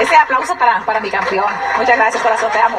Ese 0.00 0.16
aplauso 0.16 0.56
para, 0.56 0.80
para 0.80 1.00
mi 1.00 1.10
campeón. 1.10 1.52
Muchas 1.76 1.96
gracias, 1.96 2.22
corazón, 2.22 2.50
te 2.50 2.58
amo. 2.58 2.78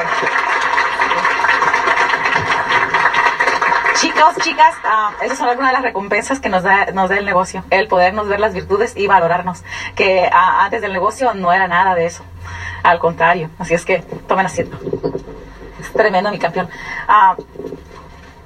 Chicos, 3.94 4.36
chicas, 4.38 4.74
ah, 4.82 5.12
esas 5.22 5.38
son 5.38 5.48
algunas 5.48 5.70
de 5.70 5.74
las 5.74 5.82
recompensas 5.82 6.40
que 6.40 6.48
nos 6.48 6.64
da, 6.64 6.86
nos 6.86 7.08
da 7.08 7.18
el 7.18 7.24
negocio. 7.24 7.64
El 7.70 7.86
podernos 7.86 8.26
ver 8.26 8.40
las 8.40 8.52
virtudes 8.52 8.96
y 8.96 9.06
valorarnos. 9.06 9.62
Que 9.94 10.28
ah, 10.32 10.64
antes 10.64 10.82
del 10.82 10.92
negocio 10.92 11.32
no 11.34 11.52
era 11.52 11.68
nada 11.68 11.94
de 11.94 12.06
eso. 12.06 12.24
Al 12.82 12.98
contrario. 12.98 13.50
Así 13.60 13.74
es 13.74 13.84
que 13.84 13.98
tomen 14.26 14.46
asiento. 14.46 14.76
Es 15.80 15.92
tremendo 15.92 16.32
mi 16.32 16.40
campeón. 16.40 16.68
Ah, 17.06 17.36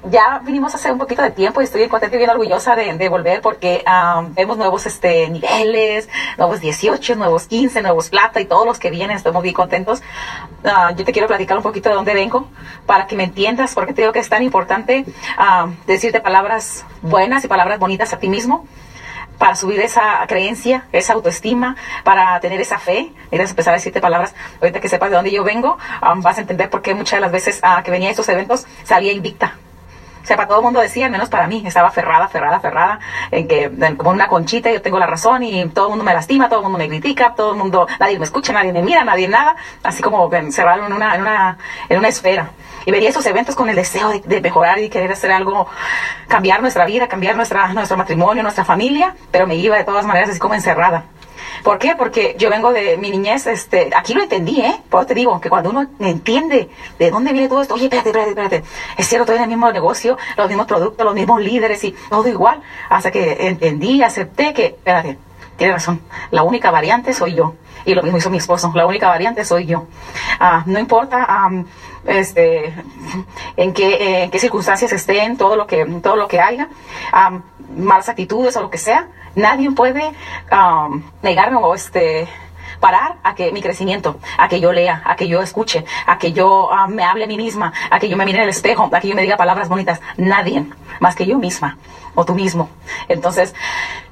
ya 0.09 0.39
vinimos 0.43 0.73
hace 0.75 0.91
un 0.91 0.97
poquito 0.97 1.21
de 1.21 1.31
tiempo 1.31 1.61
y 1.61 1.65
estoy 1.65 1.87
contenta 1.87 2.15
y 2.15 2.19
bien 2.19 2.29
orgullosa 2.29 2.75
de, 2.75 3.09
volver 3.09 3.41
porque 3.41 3.83
vemos 4.31 4.57
nuevos 4.57 4.85
este, 4.85 5.29
niveles, 5.29 6.09
nuevos 6.37 6.59
18, 6.59 7.15
nuevos 7.15 7.47
15, 7.47 7.81
nuevos 7.81 8.09
plata 8.09 8.39
y 8.39 8.45
todos 8.45 8.65
los 8.65 8.79
que 8.79 8.89
vienen, 8.89 9.17
estamos 9.17 9.43
muy 9.43 9.53
contentos. 9.53 10.01
Ah, 10.63 10.91
yo 10.95 11.05
te 11.05 11.11
quiero 11.11 11.27
platicar 11.27 11.57
un 11.57 11.63
poquito 11.63 11.89
de 11.89 11.95
dónde 11.95 12.13
vengo 12.13 12.47
para 12.85 13.07
que 13.07 13.15
me 13.15 13.23
entiendas 13.23 13.73
porque 13.73 13.93
creo 13.93 14.11
que 14.11 14.19
es 14.19 14.29
tan 14.29 14.43
importante 14.43 15.05
decirte 15.85 16.21
palabras 16.21 16.85
buenas 17.01 17.43
y 17.43 17.47
palabras 17.47 17.79
bonitas 17.79 18.13
a 18.13 18.19
ti 18.19 18.29
mismo 18.29 18.65
para 19.37 19.55
subir 19.55 19.79
esa 19.81 20.25
creencia, 20.27 20.87
esa 20.91 21.13
autoestima, 21.13 21.75
para 22.03 22.39
tener 22.39 22.59
esa 22.59 22.79
fe. 22.79 23.11
Quieres 23.29 23.51
empezar 23.51 23.73
a 23.73 23.77
decirte 23.77 24.01
palabras, 24.01 24.33
ahorita 24.59 24.79
que 24.79 24.89
sepas 24.89 25.11
de 25.11 25.15
dónde 25.15 25.31
yo 25.31 25.43
vengo, 25.43 25.77
vas 26.17 26.37
a 26.37 26.41
entender 26.41 26.69
por 26.69 26.81
qué 26.81 26.95
muchas 26.95 27.17
de 27.17 27.21
las 27.21 27.31
veces 27.31 27.59
ah, 27.61 27.81
que 27.83 27.91
venía 27.91 28.07
a 28.07 28.11
estos 28.11 28.27
eventos 28.29 28.65
salía 28.83 29.11
invicta 29.11 29.55
o 30.27 30.29
sea, 30.29 30.35
para 30.35 30.49
todo 30.49 30.57
el 30.57 30.65
mundo 30.65 30.81
decía, 30.81 31.07
menos 31.07 31.29
para 31.29 31.47
mí, 31.47 31.63
estaba 31.65 31.89
ferrada, 31.89 32.27
ferrada, 32.27 32.59
ferrada, 32.59 32.99
en 33.31 33.47
que 33.47 33.71
como 33.95 34.09
una 34.09 34.27
conchita 34.27 34.69
yo 34.69 34.81
tengo 34.81 34.99
la 34.99 35.07
razón 35.07 35.41
y 35.41 35.65
todo 35.69 35.85
el 35.85 35.89
mundo 35.91 36.03
me 36.03 36.13
lastima, 36.13 36.49
todo 36.49 36.59
el 36.59 36.63
mundo 36.63 36.79
me 36.79 36.89
critica, 36.89 37.33
todo 37.33 37.51
el 37.53 37.57
mundo, 37.57 37.87
nadie 37.97 38.19
me 38.19 38.25
escucha, 38.25 38.51
nadie 38.51 38.73
me 38.73 38.81
mira, 38.81 39.05
nadie 39.05 39.29
nada, 39.29 39.55
así 39.83 40.03
como 40.03 40.29
encerrado 40.33 40.85
en 40.85 40.91
una, 40.91 41.15
en 41.15 41.21
una, 41.21 41.57
en 41.87 41.97
una 41.99 42.09
esfera. 42.09 42.49
Y 42.85 42.91
vería 42.91 43.07
esos 43.07 43.25
eventos 43.25 43.55
con 43.55 43.69
el 43.69 43.75
deseo 43.77 44.09
de, 44.09 44.19
de, 44.19 44.41
mejorar 44.41 44.79
y 44.79 44.89
querer 44.89 45.13
hacer 45.13 45.31
algo, 45.31 45.69
cambiar 46.27 46.59
nuestra 46.59 46.83
vida, 46.85 47.07
cambiar 47.07 47.37
nuestra, 47.37 47.71
nuestro 47.71 47.95
matrimonio, 47.95 48.43
nuestra 48.43 48.65
familia, 48.65 49.15
pero 49.31 49.47
me 49.47 49.55
iba 49.55 49.77
de 49.77 49.85
todas 49.85 50.05
maneras 50.05 50.31
así 50.31 50.39
como 50.39 50.55
encerrada. 50.55 51.05
¿Por 51.63 51.79
qué? 51.79 51.95
Porque 51.97 52.35
yo 52.37 52.49
vengo 52.49 52.71
de 52.71 52.97
mi 52.97 53.09
niñez, 53.11 53.47
este, 53.47 53.89
aquí 53.95 54.13
lo 54.13 54.23
entendí, 54.23 54.61
¿eh? 54.61 54.81
Por 54.89 55.05
te 55.05 55.13
digo 55.13 55.39
que 55.39 55.49
cuando 55.49 55.69
uno 55.69 55.87
entiende 55.99 56.69
de 56.99 57.11
dónde 57.11 57.33
viene 57.33 57.47
todo 57.47 57.61
esto, 57.61 57.73
oye, 57.73 57.85
espérate, 57.85 58.09
espérate, 58.09 58.29
espérate, 58.31 58.63
es 58.97 59.07
cierto, 59.07 59.23
estoy 59.23 59.37
en 59.37 59.43
el 59.43 59.49
mismo 59.49 59.71
negocio, 59.71 60.17
los 60.35 60.47
mismos 60.47 60.67
productos, 60.67 61.05
los 61.05 61.15
mismos 61.15 61.41
líderes 61.41 61.83
y 61.83 61.95
todo 62.09 62.27
igual, 62.27 62.61
hasta 62.89 63.11
que 63.11 63.47
entendí, 63.47 64.01
acepté 64.03 64.53
que, 64.53 64.65
espérate, 64.65 65.17
tiene 65.57 65.73
razón, 65.73 66.01
la 66.31 66.43
única 66.43 66.71
variante 66.71 67.13
soy 67.13 67.35
yo. 67.35 67.55
Y 67.85 67.95
lo 67.95 68.03
mismo 68.03 68.17
hizo 68.17 68.29
mi 68.29 68.37
esposo, 68.37 68.71
la 68.75 68.85
única 68.85 69.07
variante 69.07 69.45
soy 69.45 69.65
yo. 69.65 69.87
Ah, 70.39 70.63
no 70.65 70.77
importa 70.77 71.49
este, 72.05 72.73
en, 73.55 73.73
qué, 73.73 74.23
en 74.23 74.31
qué 74.31 74.39
circunstancias 74.39 74.91
estén, 74.91 75.37
todo 75.37 75.55
lo 75.55 75.67
que, 75.67 75.85
todo 76.01 76.15
lo 76.15 76.27
que 76.27 76.39
haya, 76.39 76.67
malas 77.75 78.09
actitudes 78.09 78.55
o 78.57 78.61
lo 78.61 78.69
que 78.69 78.77
sea, 78.77 79.07
nadie 79.35 79.71
puede 79.71 80.11
um, 80.51 81.03
negarme 81.21 81.57
o 81.57 81.73
este 81.73 82.27
parar 82.79 83.17
a 83.23 83.33
que 83.33 83.51
mi 83.51 83.61
crecimiento, 83.61 84.19
a 84.37 84.47
que 84.47 84.59
yo 84.59 84.71
lea, 84.71 85.01
a 85.05 85.15
que 85.15 85.27
yo 85.27 85.41
escuche, 85.41 85.85
a 86.05 86.17
que 86.17 86.31
yo 86.31 86.69
um, 86.69 86.93
me 86.93 87.03
hable 87.03 87.23
a 87.23 87.27
mí 87.27 87.37
misma, 87.37 87.73
a 87.89 87.99
que 87.99 88.09
yo 88.09 88.17
me 88.17 88.25
mire 88.25 88.39
en 88.39 88.43
el 88.43 88.49
espejo, 88.49 88.89
a 88.91 88.99
que 88.99 89.07
yo 89.07 89.15
me 89.15 89.23
diga 89.23 89.37
palabras 89.37 89.69
bonitas. 89.69 89.99
Nadie, 90.17 90.65
más 90.99 91.15
que 91.15 91.25
yo 91.25 91.37
misma 91.37 91.77
o 92.15 92.25
tú 92.25 92.33
mismo. 92.33 92.69
Entonces, 93.07 93.53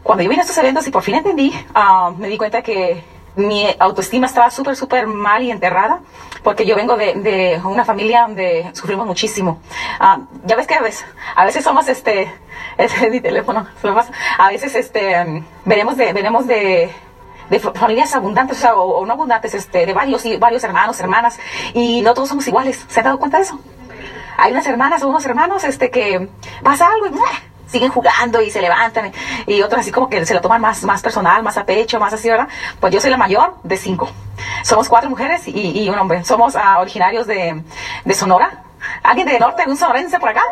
cuando 0.03 0.23
yo 0.23 0.29
vine 0.29 0.41
a 0.41 0.43
estos 0.43 0.57
eventos 0.57 0.85
y 0.87 0.91
por 0.91 1.03
fin 1.03 1.15
entendí, 1.15 1.53
um, 1.75 2.17
me 2.17 2.27
di 2.27 2.37
cuenta 2.37 2.61
que 2.61 3.03
mi 3.35 3.67
autoestima 3.79 4.27
estaba 4.27 4.49
súper, 4.49 4.75
súper 4.75 5.07
mal 5.07 5.43
y 5.43 5.51
enterrada, 5.51 5.99
porque 6.43 6.65
yo 6.65 6.75
vengo 6.75 6.95
de, 6.95 7.15
de, 7.15 7.61
una 7.63 7.85
familia 7.85 8.21
donde 8.21 8.69
sufrimos 8.73 9.05
muchísimo. 9.05 9.59
Uh, 9.99 10.23
ya 10.45 10.55
ves 10.55 10.67
que 10.67 10.75
a 10.75 10.81
veces, 10.81 11.05
a 11.35 11.45
veces 11.45 11.63
somos 11.63 11.87
este, 11.87 12.31
este 12.77 13.05
es 13.05 13.11
mi 13.11 13.21
teléfono. 13.21 13.67
A 14.37 14.49
veces 14.49 14.75
este, 14.75 15.43
veremos 15.65 15.97
de, 15.97 16.13
veremos 16.13 16.47
de, 16.47 16.91
de 17.49 17.59
familias 17.59 18.15
abundantes, 18.15 18.63
o, 18.65 19.05
no 19.05 19.13
abundantes, 19.13 19.53
este, 19.53 19.85
de 19.85 19.93
varios, 19.93 20.25
y 20.25 20.37
varios 20.37 20.63
hermanos, 20.63 20.99
hermanas, 20.99 21.39
y 21.73 22.01
no 22.01 22.13
todos 22.13 22.29
somos 22.29 22.47
iguales. 22.47 22.85
¿Se 22.87 22.99
han 22.99 23.05
dado 23.05 23.19
cuenta 23.19 23.37
de 23.37 23.43
eso? 23.43 23.59
Hay 24.37 24.51
unas 24.51 24.67
hermanas 24.67 25.01
o 25.03 25.07
unos 25.07 25.25
hermanos 25.25 25.63
este, 25.63 25.89
que 25.89 26.27
pasa 26.61 26.87
algo 26.89 27.07
y 27.07 27.11
siguen 27.67 27.91
jugando 27.91 28.41
y 28.41 28.51
se 28.51 28.61
levantan, 28.61 29.11
y 29.47 29.61
otros 29.61 29.81
así 29.81 29.91
como 29.91 30.09
que 30.09 30.25
se 30.25 30.33
lo 30.33 30.41
toman 30.41 30.61
más, 30.61 30.83
más 30.83 31.01
personal, 31.01 31.43
más 31.43 31.57
a 31.57 31.65
pecho, 31.65 31.99
más 31.99 32.13
así, 32.13 32.29
¿verdad? 32.29 32.47
Pues 32.79 32.93
yo 32.93 33.01
soy 33.01 33.11
la 33.11 33.17
mayor 33.17 33.55
de 33.63 33.77
cinco. 33.77 34.09
Somos 34.63 34.89
cuatro 34.89 35.09
mujeres 35.09 35.47
y, 35.47 35.83
y 35.83 35.89
un 35.89 35.97
hombre. 35.97 36.23
Somos 36.23 36.55
uh, 36.55 36.79
originarios 36.79 37.27
de, 37.27 37.63
de 38.03 38.13
Sonora. 38.13 38.63
¿Alguien 39.03 39.27
de 39.27 39.39
norte, 39.39 39.61
algún 39.61 39.77
sonorense 39.77 40.19
por 40.19 40.29
acá? 40.29 40.43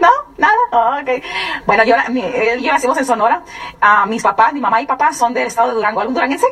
¿No? 0.00 0.10
¿Nada? 0.36 0.54
Oh, 0.72 0.98
okay. 1.00 1.22
Bueno, 1.66 1.84
yo, 1.84 1.96
mi, 2.08 2.22
yo 2.60 2.72
nacimos 2.72 2.98
en 2.98 3.04
Sonora. 3.04 3.42
Uh, 3.80 4.06
mis 4.08 4.22
papás, 4.22 4.52
mi 4.52 4.60
mamá 4.60 4.80
y 4.80 4.86
papá 4.86 5.12
son 5.12 5.32
del 5.32 5.46
estado 5.46 5.68
de 5.68 5.74
Durango. 5.74 6.00
¿Algún 6.00 6.14
duranguense? 6.14 6.46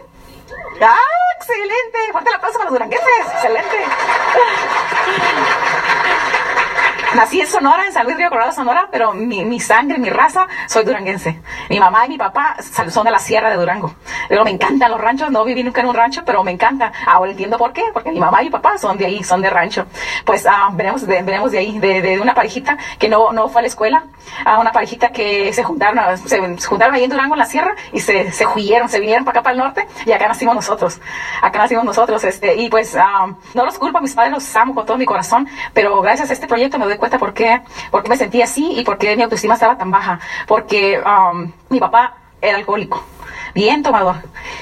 ¡Ah, 0.81 0.97
excelente! 1.37 1.99
Fuerte 2.13 2.31
el 2.31 2.37
aplauso 2.37 2.59
para 2.59 2.71
los 2.71 2.75
duranguenses. 2.75 3.09
Excelente. 3.35 3.77
Nací 7.15 7.41
en 7.41 7.47
Sonora, 7.47 7.87
en 7.87 7.93
San 7.93 8.07
Luis 8.07 8.17
Río 8.17 8.29
Colorado, 8.29 8.51
Sonora, 8.51 8.89
pero 8.91 9.15
mi, 9.15 9.45
mi, 9.45 9.61
sangre, 9.61 9.99
mi 9.99 10.11
raza, 10.11 10.49
soy 10.67 10.85
duranguense. 10.85 11.41
Mi 11.71 11.79
mamá 11.79 12.07
y 12.07 12.09
mi 12.09 12.19
papá 12.19 12.57
son 12.91 13.05
de 13.05 13.13
la 13.13 13.21
Sierra 13.21 13.51
de 13.51 13.57
Durango. 13.57 13.95
Pero 14.29 14.45
me 14.45 14.51
encantan 14.51 14.91
los 14.91 15.01
ranchos, 15.01 15.31
no 15.31 15.45
viví 15.45 15.63
nunca 15.63 15.81
en 15.81 15.87
un 15.87 15.95
rancho, 15.95 16.23
pero 16.27 16.43
me 16.43 16.51
encanta. 16.51 16.93
Ahora 17.07 17.31
entiendo 17.31 17.57
por 17.57 17.73
qué, 17.73 17.85
porque 17.93 18.11
mi 18.11 18.19
mamá 18.19 18.43
y 18.43 18.47
mi 18.47 18.51
papá 18.51 18.79
son 18.79 18.99
de 18.99 19.07
ahí, 19.07 19.23
son 19.23 19.41
de 19.43 19.49
rancho. 19.49 19.87
Pues 20.25 20.45
ah, 20.45 20.71
veremos, 20.73 21.07
de, 21.07 21.23
veremos 21.23 21.53
de 21.53 21.59
ahí, 21.59 21.79
de, 21.79 22.03
de, 22.03 22.21
una 22.21 22.35
parejita 22.35 22.77
que 22.99 23.09
no, 23.09 23.33
no 23.33 23.49
fue 23.49 23.61
a 23.61 23.63
la 23.63 23.69
escuela, 23.69 24.07
a 24.45 24.59
una 24.59 24.73
parejita 24.73 25.11
que 25.11 25.53
se 25.53 25.63
juntaron, 25.63 26.19
se, 26.19 26.41
juntaron 26.67 26.97
ahí 26.97 27.05
en 27.05 27.11
Durango, 27.11 27.35
en 27.35 27.39
la 27.39 27.47
Sierra, 27.47 27.77
y 27.93 28.01
se, 28.01 28.33
se 28.33 28.45
huyeron, 28.45 28.89
se 28.89 28.99
vinieron 28.99 29.25
para 29.25 29.39
acá, 29.39 29.45
para 29.45 29.53
el 29.53 29.61
norte, 29.61 29.87
y 30.05 30.11
acá 30.11 30.27
nacimos 30.27 30.57
nosotros. 30.57 31.01
Acá 31.41 31.61
nacimos 31.61 31.85
nosotros, 31.85 32.25
este, 32.25 32.57
y 32.57 32.69
pues 32.71 32.97
ah, 32.97 33.29
no 33.55 33.65
los 33.65 33.79
culpo, 33.79 34.01
mis 34.01 34.15
padres 34.15 34.33
los 34.33 34.57
amo 34.57 34.75
con 34.75 34.85
todo 34.85 34.99
mi 34.99 35.07
corazón, 35.07 35.49
pero 35.73 36.01
gracias 36.01 36.31
a 36.31 36.33
este 36.33 36.49
proyecto 36.49 36.77
me 36.77 36.87
doy 36.87 36.97
cuenta 36.97 37.04
qué, 37.35 37.63
por 37.91 38.03
qué 38.03 38.09
me 38.09 38.17
sentía 38.17 38.45
así 38.45 38.73
y 38.79 38.85
por 38.85 38.99
qué 38.99 39.17
mi 39.17 39.23
autoestima 39.23 39.55
estaba 39.55 39.77
tan 39.77 39.91
baja. 39.91 40.19
Porque 40.47 41.01
um, 41.01 41.51
mi 41.69 41.81
papá 41.81 42.15
era 42.41 42.59
alcohólico, 42.59 43.03
bien 43.55 43.83
tomador. 43.83 44.17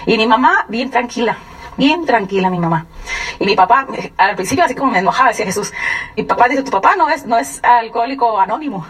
Y 0.07 0.17
mi 0.17 0.27
mamá 0.27 0.67
bien 0.69 0.91
tranquila, 0.91 1.37
bien 1.77 2.05
tranquila 2.07 2.51
mi 2.51 2.59
mamá. 2.59 2.87
Y 3.39 3.47
mi 3.47 3.57
papá, 3.57 3.87
al 4.17 4.37
principio 4.37 4.65
así 4.65 4.75
como 4.75 4.93
me 4.93 4.99
enojaba, 4.99 5.29
decía 5.29 5.47
Jesús, 5.47 5.73
mi 6.17 6.25
papá 6.25 6.49
dice, 6.49 6.63
tu 6.63 6.71
papá 6.71 6.97
no 6.97 7.09
es, 7.09 7.27
no 7.27 7.39
es 7.39 7.63
alcohólico 7.63 8.39
anónimo, 8.39 8.87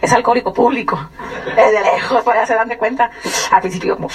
es 0.00 0.12
alcohólico 0.12 0.52
público. 0.52 0.98
Desde 1.56 1.82
lejos, 1.82 2.22
para 2.22 2.46
se 2.46 2.54
dan 2.54 2.68
de 2.68 2.78
cuenta. 2.78 3.10
Al 3.50 3.60
principio 3.60 3.96
como, 3.96 4.08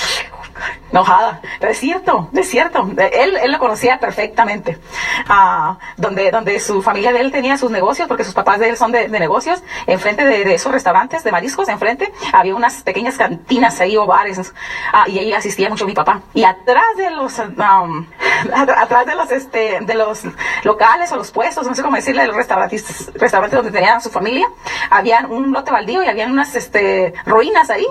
enojada. 0.92 1.42
Pero 1.60 1.72
es 1.72 1.78
cierto, 1.78 2.30
es 2.34 2.50
cierto. 2.50 2.90
Él, 2.98 3.38
él 3.38 3.52
lo 3.52 3.60
conocía 3.60 4.00
perfectamente. 4.00 4.80
Ah, 5.28 5.78
donde, 5.98 6.32
donde 6.32 6.60
su 6.60 6.82
familia 6.82 7.12
de 7.12 7.22
él 7.22 7.32
tenía 7.32 7.58
sus 7.58 7.72
negocios, 7.72 8.08
porque 8.08 8.24
sus 8.24 8.34
papás 8.34 8.60
de 8.60 8.70
él 8.70 8.78
son 8.78 8.92
de, 8.92 9.08
negocios, 9.10 9.64
enfrente 9.88 10.26
de, 10.26 10.44
de, 10.44 10.54
esos 10.54 10.72
restaurantes 10.72 11.24
de 11.24 11.32
mariscos, 11.32 11.70
enfrente 11.70 12.12
había 12.34 12.56
unas 12.56 12.84
pequeñas 12.84 13.18
cantinas 13.18 13.80
ahí 13.80 13.98
o 13.98 14.06
bares. 14.06 14.54
Ah, 14.94 15.06
y 15.08 15.20
ahí 15.20 15.34
asistía 15.34 15.70
mucho 15.70 15.86
mi 15.86 15.94
papá. 15.94 16.22
Y 16.34 16.44
atrás 16.44 16.86
de 16.98 17.10
los, 17.12 17.40
um, 17.40 18.06
atrás 18.54 19.06
de 19.06 19.16
los, 19.16 19.32
este, 19.32 19.80
de 19.82 19.94
los 19.94 20.24
locales 20.64 21.12
o 21.12 21.18
los 21.18 21.32
puestos, 21.32 21.68
no 21.68 21.76
sé 21.76 21.82
cómo 21.82 21.96
decirle, 21.96 22.26
los 22.26 22.36
restaurantes, 22.36 23.12
restaurantes 23.16 23.58
donde 23.58 23.72
tenían 23.72 24.02
su 24.02 24.10
familia, 24.10 24.48
había 24.90 25.26
un 25.30 25.39
lote 25.48 25.72
baldío 25.72 26.04
y 26.04 26.08
habían 26.08 26.32
unas, 26.32 26.56
este, 26.56 27.14
ruinas 27.26 27.70
ahí. 27.70 27.88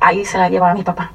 Ahí 0.00 0.24
se 0.24 0.38
la 0.38 0.48
llevaba 0.48 0.74
mi 0.74 0.82
papá 0.82 1.10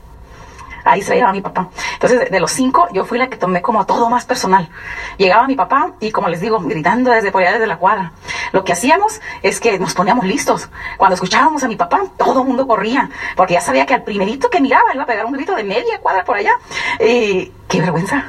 ahí 0.89 1.01
se 1.01 1.15
llevaba 1.15 1.33
mi 1.33 1.41
papá. 1.41 1.69
Entonces, 1.93 2.29
de 2.29 2.39
los 2.39 2.51
cinco, 2.51 2.87
yo 2.93 3.05
fui 3.05 3.17
la 3.17 3.29
que 3.29 3.37
tomé 3.37 3.61
como 3.61 3.85
todo 3.85 4.09
más 4.09 4.25
personal. 4.25 4.69
Llegaba 5.17 5.47
mi 5.47 5.55
papá 5.55 5.93
y, 5.99 6.11
como 6.11 6.29
les 6.29 6.41
digo, 6.41 6.59
gritando 6.59 7.11
desde 7.11 7.31
por 7.31 7.41
allá, 7.41 7.53
desde 7.53 7.67
la 7.67 7.77
cuadra. 7.77 8.11
Lo 8.51 8.63
que 8.63 8.73
hacíamos 8.73 9.21
es 9.41 9.59
que 9.59 9.77
nos 9.79 9.93
poníamos 9.93 10.25
listos. 10.25 10.69
Cuando 10.97 11.15
escuchábamos 11.15 11.63
a 11.63 11.67
mi 11.67 11.75
papá, 11.75 12.01
todo 12.17 12.41
el 12.41 12.47
mundo 12.47 12.67
corría, 12.67 13.09
porque 13.35 13.53
ya 13.53 13.61
sabía 13.61 13.85
que 13.85 13.93
al 13.93 14.03
primerito 14.03 14.49
que 14.49 14.61
miraba 14.61 14.93
iba 14.93 15.03
a 15.03 15.07
pegar 15.07 15.25
un 15.25 15.33
grito 15.33 15.55
de 15.55 15.63
media 15.63 15.99
cuadra 15.99 16.23
por 16.23 16.37
allá. 16.37 16.53
Qué 16.99 17.81
vergüenza. 17.81 18.25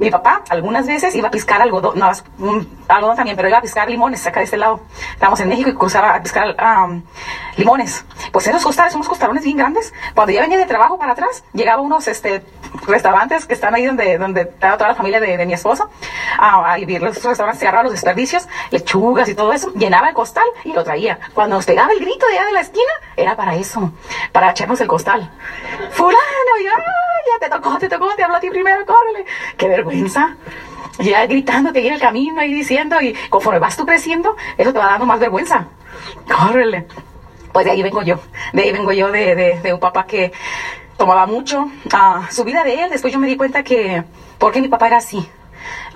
Mi 0.00 0.10
papá 0.10 0.42
algunas 0.48 0.86
veces 0.86 1.14
iba 1.14 1.28
a 1.28 1.30
piscar 1.30 1.60
algodón, 1.60 1.98
no, 1.98 2.10
algodón 2.88 3.16
también, 3.16 3.36
pero 3.36 3.50
iba 3.50 3.58
a 3.58 3.60
piscar 3.60 3.88
limones 3.90 4.26
acá 4.26 4.40
de 4.40 4.44
este 4.44 4.56
lado. 4.56 4.80
Estábamos 5.12 5.38
en 5.40 5.48
México 5.50 5.68
y 5.68 5.74
cruzaba 5.74 6.14
a 6.14 6.22
piscar 6.22 6.56
limones. 7.56 8.06
Pues 8.32 8.46
esos 8.46 8.64
costales, 8.64 8.94
unos 8.94 9.06
costalones 9.06 9.44
bien 9.44 9.58
grandes. 9.58 9.92
Cuando 10.14 10.32
ya 10.32 10.40
venía 10.40 10.56
de 10.56 10.64
trabajo 10.64 10.98
para 10.98 11.12
atrás, 11.12 11.44
llegaba 11.52 11.82
unos, 11.82 12.08
este, 12.08 12.42
restaurantes 12.86 13.46
que 13.46 13.54
están 13.54 13.74
ahí 13.74 13.86
donde, 13.86 14.18
donde 14.18 14.42
está 14.42 14.76
toda 14.76 14.88
la 14.88 14.94
familia 14.94 15.20
de, 15.20 15.36
de 15.36 15.46
mi 15.46 15.54
esposo, 15.54 15.90
ah, 16.38 16.76
y 16.78 16.98
los 16.98 17.22
restaurantes 17.22 17.62
agarraba 17.62 17.84
los 17.84 17.92
desperdicios, 17.92 18.48
lechugas 18.70 19.28
y 19.28 19.34
todo 19.34 19.52
eso, 19.52 19.72
llenaba 19.74 20.08
el 20.08 20.14
costal 20.14 20.44
y 20.64 20.72
lo 20.72 20.84
traía. 20.84 21.18
Cuando 21.34 21.56
nos 21.56 21.66
pegaba 21.66 21.92
el 21.92 22.00
grito 22.00 22.26
de 22.26 22.38
allá 22.38 22.46
de 22.46 22.52
la 22.52 22.60
esquina, 22.60 22.92
era 23.16 23.36
para 23.36 23.54
eso, 23.54 23.92
para 24.32 24.50
echarnos 24.50 24.80
el 24.80 24.88
costal. 24.88 25.30
Fulano, 25.90 26.16
ya, 26.62 26.70
ya 26.70 27.48
te 27.48 27.50
tocó, 27.50 27.78
te 27.78 27.88
tocó, 27.88 28.14
te 28.14 28.22
hablo 28.22 28.36
a 28.36 28.40
ti 28.40 28.50
primero, 28.50 28.84
córrele. 28.86 29.26
Qué 29.56 29.68
vergüenza. 29.68 30.36
Ya 30.98 31.24
gritando, 31.26 31.72
te 31.72 31.86
en 31.86 31.94
el 31.94 32.00
camino 32.00 32.42
y 32.42 32.52
diciendo, 32.52 33.00
y 33.00 33.14
conforme 33.30 33.58
vas 33.58 33.76
tú 33.76 33.86
creciendo, 33.86 34.36
eso 34.58 34.72
te 34.72 34.78
va 34.78 34.86
dando 34.86 35.06
más 35.06 35.18
vergüenza. 35.18 35.66
Córrele. 36.28 36.86
Pues 37.52 37.64
de 37.64 37.72
ahí 37.72 37.82
vengo 37.82 38.02
yo, 38.02 38.20
de 38.52 38.62
ahí 38.62 38.72
vengo 38.72 38.92
yo 38.92 39.10
de, 39.10 39.58
de 39.60 39.72
un 39.72 39.80
papá 39.80 40.06
que 40.06 40.32
tomaba 41.00 41.24
mucho. 41.26 41.66
Ah, 41.94 42.28
su 42.30 42.44
vida 42.44 42.62
de 42.62 42.82
él, 42.82 42.90
después 42.90 43.10
yo 43.10 43.18
me 43.18 43.26
di 43.26 43.38
cuenta 43.38 43.62
que, 43.62 44.04
porque 44.38 44.60
mi 44.60 44.68
papá 44.68 44.86
era 44.86 44.98
así. 44.98 45.26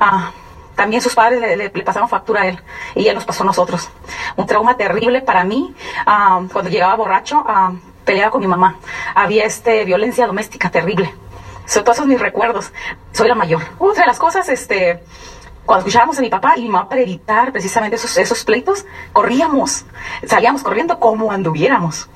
Ah, 0.01 0.33
también 0.75 1.03
sus 1.03 1.15
padres 1.15 1.43
le, 1.43 1.57
le, 1.59 1.71
pasaron 1.71 2.09
factura 2.09 2.41
a 2.41 2.47
él 2.47 2.59
y 2.95 3.07
él 3.07 3.15
nos 3.15 3.27
pasó 3.27 3.43
a 3.43 3.47
nosotros. 3.47 3.91
Un 4.37 4.47
trauma 4.47 4.79
terrible 4.79 5.21
para 5.21 5.45
mí. 5.45 5.75
Ah, 6.07 6.41
cuando 6.51 6.71
llegaba 6.71 6.97
borracho, 6.97 7.45
peleaba 8.07 8.31
con 8.31 8.41
mi 8.41 8.47
mamá. 8.47 8.79
Había 9.15 9.45
este, 9.45 9.85
violencia 9.85 10.27
doméstica 10.27 10.71
terrible. 10.71 11.15
Son 11.67 11.85
todos 11.85 11.99
esos 11.99 12.09
mis 12.09 12.19
recuerdos. 12.19 12.73
Soy 13.13 13.29
la 13.29 13.35
mayor. 13.35 13.61
Otra 13.79 14.05
de 14.05 14.07
las 14.07 14.19
cosas, 14.19 14.49
este, 14.49 15.03
cuando 15.67 15.81
escuchábamos 15.81 16.19
a 16.19 16.21
mi 16.21 16.29
papá 16.29 16.55
y 16.57 16.63
mi 16.63 16.69
mamá 16.69 16.89
para 16.89 17.01
evitar 17.01 17.53
precisamente 17.53 17.97
esos, 17.97 18.17
esos 18.17 18.45
pleitos, 18.45 18.85
corríamos, 19.13 19.87
salíamos 20.27 20.63
corriendo 20.63 20.99
como 21.01 21.33
anduviéramos, 21.33 22.09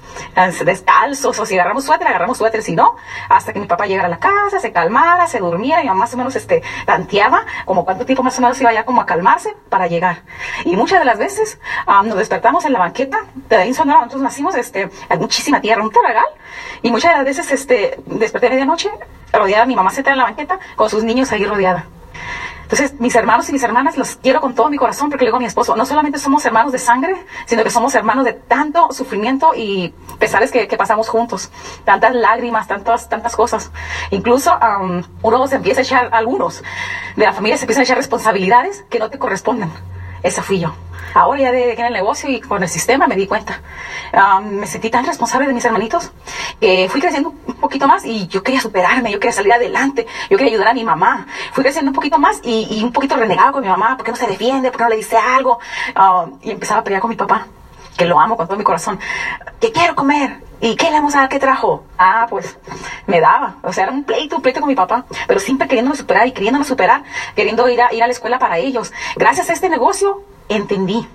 descalzos, 0.65 1.39
o 1.39 1.47
si 1.47 1.55
agarramos 1.55 1.85
suéter, 1.85 2.09
agarramos 2.09 2.39
suéter, 2.39 2.63
si 2.63 2.75
no, 2.75 2.97
hasta 3.29 3.53
que 3.53 3.61
mi 3.61 3.67
papá 3.67 3.87
llegara 3.87 4.07
a 4.07 4.11
la 4.11 4.19
casa, 4.19 4.61
se 4.61 4.73
calmara, 4.73 5.27
se 5.27 5.39
durmiera, 5.39 5.83
y 5.83 5.87
mamá 5.87 6.01
más 6.01 6.15
o 6.15 6.17
menos 6.17 6.37
este, 6.37 6.63
tanteaba 6.87 7.45
como 7.65 7.85
cuánto 7.85 8.07
tiempo 8.07 8.23
más 8.23 8.39
o 8.39 8.43
menos 8.43 8.61
iba 8.61 8.73
ya 8.73 8.85
como 8.85 9.01
a 9.01 9.07
calmarse 9.07 9.57
para 9.69 9.87
llegar. 9.87 10.23
Y 10.65 10.77
muchas 10.77 10.99
de 10.99 11.05
las 11.05 11.19
veces 11.19 11.59
nos 12.05 12.17
despertamos 12.17 12.65
en 12.65 12.73
la 12.73 12.79
banqueta, 12.79 13.19
de 13.49 13.57
ahí 13.57 13.69
en 13.69 13.75
Sonora, 13.75 14.01
nosotros 14.01 14.23
nacimos, 14.23 14.55
este, 14.57 14.91
hay 15.09 15.19
muchísima 15.19 15.61
tierra, 15.61 15.83
un 15.83 15.91
talagal, 15.91 16.27
y 16.83 16.91
muchas 16.91 17.13
de 17.13 17.17
las 17.17 17.25
veces 17.25 17.51
este, 17.51 17.99
desperté 18.07 18.49
a 18.49 18.51
medianoche, 18.51 18.91
rodeada, 19.33 19.67
mi 19.67 19.77
mamá 19.77 19.91
se 19.91 19.97
sentada 19.97 20.15
en 20.15 20.19
la 20.19 20.25
banqueta, 20.25 20.59
con 20.77 20.91
sus 20.91 21.03
niños 21.03 21.33
ahí 21.33 21.45
rodeada. 21.45 21.87
Entonces, 22.71 23.01
mis 23.01 23.15
hermanos 23.15 23.49
y 23.49 23.55
mis 23.55 23.63
hermanas 23.63 23.97
los 23.97 24.17
quiero 24.17 24.43
con 24.43 24.55
todo 24.55 24.69
mi 24.69 24.77
corazón 24.77 25.09
porque 25.09 25.25
le 25.25 25.31
digo 25.31 25.39
a 25.39 25.41
mi 25.41 25.47
esposo, 25.47 25.75
no 25.75 25.87
solamente 25.87 26.19
somos 26.19 26.45
hermanos 26.45 26.71
de 26.71 26.79
sangre, 26.79 27.17
sino 27.47 27.65
que 27.65 27.71
somos 27.71 27.95
hermanos 27.95 28.27
de 28.27 28.35
tanto 28.35 28.93
sufrimiento 28.93 29.53
y 29.57 29.95
pesares 30.19 30.51
que, 30.51 30.67
pasamos 30.77 31.09
juntos. 31.09 31.51
Tantas 31.87 32.15
lágrimas, 32.15 32.69
tantas, 32.69 33.09
tantas 33.09 33.35
cosas. 33.35 33.71
Incluso 34.11 34.53
um, 34.53 35.03
uno 35.23 35.47
se 35.47 35.57
empieza 35.57 35.81
a 35.81 35.83
echar, 35.83 36.11
algunos 36.13 36.63
de 37.17 37.25
la 37.25 37.33
familia 37.33 37.57
se 37.57 37.65
empiezan 37.65 37.81
a 37.81 37.85
echar 37.85 37.97
responsabilidades 37.97 38.85
que 38.91 38.99
no 38.99 39.09
te 39.09 39.19
corresponden. 39.19 39.73
Esa 40.23 40.43
fui 40.43 40.59
yo. 40.59 40.75
Ahora 41.15 41.41
ya 41.41 41.53
de, 41.53 41.73
en 41.73 41.85
el 41.87 41.93
negocio 41.93 42.29
y 42.29 42.41
con 42.41 42.63
el 42.63 42.69
sistema 42.69 43.07
me 43.07 43.17
di 43.17 43.27
cuenta. 43.27 43.61
me 44.43 44.67
sentí 44.67 44.91
tan 44.91 45.05
responsable 45.07 45.47
de 45.47 45.55
mis 45.55 45.65
hermanitos 45.65 46.13
que 46.61 46.89
fui 46.91 47.01
creciendo 47.01 47.33
un 47.47 47.55
poquito 47.55 47.87
más 47.87 48.05
y 48.05 48.27
yo 48.29 48.43
quería 48.43 48.61
superarme, 48.61 49.11
yo 49.11 49.19
quería 49.19 49.33
salir 49.33 49.53
adelante, 49.53 50.07
yo 50.31 50.37
quería 50.37 50.53
ayudar 50.53 50.69
a 50.69 50.75
mi 50.75 50.85
mamá. 50.85 51.27
Fui 51.53 51.63
creciendo 51.63 51.91
un 51.91 51.95
poquito 51.95 52.19
más 52.19 52.41
y, 52.45 52.83
un 52.83 52.93
poquito 52.93 53.17
renegado 53.17 53.53
con 53.53 53.63
mi 53.63 53.69
mamá, 53.69 53.97
porque 53.97 54.11
no 54.11 54.17
se 54.17 54.27
defiende, 54.27 54.71
porque 54.71 54.85
no 54.85 54.91
le 54.91 54.97
dice 54.97 55.17
algo. 55.17 55.59
y 56.43 56.51
empezaba 56.51 56.81
a 56.81 56.85
pelear 56.85 57.01
con 57.01 57.11
mi 57.11 57.17
papá, 57.17 57.47
que 57.97 58.05
lo 58.05 58.21
amo 58.21 58.37
con 58.37 58.47
todo 58.47 58.57
mi 58.57 58.65
corazón. 58.65 58.99
Que 59.61 59.73
quiero 59.73 59.95
comer. 59.95 60.48
¿Y 60.61 60.75
qué 60.77 60.87
le 60.87 60.93
vamos 60.93 61.15
a 61.15 61.21
dar? 61.21 61.29
¿Qué 61.29 61.39
trajo? 61.39 61.85
Ah, 61.99 62.27
pues 62.29 62.59
me 63.07 63.21
daba. 63.21 63.57
O 63.63 63.73
sea, 63.73 63.85
era 63.85 63.93
un 63.93 64.05
pleito, 64.05 64.37
un 64.37 64.43
pleito 64.43 64.61
con 64.61 64.69
mi 64.69 64.75
papá. 64.75 65.05
Pero 65.27 65.39
siempre 65.39 65.69
queriéndome 65.69 65.97
superar 65.97 66.27
y 66.27 66.33
queriéndome 66.33 66.65
superar, 66.65 67.05
queriendo 67.37 67.69
ir 67.69 67.81
a, 67.81 67.93
ir 67.95 68.03
a 68.03 68.07
la 68.07 68.13
escuela 68.13 68.39
para 68.39 68.59
ellos. 68.59 68.93
Gracias 69.17 69.51
a 69.51 69.53
este 69.53 69.69
negocio, 69.69 70.23
entendí. 70.49 71.07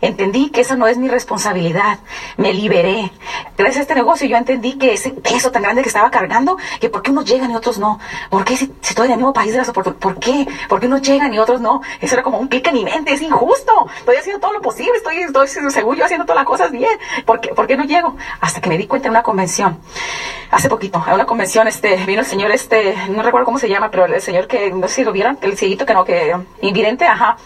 Entendí 0.00 0.50
que 0.50 0.62
eso 0.62 0.76
no 0.76 0.86
es 0.86 0.98
mi 0.98 1.08
responsabilidad. 1.08 1.98
Me 2.36 2.52
liberé. 2.52 3.10
Gracias 3.56 3.78
a 3.78 3.82
este 3.82 3.94
negocio 3.94 4.26
yo 4.26 4.36
entendí 4.36 4.74
que 4.74 4.92
ese 4.92 5.10
peso 5.10 5.50
tan 5.50 5.62
grande 5.62 5.82
que 5.82 5.88
estaba 5.88 6.10
cargando, 6.10 6.56
que 6.80 6.88
por 6.88 7.02
qué 7.02 7.10
unos 7.10 7.24
llegan 7.24 7.50
y 7.50 7.56
otros 7.56 7.78
no. 7.78 7.98
¿Por 8.30 8.44
qué 8.44 8.56
si, 8.56 8.72
estoy 8.82 9.06
en 9.06 9.12
el 9.12 9.18
mismo 9.18 9.32
país 9.32 9.52
de 9.52 9.58
las 9.58 9.68
oportunidades? 9.68 10.02
¿Por 10.02 10.18
qué? 10.18 10.46
¿Por 10.68 10.80
qué 10.80 10.86
unos 10.86 11.02
llegan 11.02 11.32
y 11.34 11.38
otros 11.38 11.60
no? 11.60 11.82
Eso 12.00 12.14
era 12.14 12.22
como 12.22 12.38
un 12.38 12.48
clic 12.48 12.66
en 12.68 12.74
mi 12.74 12.84
mente. 12.84 13.12
Es 13.12 13.22
injusto. 13.22 13.72
Estoy 13.98 14.16
haciendo 14.16 14.40
todo 14.40 14.52
lo 14.52 14.60
posible. 14.60 14.96
Estoy, 14.96 15.18
estoy 15.18 15.48
seguro 15.48 15.96
yo 15.96 16.04
haciendo 16.04 16.24
todas 16.24 16.40
las 16.40 16.46
cosas 16.46 16.70
bien. 16.70 16.90
¿Por 17.24 17.40
qué, 17.40 17.50
¿Por 17.54 17.66
qué 17.66 17.76
no 17.76 17.84
llego? 17.84 18.16
Hasta 18.40 18.60
que 18.60 18.68
me 18.68 18.78
di 18.78 18.86
cuenta 18.86 19.08
en 19.08 19.12
una 19.12 19.22
convención. 19.22 19.78
Hace 20.50 20.68
poquito, 20.68 21.02
en 21.06 21.14
una 21.14 21.26
convención, 21.26 21.68
este, 21.68 21.96
vino 22.06 22.20
el 22.20 22.26
señor, 22.26 22.50
este, 22.50 22.96
no 23.08 23.22
recuerdo 23.22 23.44
cómo 23.44 23.58
se 23.58 23.68
llama, 23.68 23.90
pero 23.90 24.06
el 24.06 24.20
señor 24.20 24.48
que, 24.48 24.72
no 24.72 24.88
sé 24.88 24.96
si 24.96 25.04
lo 25.04 25.12
vieron, 25.12 25.38
el 25.42 25.56
cieguito 25.56 25.86
que 25.86 25.94
no, 25.94 26.04
que, 26.04 26.36
invidente, 26.60 27.06
ajá 27.06 27.36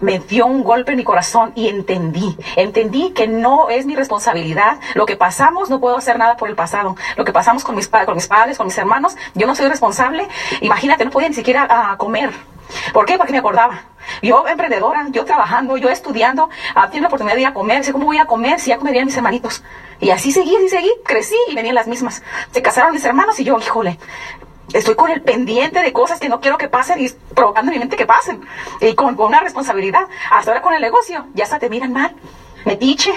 me 0.00 0.18
dio 0.18 0.46
un 0.46 0.62
golpe 0.64 0.92
en 0.92 0.98
mi 0.98 1.04
corazón 1.04 1.52
y 1.54 1.68
entendí, 1.68 2.36
entendí 2.56 3.10
que 3.10 3.28
no 3.28 3.68
es 3.68 3.86
mi 3.86 3.94
responsabilidad. 3.94 4.78
Lo 4.94 5.06
que 5.06 5.16
pasamos, 5.16 5.70
no 5.70 5.80
puedo 5.80 5.96
hacer 5.96 6.18
nada 6.18 6.36
por 6.36 6.48
el 6.48 6.56
pasado. 6.56 6.96
Lo 7.16 7.24
que 7.24 7.32
pasamos 7.32 7.64
con 7.64 7.76
mis, 7.76 7.88
con 7.88 8.14
mis 8.14 8.26
padres, 8.26 8.56
con 8.56 8.66
mis 8.66 8.78
hermanos, 8.78 9.16
yo 9.34 9.46
no 9.46 9.54
soy 9.54 9.68
responsable. 9.68 10.26
Imagínate, 10.60 11.04
no 11.04 11.10
podía 11.10 11.28
ni 11.28 11.34
siquiera 11.34 11.92
uh, 11.92 11.96
comer. 11.96 12.32
¿Por 12.92 13.04
qué? 13.04 13.18
Porque 13.18 13.32
me 13.32 13.38
acordaba. 13.38 13.82
Yo 14.22 14.46
emprendedora, 14.46 15.06
yo 15.10 15.24
trabajando, 15.24 15.76
yo 15.76 15.88
estudiando, 15.88 16.44
uh, 16.46 17.00
la 17.00 17.06
oportunidad 17.06 17.34
de 17.34 17.42
ir 17.42 17.46
a 17.46 17.54
comer. 17.54 17.84
Sé 17.84 17.92
cómo 17.92 18.06
voy 18.06 18.18
a 18.18 18.26
comer 18.26 18.60
si 18.60 18.70
ya 18.70 18.78
comerían 18.78 19.06
mis 19.06 19.16
hermanitos. 19.16 19.62
Y 20.00 20.10
así 20.10 20.32
seguí, 20.32 20.56
así 20.56 20.68
seguí, 20.68 20.90
crecí 21.04 21.36
y 21.48 21.54
venían 21.54 21.74
las 21.74 21.86
mismas. 21.86 22.22
Se 22.52 22.62
casaron 22.62 22.92
mis 22.92 23.04
hermanos 23.04 23.38
y 23.38 23.44
yo, 23.44 23.58
híjole, 23.58 23.98
estoy 24.72 24.94
con 24.94 25.10
el 25.10 25.22
pendiente 25.22 25.82
de 25.82 25.92
cosas 25.92 26.20
que 26.20 26.28
no 26.28 26.40
quiero 26.40 26.58
que 26.58 26.68
pasen 26.68 27.00
y 27.00 27.08
provocando 27.34 27.70
en 27.70 27.76
mi 27.76 27.80
mente 27.80 27.96
que 27.96 28.06
pasen. 28.06 28.40
Y 28.80 28.94
con, 28.94 29.18
una 29.20 29.40
responsabilidad. 29.40 30.06
Hasta 30.30 30.50
ahora 30.50 30.62
con 30.62 30.74
el 30.74 30.80
negocio, 30.80 31.26
ya 31.34 31.44
hasta 31.44 31.58
te 31.58 31.68
miran 31.68 31.92
mal. 31.92 32.14
Metiche. 32.64 33.12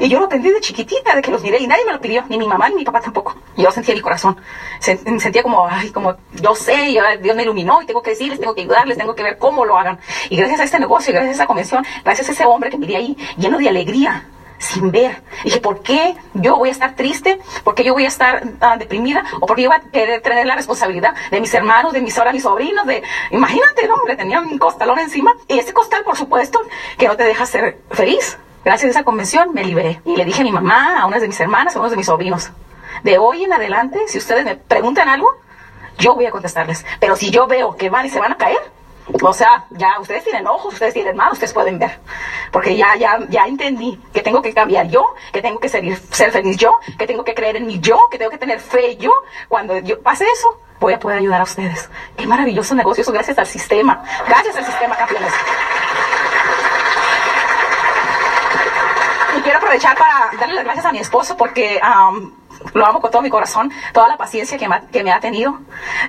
Y 0.00 0.08
yo 0.08 0.20
lo 0.20 0.26
aprendí 0.26 0.50
de 0.50 0.60
chiquitita, 0.60 1.16
de 1.16 1.22
que 1.22 1.32
los 1.32 1.42
miré 1.42 1.58
y 1.58 1.66
nadie 1.66 1.84
me 1.84 1.92
lo 1.92 2.00
pidió, 2.00 2.22
ni 2.28 2.38
mi 2.38 2.46
mamá 2.46 2.68
ni 2.68 2.76
mi 2.76 2.84
papá 2.84 3.00
tampoco. 3.00 3.34
Yo 3.56 3.68
sentía 3.72 3.96
mi 3.96 4.00
corazón, 4.00 4.36
sentía 4.78 5.42
como, 5.42 5.66
ay, 5.66 5.90
como 5.90 6.14
yo 6.40 6.54
sé, 6.54 6.92
yo, 6.92 7.02
Dios 7.20 7.34
me 7.34 7.42
iluminó 7.42 7.82
y 7.82 7.86
tengo 7.86 8.00
que 8.00 8.10
decirles, 8.10 8.38
tengo 8.38 8.54
que 8.54 8.60
ayudarles, 8.60 8.96
tengo 8.96 9.16
que 9.16 9.24
ver 9.24 9.38
cómo 9.38 9.64
lo 9.64 9.76
hagan. 9.76 9.98
Y 10.30 10.36
gracias 10.36 10.60
a 10.60 10.64
este 10.64 10.78
negocio, 10.78 11.12
gracias 11.12 11.32
a 11.32 11.34
esa 11.34 11.46
convención, 11.46 11.84
gracias 12.04 12.28
a 12.28 12.32
ese 12.32 12.44
hombre 12.44 12.70
que 12.70 12.78
miré 12.78 12.94
ahí, 12.94 13.16
lleno 13.36 13.58
de 13.58 13.68
alegría, 13.68 14.24
sin 14.58 14.90
ver. 14.90 15.22
dije, 15.44 15.60
¿por 15.60 15.82
qué 15.82 16.16
yo 16.34 16.56
voy 16.56 16.68
a 16.68 16.72
estar 16.72 16.94
triste? 16.94 17.38
¿Por 17.64 17.74
qué 17.74 17.84
yo 17.84 17.92
voy 17.92 18.04
a 18.04 18.08
estar 18.08 18.42
ah, 18.60 18.76
deprimida? 18.76 19.24
¿O 19.40 19.46
por 19.46 19.56
qué 19.56 19.62
yo 19.62 19.70
voy 19.70 19.78
a 19.78 20.20
tener 20.22 20.46
la 20.46 20.56
responsabilidad 20.56 21.14
de 21.30 21.40
mis 21.40 21.52
hermanos, 21.54 21.92
de 21.92 22.00
mis 22.00 22.16
ahora 22.18 22.32
mis 22.32 22.42
sobrinos? 22.42 22.86
De... 22.86 23.02
Imagínate, 23.30 23.86
¿no? 23.88 23.96
Le 24.06 24.16
tenía 24.16 24.40
un 24.40 24.58
costalón 24.58 24.98
encima. 24.98 25.34
Y 25.46 25.58
ese 25.58 25.72
costal, 25.72 26.04
por 26.04 26.16
supuesto, 26.16 26.60
que 26.98 27.08
no 27.08 27.16
te 27.16 27.24
deja 27.24 27.46
ser 27.46 27.78
feliz. 27.90 28.38
Gracias 28.64 28.88
a 28.88 28.90
esa 28.90 29.04
convención 29.04 29.54
me 29.54 29.64
liberé. 29.64 30.00
Y 30.04 30.16
le 30.16 30.24
dije 30.24 30.42
a 30.42 30.44
mi 30.44 30.52
mamá, 30.52 31.00
a 31.00 31.06
unas 31.06 31.20
de 31.20 31.28
mis 31.28 31.40
hermanas, 31.40 31.74
a 31.76 31.78
unos 31.78 31.90
de 31.90 31.96
mis 31.96 32.06
sobrinos, 32.06 32.50
de 33.02 33.18
hoy 33.18 33.44
en 33.44 33.52
adelante, 33.52 34.00
si 34.08 34.18
ustedes 34.18 34.44
me 34.44 34.56
preguntan 34.56 35.08
algo, 35.08 35.28
yo 35.98 36.14
voy 36.14 36.26
a 36.26 36.30
contestarles. 36.30 36.84
Pero 37.00 37.16
si 37.16 37.30
yo 37.30 37.46
veo 37.46 37.76
que 37.76 37.90
van 37.90 38.06
y 38.06 38.10
se 38.10 38.18
van 38.18 38.32
a 38.32 38.36
caer, 38.36 38.58
o 39.22 39.32
sea, 39.32 39.64
ya 39.70 39.98
ustedes 40.00 40.24
tienen 40.24 40.46
ojos, 40.46 40.74
ustedes 40.74 40.94
tienen 40.94 41.16
manos, 41.16 41.34
ustedes 41.34 41.52
pueden 41.52 41.78
ver. 41.78 41.98
Porque 42.52 42.76
ya, 42.76 42.94
ya, 42.96 43.18
ya 43.28 43.46
entendí 43.46 43.98
que 44.12 44.22
tengo 44.22 44.42
que 44.42 44.52
cambiar 44.52 44.88
yo, 44.88 45.14
que 45.32 45.40
tengo 45.40 45.58
que 45.58 45.68
ser, 45.68 45.84
ser 46.10 46.30
feliz 46.30 46.56
yo, 46.56 46.76
que 46.98 47.06
tengo 47.06 47.24
que 47.24 47.34
creer 47.34 47.56
en 47.56 47.66
mí 47.66 47.80
yo, 47.80 48.08
que 48.10 48.18
tengo 48.18 48.30
que 48.30 48.38
tener 48.38 48.60
fe 48.60 48.96
yo. 48.96 49.12
Cuando 49.48 49.78
yo 49.78 50.00
pase 50.02 50.24
eso, 50.30 50.60
voy 50.78 50.92
a 50.92 50.98
poder 50.98 51.18
ayudar 51.18 51.40
a 51.40 51.44
ustedes. 51.44 51.88
Qué 52.16 52.26
maravilloso 52.26 52.74
negocio 52.74 53.02
eso 53.02 53.12
gracias 53.12 53.38
al 53.38 53.46
sistema. 53.46 54.04
Gracias 54.26 54.56
al 54.56 54.64
sistema, 54.64 54.96
campeones. 54.96 55.32
Y 59.36 59.40
quiero 59.40 59.58
aprovechar 59.58 59.96
para 59.96 60.30
darle 60.38 60.54
las 60.54 60.64
gracias 60.64 60.86
a 60.86 60.92
mi 60.92 60.98
esposo 60.98 61.36
porque 61.36 61.80
lo 62.74 62.86
amo 62.86 63.00
con 63.00 63.10
todo 63.10 63.22
mi 63.22 63.30
corazón, 63.30 63.72
toda 63.92 64.08
la 64.08 64.16
paciencia 64.16 64.58
que 64.58 64.68
me, 64.68 64.86
que 64.88 65.02
me 65.02 65.12
ha 65.12 65.20
tenido. 65.20 65.60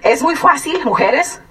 Es 0.01 0.22
muy 0.22 0.36
fácil, 0.36 0.84
mujeres, 0.84 1.41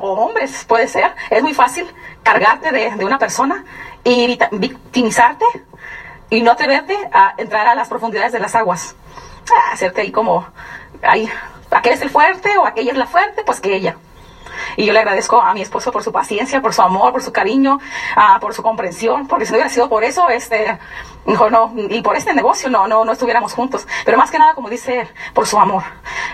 o 0.00 0.12
hombres, 0.12 0.64
puede 0.64 0.88
ser, 0.88 1.14
es 1.30 1.42
muy 1.42 1.54
fácil 1.54 1.86
cargarte 2.22 2.70
de, 2.72 3.04
una 3.04 3.18
persona 3.18 3.64
y 4.02 4.38
victimizarte 4.52 5.44
y 6.30 6.42
no 6.42 6.52
atreverte 6.52 6.96
a 7.12 7.34
entrar 7.36 7.66
a 7.66 7.74
las 7.74 7.88
profundidades 7.88 8.32
de 8.32 8.40
las 8.40 8.54
aguas. 8.54 8.96
hacerte 9.72 10.00
ahí 10.00 10.12
como, 10.12 10.46
ahí, 11.02 11.28
aquel 11.70 11.92
es 11.92 12.02
el 12.02 12.10
fuerte 12.10 12.56
o 12.58 12.66
aquella 12.66 12.92
es 12.92 12.98
la 12.98 13.06
fuerte, 13.06 13.44
pues 13.44 13.60
que 13.60 13.74
ella. 13.74 13.96
Y 14.76 14.86
yo 14.86 14.92
le 14.92 15.00
agradezco 15.00 15.40
a 15.40 15.54
mi 15.54 15.62
esposo 15.62 15.92
por 15.92 16.02
su 16.02 16.12
paciencia, 16.12 16.60
por 16.60 16.74
su 16.74 16.82
amor, 16.82 17.12
por 17.12 17.22
su 17.22 17.32
cariño, 17.32 17.78
uh, 18.16 18.40
por 18.40 18.54
su 18.54 18.62
comprensión, 18.62 19.26
porque 19.26 19.46
si 19.46 19.52
no 19.52 19.56
hubiera 19.56 19.70
sido 19.70 19.88
por 19.88 20.04
eso, 20.04 20.28
este, 20.28 20.78
no, 21.26 21.50
no, 21.50 21.72
y 21.76 22.02
por 22.02 22.16
este 22.16 22.34
negocio 22.34 22.68
no, 22.68 22.86
no, 22.86 23.04
no 23.04 23.12
estuviéramos 23.12 23.54
juntos. 23.54 23.86
Pero 24.04 24.18
más 24.18 24.30
que 24.30 24.38
nada, 24.38 24.54
como 24.54 24.68
dice 24.68 25.00
él, 25.00 25.08
por 25.32 25.46
su 25.46 25.58
amor, 25.58 25.82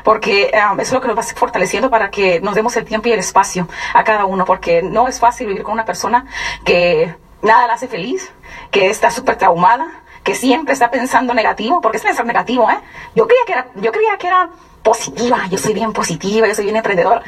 porque 0.05 0.51
um, 0.55 0.81
eso 0.81 0.89
es 0.89 0.93
lo 0.93 1.01
que 1.01 1.09
nos 1.09 1.19
va 1.19 1.23
fortaleciendo 1.23 1.91
para 1.91 2.11
que 2.11 2.41
nos 2.41 2.55
demos 2.55 2.77
el 2.77 2.85
tiempo 2.85 3.09
y 3.09 3.13
el 3.13 3.21
espacio 3.21 3.69
a 3.95 4.05
cada 4.05 4.25
uno, 4.25 4.45
porque 4.45 4.83
no 4.83 5.09
es 5.09 5.19
fácil 5.19 5.47
vivir 5.47 5.63
con 5.63 5.75
una 5.75 5.85
persona 5.85 6.27
que 6.65 7.15
nada 7.43 7.67
la 7.67 7.75
hace 7.75 7.89
feliz, 7.89 8.33
que 8.71 8.91
está 8.91 9.11
súper 9.11 9.37
traumada, 9.37 9.87
que 10.23 10.35
siempre 10.35 10.73
está 10.75 10.91
pensando 10.91 11.35
negativo, 11.35 11.81
porque 11.81 11.97
es 11.97 12.03
pensar 12.03 12.27
negativo, 12.27 12.69
¿eh? 12.71 12.79
Yo 13.15 13.27
creía 13.27 13.43
que 13.47 13.53
era, 13.53 13.67
yo 13.77 13.93
creía 13.93 14.17
que 14.19 14.27
era 14.27 14.51
positiva, 14.83 15.47
yo 15.51 15.59
soy 15.59 15.75
bien 15.75 15.93
positiva, 15.93 16.47
yo 16.47 16.55
soy 16.55 16.65
bien 16.65 16.77
emprendedora. 16.77 17.23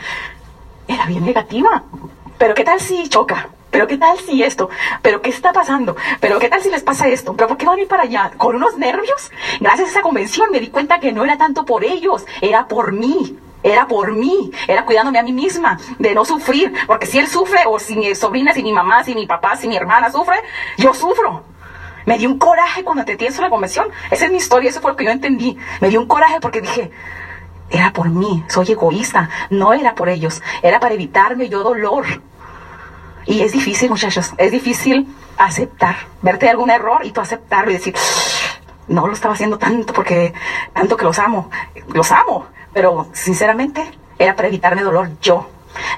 Era 0.89 1.07
bien 1.07 1.25
negativa. 1.25 1.85
Pero 2.39 2.55
¿qué 2.55 2.65
tal 2.65 2.81
si 2.81 3.09
choca? 3.09 3.49
¿Pero 3.71 3.87
qué 3.87 3.97
tal 3.97 4.19
si 4.19 4.43
esto? 4.43 4.69
¿Pero 5.01 5.23
qué 5.23 5.31
está 5.31 5.53
pasando? 5.53 5.97
¿Pero 6.21 6.39
qué 6.39 6.49
tal 6.49 6.61
si 6.61 6.71
les 6.71 6.83
pasa 6.83 7.09
esto? 7.09 7.35
¿Pero 7.35 7.49
por 7.49 7.57
qué 7.57 7.65
van 7.65 7.79
a 7.79 7.83
ir 7.83 7.89
para 7.89 8.03
allá? 8.03 8.33
¿Con 8.37 8.57
unos 8.57 8.77
nervios? 8.77 9.31
Gracias 9.61 9.89
a 9.89 9.91
esa 9.93 10.03
convención 10.03 10.51
me 10.53 10.61
di 10.61 10.69
cuenta 10.69 11.01
que 11.01 11.13
no 11.13 11.25
era 11.25 11.39
tanto 11.39 11.65
por 11.65 11.83
ellos, 11.83 12.27
era 12.41 12.69
por 12.69 12.93
mí. 12.93 13.39
Era 13.65 13.87
por 13.87 14.13
mí, 14.13 14.51
era 14.67 14.85
cuidándome 14.85 15.21
a 15.21 15.23
mí 15.23 15.33
misma, 15.33 15.79
de 16.01 16.17
no 16.17 16.25
sufrir, 16.25 16.73
porque 16.89 17.07
si 17.07 17.21
él 17.21 17.29
sufre, 17.29 17.61
o 17.67 17.79
si 17.79 17.95
mi 17.95 18.13
sobrina, 18.17 18.53
si 18.53 18.61
mi 18.61 18.73
mamá, 18.73 19.05
si 19.05 19.15
mi 19.15 19.25
papá, 19.25 19.57
si 19.57 19.69
mi 19.69 19.77
hermana 19.77 20.11
sufre, 20.11 20.35
yo 20.79 20.93
sufro. 20.93 21.45
Me 22.05 22.19
dio 22.19 22.29
un 22.29 22.39
coraje 22.39 22.83
cuando 22.83 23.05
te 23.05 23.17
tienes 23.17 23.39
la 23.39 23.51
convención. 23.51 23.89
Esa 24.11 24.25
es 24.25 24.33
mi 24.33 24.39
historia, 24.39 24.69
eso 24.69 24.81
fue 24.81 24.91
lo 24.91 24.97
que 24.97 25.05
yo 25.05 25.13
entendí. 25.13 25.57
Me 25.81 25.91
dio 25.91 26.01
un 26.01 26.09
coraje 26.09 26.41
porque 26.41 26.61
dije, 26.61 26.91
era 27.73 27.93
por 27.93 28.09
mí, 28.11 28.45
soy 28.49 28.73
egoísta, 28.73 29.31
no 29.51 29.73
era 29.73 29.95
por 29.95 30.09
ellos, 30.09 30.43
era 30.63 30.79
para 30.79 30.95
evitarme 30.95 31.49
yo 31.49 31.63
dolor. 31.63 32.05
Y 33.25 33.41
es 33.41 33.53
difícil, 33.53 33.89
muchachos, 33.89 34.33
es 34.37 34.53
difícil 34.53 35.09
aceptar, 35.39 35.97
verte 36.21 36.49
algún 36.49 36.71
error 36.71 37.05
y 37.05 37.13
tú 37.13 37.21
aceptarlo 37.21 37.71
y 37.71 37.75
decir, 37.75 37.95
no 38.89 39.07
lo 39.07 39.13
estaba 39.15 39.35
haciendo 39.35 39.59
tanto 39.59 39.93
porque 39.93 40.35
tanto 40.73 40.97
que 40.97 41.05
los 41.05 41.19
amo, 41.19 41.51
los 41.93 42.13
amo, 42.13 42.47
pero 42.73 43.09
sinceramente 43.13 43.91
era 44.19 44.37
para 44.37 44.49
evitarme 44.49 44.83
dolor 44.83 45.11
yo. 45.21 45.49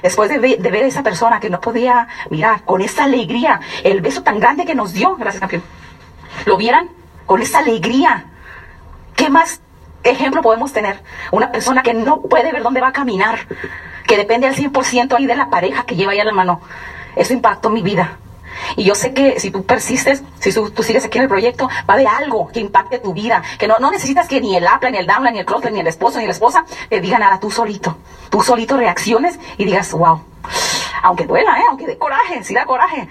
Después 0.01 0.29
de, 0.29 0.37
ver 0.39 0.83
a 0.83 0.87
esa 0.87 1.03
persona 1.03 1.39
que 1.39 1.49
no 1.49 1.59
podía 1.59 2.07
mirar 2.29 2.63
con 2.63 2.81
esa 2.81 3.03
alegría, 3.03 3.59
el 3.83 3.99
beso 4.01 4.23
tan 4.23 4.39
grande 4.39 4.65
que 4.65 4.75
nos 4.75 4.93
dio, 4.93 5.15
gracias 5.15 5.41
campeón, 5.41 5.63
lo 6.45 6.55
vieran 6.55 6.89
con 7.25 7.41
esa 7.41 7.59
alegría. 7.59 8.25
¿Qué 9.15 9.29
más 9.29 9.61
ejemplo 10.05 10.41
podemos 10.41 10.71
tener? 10.73 11.01
Una 11.31 11.51
persona 11.51 11.83
que 11.83 11.93
no 11.93 12.21
puede 12.21 12.51
ver 12.51 12.63
dónde 12.63 12.81
va 12.81 12.89
a 12.89 12.93
caminar, 12.93 13.47
que 14.07 14.17
depende 14.17 14.47
al 14.47 14.55
100% 14.55 15.15
ahí 15.15 15.25
de 15.25 15.35
la 15.35 15.49
pareja 15.49 15.83
que 15.83 15.95
lleva 15.95 16.11
ahí 16.11 16.19
a 16.19 16.25
la 16.25 16.31
mano. 16.31 16.61
Eso 17.15 17.33
impactó 17.33 17.69
mi 17.69 17.81
vida. 17.81 18.17
Y 18.75 18.83
yo 18.83 18.95
sé 18.95 19.13
que 19.13 19.39
si 19.39 19.51
tú 19.51 19.65
persistes, 19.65 20.23
si 20.39 20.53
tú, 20.53 20.83
sigues 20.83 21.05
aquí 21.05 21.17
en 21.17 21.23
el 21.23 21.29
proyecto, 21.29 21.67
va 21.67 21.93
a 21.93 21.93
haber 21.93 22.07
algo 22.07 22.47
que 22.47 22.59
impacte 22.59 22.99
tu 22.99 23.13
vida. 23.13 23.43
Que 23.59 23.67
no, 23.67 23.79
no 23.79 23.91
necesitas 23.91 24.27
que 24.27 24.41
ni 24.41 24.55
el 24.55 24.67
Apple, 24.67 24.91
ni 24.91 24.97
el 24.97 25.07
Downline, 25.07 25.33
ni 25.33 25.39
el 25.39 25.45
Crossline, 25.45 25.73
ni 25.73 25.79
el 25.81 25.87
esposo, 25.87 26.19
ni 26.19 26.25
la 26.25 26.31
esposa 26.31 26.65
te 26.89 27.01
digan 27.01 27.19
nada. 27.19 27.39
Tú 27.39 27.51
solito. 27.51 27.97
Tú 28.29 28.41
solito 28.41 28.77
reacciones 28.77 29.39
y 29.57 29.65
digas, 29.65 29.91
wow. 29.91 30.21
Aunque 31.03 31.25
duela, 31.25 31.59
¿eh? 31.59 31.63
Aunque 31.69 31.85
dé 31.85 31.97
coraje, 31.97 32.43
si 32.43 32.53
da 32.53 32.65
coraje. 32.65 33.07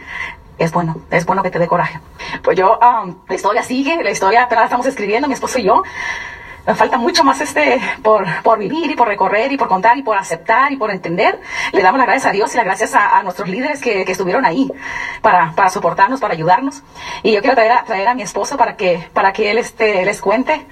Es 0.56 0.72
bueno, 0.72 0.96
es 1.10 1.26
bueno 1.26 1.42
que 1.42 1.50
te 1.50 1.58
dé 1.58 1.66
coraje. 1.66 2.00
Pues 2.42 2.56
yo, 2.56 2.78
um, 2.78 3.16
la 3.28 3.34
historia 3.34 3.62
sigue, 3.62 4.02
la 4.02 4.10
historia 4.10 4.44
apenas 4.44 4.62
la 4.62 4.66
estamos 4.66 4.86
escribiendo, 4.86 5.26
mi 5.26 5.34
esposo 5.34 5.58
y 5.58 5.64
yo 5.64 5.82
me 6.66 6.74
falta 6.74 6.96
mucho 6.96 7.24
más 7.24 7.40
este 7.40 7.80
por, 8.02 8.24
por 8.42 8.58
vivir 8.58 8.90
y 8.90 8.94
por 8.94 9.08
recorrer 9.08 9.52
y 9.52 9.56
por 9.56 9.68
contar 9.68 9.98
y 9.98 10.02
por 10.02 10.16
aceptar 10.16 10.72
y 10.72 10.76
por 10.76 10.90
entender. 10.90 11.40
Le 11.72 11.82
damos 11.82 11.98
las 11.98 12.06
gracias 12.06 12.26
a 12.26 12.32
Dios 12.32 12.54
y 12.54 12.56
las 12.56 12.64
gracias 12.64 12.94
a, 12.94 13.22
nuestros 13.22 13.48
líderes 13.48 13.80
que, 13.80 14.04
que, 14.04 14.12
estuvieron 14.12 14.44
ahí 14.44 14.70
para, 15.22 15.52
para 15.52 15.70
soportarnos, 15.70 16.20
para 16.20 16.34
ayudarnos. 16.34 16.82
Y 17.22 17.32
yo 17.32 17.40
quiero 17.40 17.54
traer 17.54 17.72
a, 17.72 17.84
traer 17.84 18.08
a 18.08 18.14
mi 18.14 18.22
esposo 18.22 18.56
para 18.56 18.76
que, 18.76 19.08
para 19.12 19.32
que 19.32 19.50
él 19.50 19.58
este, 19.58 20.04
les 20.04 20.20
cuente, 20.20 20.66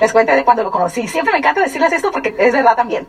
les 0.00 0.12
cuente 0.12 0.34
de 0.34 0.44
cuando 0.44 0.62
lo 0.62 0.70
conocí. 0.70 1.06
Siempre 1.08 1.32
me 1.32 1.38
encanta 1.38 1.60
decirles 1.60 1.92
esto 1.92 2.10
porque 2.10 2.34
es 2.38 2.52
verdad 2.52 2.76
también. 2.76 3.08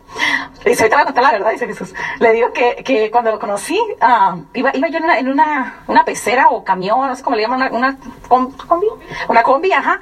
Y 0.64 0.68
ahorita 0.68 0.96
voy 0.96 1.02
a 1.02 1.04
contar 1.04 1.24
la 1.24 1.32
verdad, 1.32 1.50
dice 1.52 1.66
Jesús. 1.66 1.94
Le 2.18 2.32
digo 2.32 2.52
que, 2.52 2.82
que 2.84 3.10
cuando 3.10 3.30
lo 3.30 3.38
conocí, 3.38 3.78
uh, 3.78 4.42
iba, 4.54 4.70
iba 4.74 4.88
yo 4.88 4.98
en, 4.98 5.04
una, 5.04 5.18
en 5.18 5.28
una, 5.28 5.82
una, 5.86 6.04
pecera 6.04 6.48
o 6.50 6.64
camión, 6.64 7.06
no 7.06 7.14
sé 7.14 7.22
cómo 7.22 7.36
le 7.36 7.42
llaman, 7.42 7.74
una, 7.74 7.98
una 8.28 8.48
combi, 8.66 8.86
una 9.28 9.42
combi, 9.42 9.72
ajá, 9.72 10.00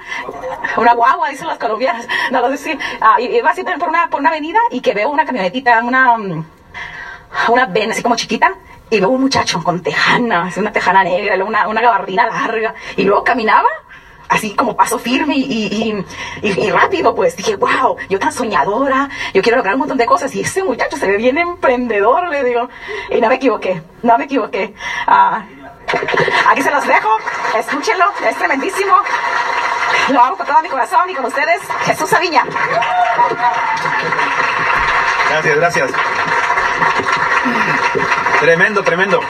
una 0.76 0.95
guagua, 0.95 1.28
dicen 1.30 1.47
las 1.47 1.59
colombianas 1.59 2.07
no 2.32 2.40
lo 2.40 2.50
decir, 2.50 2.78
ah, 3.00 3.20
iba 3.20 3.50
así 3.50 3.62
por 3.64 3.88
una, 3.88 4.08
por 4.11 4.20
una 4.20 4.30
avenida 4.30 4.61
y 4.70 4.80
que 4.80 4.94
veo 4.94 5.11
una 5.11 5.25
camionetita, 5.25 5.82
una, 5.82 6.16
mm, 6.16 6.44
una 7.49 7.66
ven 7.66 7.90
así 7.90 8.02
como 8.02 8.16
chiquita, 8.16 8.54
y 8.90 9.00
veo 9.00 9.11
un 9.11 9.20
muchacho 9.20 9.62
con 9.62 9.82
tejana, 9.82 10.50
una 10.56 10.73
tejana 10.73 11.04
negra, 11.04 11.42
una, 11.44 11.68
una 11.68 11.80
gabardina 11.80 12.26
larga, 12.26 12.75
y 12.97 13.02
luego 13.02 13.25
caminaba 13.25 13.68
así 14.28 14.54
como 14.54 14.76
paso 14.76 14.99
firme 14.99 15.37
y, 15.37 16.04
y, 16.42 16.70
rápido, 16.70 17.14
pues. 17.14 17.37
Dije, 17.37 17.56
wow, 17.56 17.97
yo 18.08 18.18
tan 18.18 18.32
soñadora, 18.32 19.08
yo 19.32 19.42
quiero 19.42 19.56
lograr 19.56 19.75
un 19.75 19.80
montón 19.80 19.99
de 19.99 20.06
cosas 20.06 20.35
y 20.35 20.40
ese 20.40 20.62
muchacho 20.62 20.97
se 20.97 21.08
ve 21.08 21.16
bien 21.16 21.38
emprendedor, 21.38 22.28
le 22.28 22.44
digo, 22.44 22.68
y 23.11 23.20
no 23.20 23.28
me 23.28 23.37
equivoqué, 23.37 23.82
no 24.02 24.18
me 24.18 24.25
equivoqué. 24.25 24.75
Ah, 25.06 25.44
aquí 26.49 26.62
se 26.62 26.70
los 26.70 26.87
dejo, 26.87 27.08
escúchenlo, 27.56 28.04
es 28.28 28.37
tremendísimo. 28.37 28.94
Lo 30.11 30.23
hago 30.23 30.37
con 30.37 30.47
todo 30.47 30.62
mi 30.62 30.69
corazón 30.69 31.09
y 31.11 31.14
con 31.14 31.26
ustedes, 31.26 31.61
Jesús 31.85 32.12
Aviña. 32.12 32.45
Gracias, 35.31 35.57
gracias. 35.57 35.90
Tremendo, 38.40 38.83
tremendo. 38.83 39.21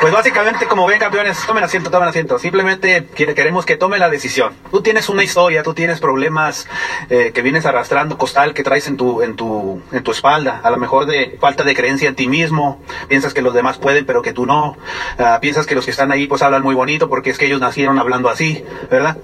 Pues 0.00 0.12
básicamente, 0.12 0.66
como 0.66 0.86
ven, 0.86 1.00
campeones, 1.00 1.44
tomen 1.44 1.64
asiento, 1.64 1.90
tomen 1.90 2.08
asiento. 2.08 2.38
Simplemente 2.38 3.08
queremos 3.16 3.66
que 3.66 3.76
tomen 3.76 3.98
la 3.98 4.08
decisión. 4.08 4.52
Tú 4.70 4.80
tienes 4.80 5.08
una 5.08 5.24
historia, 5.24 5.64
tú 5.64 5.74
tienes 5.74 5.98
problemas 6.00 6.68
eh, 7.10 7.32
que 7.34 7.42
vienes 7.42 7.66
arrastrando, 7.66 8.16
costal 8.16 8.54
que 8.54 8.62
traes 8.62 8.86
en 8.86 8.96
tu, 8.96 9.22
en 9.22 9.34
tu, 9.34 9.82
en 9.90 10.04
tu 10.04 10.12
espalda. 10.12 10.60
A 10.62 10.70
lo 10.70 10.76
mejor 10.76 11.06
de 11.06 11.36
falta 11.40 11.64
de 11.64 11.74
creencia 11.74 12.08
en 12.08 12.14
ti 12.14 12.28
mismo. 12.28 12.80
Piensas 13.08 13.34
que 13.34 13.42
los 13.42 13.54
demás 13.54 13.78
pueden, 13.78 14.06
pero 14.06 14.22
que 14.22 14.32
tú 14.32 14.46
no. 14.46 14.76
Uh, 15.18 15.40
piensas 15.40 15.66
que 15.66 15.74
los 15.74 15.84
que 15.84 15.90
están 15.90 16.12
ahí, 16.12 16.28
pues 16.28 16.42
hablan 16.42 16.62
muy 16.62 16.76
bonito 16.76 17.08
porque 17.08 17.30
es 17.30 17.38
que 17.38 17.46
ellos 17.46 17.60
nacieron 17.60 17.98
hablando 17.98 18.28
así, 18.28 18.64
¿verdad? 18.88 19.16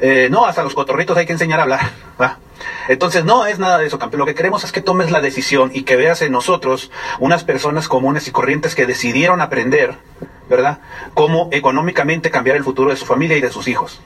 Eh, 0.00 0.26
no, 0.30 0.44
hasta 0.44 0.64
los 0.64 0.74
cotorritos 0.74 1.16
hay 1.16 1.26
que 1.26 1.32
enseñar 1.32 1.60
a 1.60 1.62
hablar. 1.62 1.90
Entonces, 2.88 3.24
no 3.24 3.46
es 3.46 3.58
nada 3.58 3.78
de 3.78 3.86
eso, 3.86 3.98
campeón. 3.98 4.20
Lo 4.20 4.26
que 4.26 4.34
queremos 4.34 4.64
es 4.64 4.72
que 4.72 4.80
tomes 4.80 5.10
la 5.10 5.20
decisión 5.20 5.70
y 5.74 5.82
que 5.82 5.96
veas 5.96 6.22
en 6.22 6.32
nosotros 6.32 6.90
unas 7.18 7.44
personas 7.44 7.88
comunes 7.88 8.28
y 8.28 8.30
corrientes 8.30 8.74
que 8.74 8.86
decidieron 8.86 9.40
aprender, 9.40 9.94
¿verdad? 10.48 10.78
Cómo 11.14 11.48
económicamente 11.52 12.30
cambiar 12.30 12.56
el 12.56 12.64
futuro 12.64 12.90
de 12.90 12.96
su 12.96 13.06
familia 13.06 13.36
y 13.36 13.40
de 13.40 13.50
sus 13.50 13.68
hijos, 13.68 14.00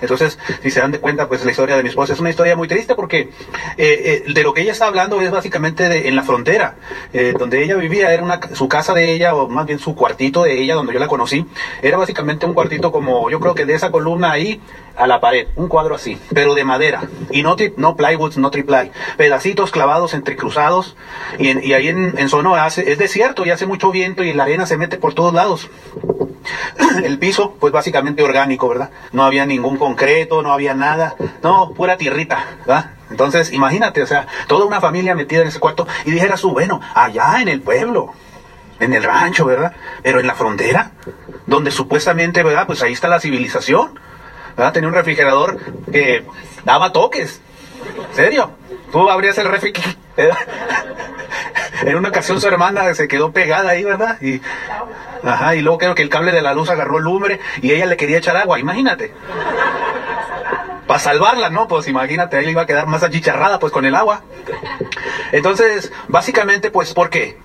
Entonces, 0.00 0.38
si 0.62 0.70
se 0.70 0.80
dan 0.80 0.92
de 0.92 1.00
cuenta, 1.00 1.28
pues 1.28 1.44
la 1.44 1.50
historia 1.50 1.76
de 1.76 1.82
mi 1.82 1.88
esposa 1.88 2.12
es 2.12 2.20
una 2.20 2.30
historia 2.30 2.56
muy 2.56 2.68
triste 2.68 2.94
porque 2.94 3.20
eh, 3.20 3.28
eh, 3.76 4.24
de 4.32 4.42
lo 4.42 4.54
que 4.54 4.62
ella 4.62 4.72
está 4.72 4.86
hablando 4.86 5.20
es 5.20 5.30
básicamente 5.30 5.88
de, 5.88 6.08
en 6.08 6.16
la 6.16 6.22
frontera, 6.22 6.76
eh, 7.12 7.34
donde 7.38 7.62
ella 7.62 7.76
vivía, 7.76 8.12
era 8.12 8.22
una, 8.22 8.40
su 8.54 8.68
casa 8.68 8.94
de 8.94 9.12
ella, 9.12 9.34
o 9.34 9.48
más 9.48 9.66
bien 9.66 9.78
su 9.78 9.94
cuartito 9.94 10.44
de 10.44 10.60
ella, 10.60 10.74
donde 10.74 10.92
yo 10.92 10.98
la 10.98 11.06
conocí, 11.06 11.46
era 11.82 11.96
básicamente 11.96 12.46
un 12.46 12.54
cuartito 12.54 12.90
como, 12.92 13.30
yo 13.30 13.40
creo 13.40 13.54
que 13.54 13.66
de 13.66 13.74
esa 13.74 13.90
columna 13.90 14.32
ahí 14.32 14.60
a 14.96 15.06
la 15.06 15.20
pared, 15.20 15.48
un 15.56 15.68
cuadro 15.68 15.94
así, 15.94 16.18
pero 16.34 16.54
de 16.54 16.64
madera, 16.64 17.02
y 17.30 17.42
no, 17.42 17.56
no 17.76 17.96
plywood, 17.96 18.36
no 18.36 18.50
triple 18.50 18.90
pedacitos 19.16 19.70
clavados 19.70 20.14
entrecruzados, 20.14 20.96
y, 21.38 21.66
y 21.66 21.72
ahí 21.74 21.88
en, 21.88 22.14
en 22.18 22.28
Sonora 22.28 22.64
hace, 22.64 22.90
es 22.90 22.98
desierto 22.98 23.44
y 23.46 23.50
hace 23.50 23.66
mucho 23.66 23.90
viento 23.90 24.22
y 24.24 24.32
la 24.32 24.44
arena 24.44 24.66
se 24.66 24.76
mete 24.76 24.96
por 24.96 25.14
todos 25.14 25.34
lados. 25.34 25.68
El 27.04 27.18
piso, 27.18 27.54
pues 27.58 27.72
básicamente 27.72 28.22
orgánico, 28.22 28.68
¿verdad? 28.68 28.90
No 29.12 29.24
había 29.24 29.46
ningún 29.58 29.76
concreto, 29.76 30.42
no 30.42 30.52
había 30.52 30.74
nada, 30.74 31.16
no, 31.42 31.72
pura 31.74 31.96
tierrita, 31.96 32.44
¿verdad? 32.60 32.92
Entonces, 33.10 33.52
imagínate, 33.52 34.02
o 34.02 34.06
sea, 34.06 34.26
toda 34.46 34.64
una 34.64 34.80
familia 34.80 35.14
metida 35.14 35.42
en 35.42 35.48
ese 35.48 35.60
cuarto 35.60 35.86
y 36.04 36.10
dijera 36.10 36.36
su, 36.36 36.50
bueno, 36.50 36.80
allá 36.94 37.40
en 37.40 37.48
el 37.48 37.60
pueblo, 37.60 38.12
en 38.80 38.92
el 38.92 39.02
rancho, 39.02 39.44
¿verdad? 39.44 39.72
Pero 40.02 40.20
en 40.20 40.26
la 40.26 40.34
frontera, 40.34 40.92
donde 41.46 41.70
supuestamente, 41.70 42.42
¿verdad? 42.42 42.66
Pues 42.66 42.82
ahí 42.82 42.92
está 42.92 43.08
la 43.08 43.20
civilización, 43.20 43.98
¿verdad? 44.56 44.72
Tenía 44.72 44.88
un 44.88 44.94
refrigerador 44.94 45.58
que 45.90 46.24
daba 46.64 46.92
toques, 46.92 47.40
¿en 48.10 48.16
serio? 48.16 48.50
Tú 48.92 49.10
abrías 49.10 49.36
el 49.38 49.48
refri, 49.48 49.72
en 51.82 51.96
una 51.96 52.08
ocasión 52.08 52.40
su 52.40 52.48
hermana 52.48 52.94
se 52.94 53.08
quedó 53.08 53.32
pegada 53.32 53.70
ahí, 53.70 53.84
¿verdad? 53.84 54.20
Y, 54.20 54.40
ajá, 55.22 55.54
y 55.54 55.60
luego 55.62 55.78
creo 55.78 55.94
que 55.94 56.02
el 56.02 56.08
cable 56.08 56.32
de 56.32 56.42
la 56.42 56.54
luz 56.54 56.70
agarró 56.70 56.98
lumbre 56.98 57.40
y 57.62 57.72
ella 57.72 57.86
le 57.86 57.96
quería 57.96 58.18
echar 58.18 58.36
agua, 58.36 58.58
imagínate. 58.58 59.12
Para 60.86 61.00
salvarla, 61.00 61.50
¿no? 61.50 61.68
Pues 61.68 61.86
imagínate, 61.86 62.36
ahí 62.36 62.46
le 62.46 62.52
iba 62.52 62.62
a 62.62 62.66
quedar 62.66 62.86
más 62.86 63.02
achicharrada 63.02 63.58
pues 63.58 63.72
con 63.72 63.84
el 63.84 63.94
agua. 63.94 64.22
Entonces, 65.32 65.92
básicamente, 66.08 66.70
pues, 66.70 66.94
¿por 66.94 67.10
qué? 67.10 67.38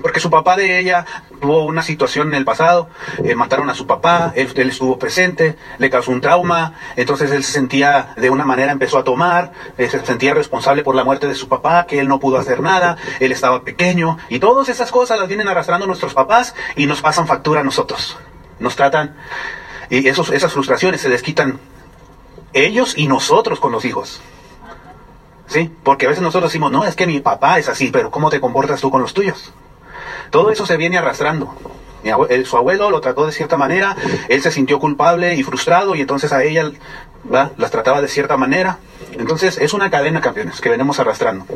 Porque 0.00 0.20
su 0.20 0.30
papá 0.30 0.56
de 0.56 0.78
ella 0.78 1.04
tuvo 1.40 1.64
una 1.64 1.82
situación 1.82 2.28
en 2.28 2.34
el 2.34 2.44
pasado, 2.44 2.88
eh, 3.24 3.34
mataron 3.34 3.70
a 3.70 3.74
su 3.74 3.86
papá, 3.86 4.32
él, 4.34 4.52
estuvo 4.56 4.98
presente, 4.98 5.56
le 5.78 5.90
causó 5.90 6.10
un 6.10 6.20
trauma, 6.20 6.74
entonces 6.96 7.30
él 7.30 7.44
se 7.44 7.52
sentía 7.52 8.14
de 8.16 8.30
una 8.30 8.44
manera, 8.44 8.72
empezó 8.72 8.98
a 8.98 9.04
tomar, 9.04 9.52
eh, 9.78 9.88
se 9.88 10.04
sentía 10.04 10.34
responsable 10.34 10.82
por 10.82 10.94
la 10.94 11.04
muerte 11.04 11.26
de 11.26 11.34
su 11.34 11.48
papá, 11.48 11.86
que 11.86 12.00
él 12.00 12.08
no 12.08 12.20
pudo 12.20 12.38
hacer 12.38 12.60
nada, 12.60 12.96
él 13.20 13.32
estaba 13.32 13.62
pequeño, 13.62 14.18
y 14.28 14.38
todas 14.38 14.68
esas 14.68 14.90
cosas 14.90 15.18
las 15.18 15.28
vienen 15.28 15.48
arrastrando 15.48 15.86
nuestros 15.86 16.14
papás 16.14 16.54
y 16.76 16.86
nos 16.86 17.00
pasan 17.00 17.26
factura 17.26 17.60
a 17.60 17.64
nosotros. 17.64 18.18
Nos 18.58 18.76
tratan, 18.76 19.16
y 19.88 20.06
esos, 20.06 20.30
esas 20.30 20.52
frustraciones 20.52 21.00
se 21.00 21.08
desquitan 21.08 21.58
ellos 22.52 22.94
y 22.96 23.06
nosotros 23.06 23.60
con 23.60 23.72
los 23.72 23.84
hijos. 23.84 24.20
¿Sí? 25.46 25.70
Porque 25.82 26.06
a 26.06 26.08
veces 26.08 26.22
nosotros 26.22 26.52
decimos, 26.52 26.70
no, 26.70 26.84
es 26.84 26.94
que 26.94 27.08
mi 27.08 27.18
papá 27.18 27.58
es 27.58 27.68
así, 27.68 27.90
pero 27.92 28.10
¿cómo 28.10 28.30
te 28.30 28.40
comportas 28.40 28.80
tú 28.80 28.90
con 28.90 29.02
los 29.02 29.14
tuyos? 29.14 29.52
Todo 30.30 30.50
eso 30.50 30.66
se 30.66 30.76
viene 30.76 30.98
arrastrando. 30.98 31.54
su 32.44 32.56
abuelo 32.56 32.90
lo 32.90 33.00
trató 33.00 33.26
de 33.26 33.32
cierta 33.32 33.56
manera, 33.56 33.96
él 34.28 34.40
se 34.42 34.50
sintió 34.50 34.78
culpable 34.78 35.34
y 35.34 35.42
frustrado 35.42 35.94
y 35.94 36.00
entonces 36.00 36.32
a 36.32 36.42
ella 36.42 36.70
las 37.28 37.70
trataba 37.70 38.00
de 38.00 38.08
cierta 38.08 38.36
manera. 38.36 38.78
Entonces 39.12 39.58
es 39.58 39.72
una 39.72 39.90
cadena, 39.90 40.20
campeones, 40.20 40.60
que 40.60 40.68
venimos 40.68 40.98
arrastrando. 41.00 41.46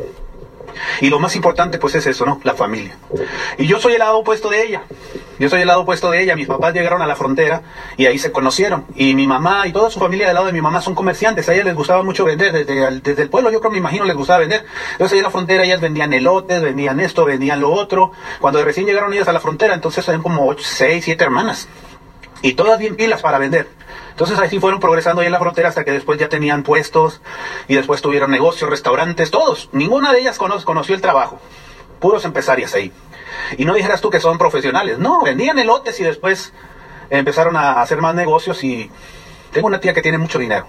Y 1.01 1.09
lo 1.09 1.19
más 1.19 1.35
importante 1.35 1.77
pues 1.77 1.95
es 1.95 2.05
eso, 2.07 2.25
¿no? 2.25 2.39
La 2.43 2.53
familia. 2.53 2.97
Y 3.57 3.67
yo 3.67 3.79
soy 3.79 3.93
el 3.93 3.99
lado 3.99 4.19
opuesto 4.19 4.49
de 4.49 4.63
ella. 4.63 4.83
Yo 5.37 5.49
soy 5.49 5.61
el 5.61 5.67
lado 5.67 5.81
opuesto 5.81 6.11
de 6.11 6.21
ella. 6.21 6.35
Mis 6.35 6.47
papás 6.47 6.73
llegaron 6.73 7.01
a 7.01 7.07
la 7.07 7.15
frontera 7.15 7.61
y 7.97 8.05
ahí 8.05 8.17
se 8.17 8.31
conocieron. 8.31 8.85
Y 8.95 9.15
mi 9.15 9.27
mamá 9.27 9.67
y 9.67 9.73
toda 9.73 9.89
su 9.89 9.99
familia 9.99 10.27
del 10.27 10.35
lado 10.35 10.47
de 10.47 10.53
mi 10.53 10.61
mamá 10.61 10.81
son 10.81 10.95
comerciantes. 10.95 11.49
A 11.49 11.53
ella 11.53 11.65
les 11.65 11.75
gustaba 11.75 12.03
mucho 12.03 12.25
vender. 12.25 12.51
Desde, 12.53 13.01
desde 13.01 13.21
el 13.21 13.29
pueblo 13.29 13.51
yo 13.51 13.59
creo, 13.59 13.71
me 13.71 13.77
imagino, 13.77 14.05
les 14.05 14.15
gustaba 14.15 14.39
vender. 14.39 14.65
Entonces 14.93 15.13
ahí 15.13 15.19
en 15.19 15.23
la 15.23 15.31
frontera 15.31 15.63
ellas 15.63 15.81
vendían 15.81 16.13
elotes, 16.13 16.61
vendían 16.61 16.99
esto, 16.99 17.25
vendían 17.25 17.59
lo 17.59 17.71
otro. 17.71 18.11
Cuando 18.39 18.63
recién 18.63 18.85
llegaron 18.85 19.13
ellas 19.13 19.27
a 19.27 19.33
la 19.33 19.39
frontera, 19.39 19.73
entonces 19.73 20.07
eran 20.07 20.21
como 20.21 20.47
8, 20.47 20.63
6, 20.65 21.03
7 21.03 21.23
hermanas. 21.23 21.67
Y 22.41 22.53
todas 22.53 22.79
bien 22.79 22.95
pilas 22.95 23.21
para 23.21 23.39
vender. 23.39 23.67
Entonces 24.15 24.39
así 24.39 24.61
fueron 24.61 24.79
progresando 24.79 25.19
ahí 25.19 25.25
en 25.25 25.33
la 25.33 25.39
frontera 25.39 25.67
hasta 25.67 25.83
que 25.83 25.91
después 25.91 26.17
ya 26.17 26.29
tenían 26.29 26.63
puestos 26.63 27.21
y 27.67 27.75
después 27.75 28.01
tuvieron 28.01 28.31
negocios, 28.31 28.69
restaurantes, 28.69 29.29
todos. 29.29 29.67
Ninguna 29.73 30.13
de 30.13 30.21
ellas 30.21 30.37
conoció 30.37 30.95
el 30.95 31.01
trabajo. 31.01 31.37
Puros 31.99 32.23
empresarias 32.23 32.73
ahí. 32.75 32.93
Y 33.57 33.65
no 33.65 33.73
dijeras 33.73 33.99
tú 33.99 34.09
que 34.09 34.21
son 34.21 34.37
profesionales. 34.37 34.99
No, 34.99 35.21
vendían 35.21 35.59
elotes 35.59 35.99
y 35.99 36.03
después 36.03 36.53
empezaron 37.09 37.57
a 37.57 37.81
hacer 37.81 37.99
más 37.99 38.15
negocios 38.15 38.63
y 38.63 38.89
tengo 39.51 39.67
una 39.67 39.81
tía 39.81 39.93
que 39.93 40.01
tiene 40.01 40.17
mucho 40.17 40.39
dinero 40.39 40.65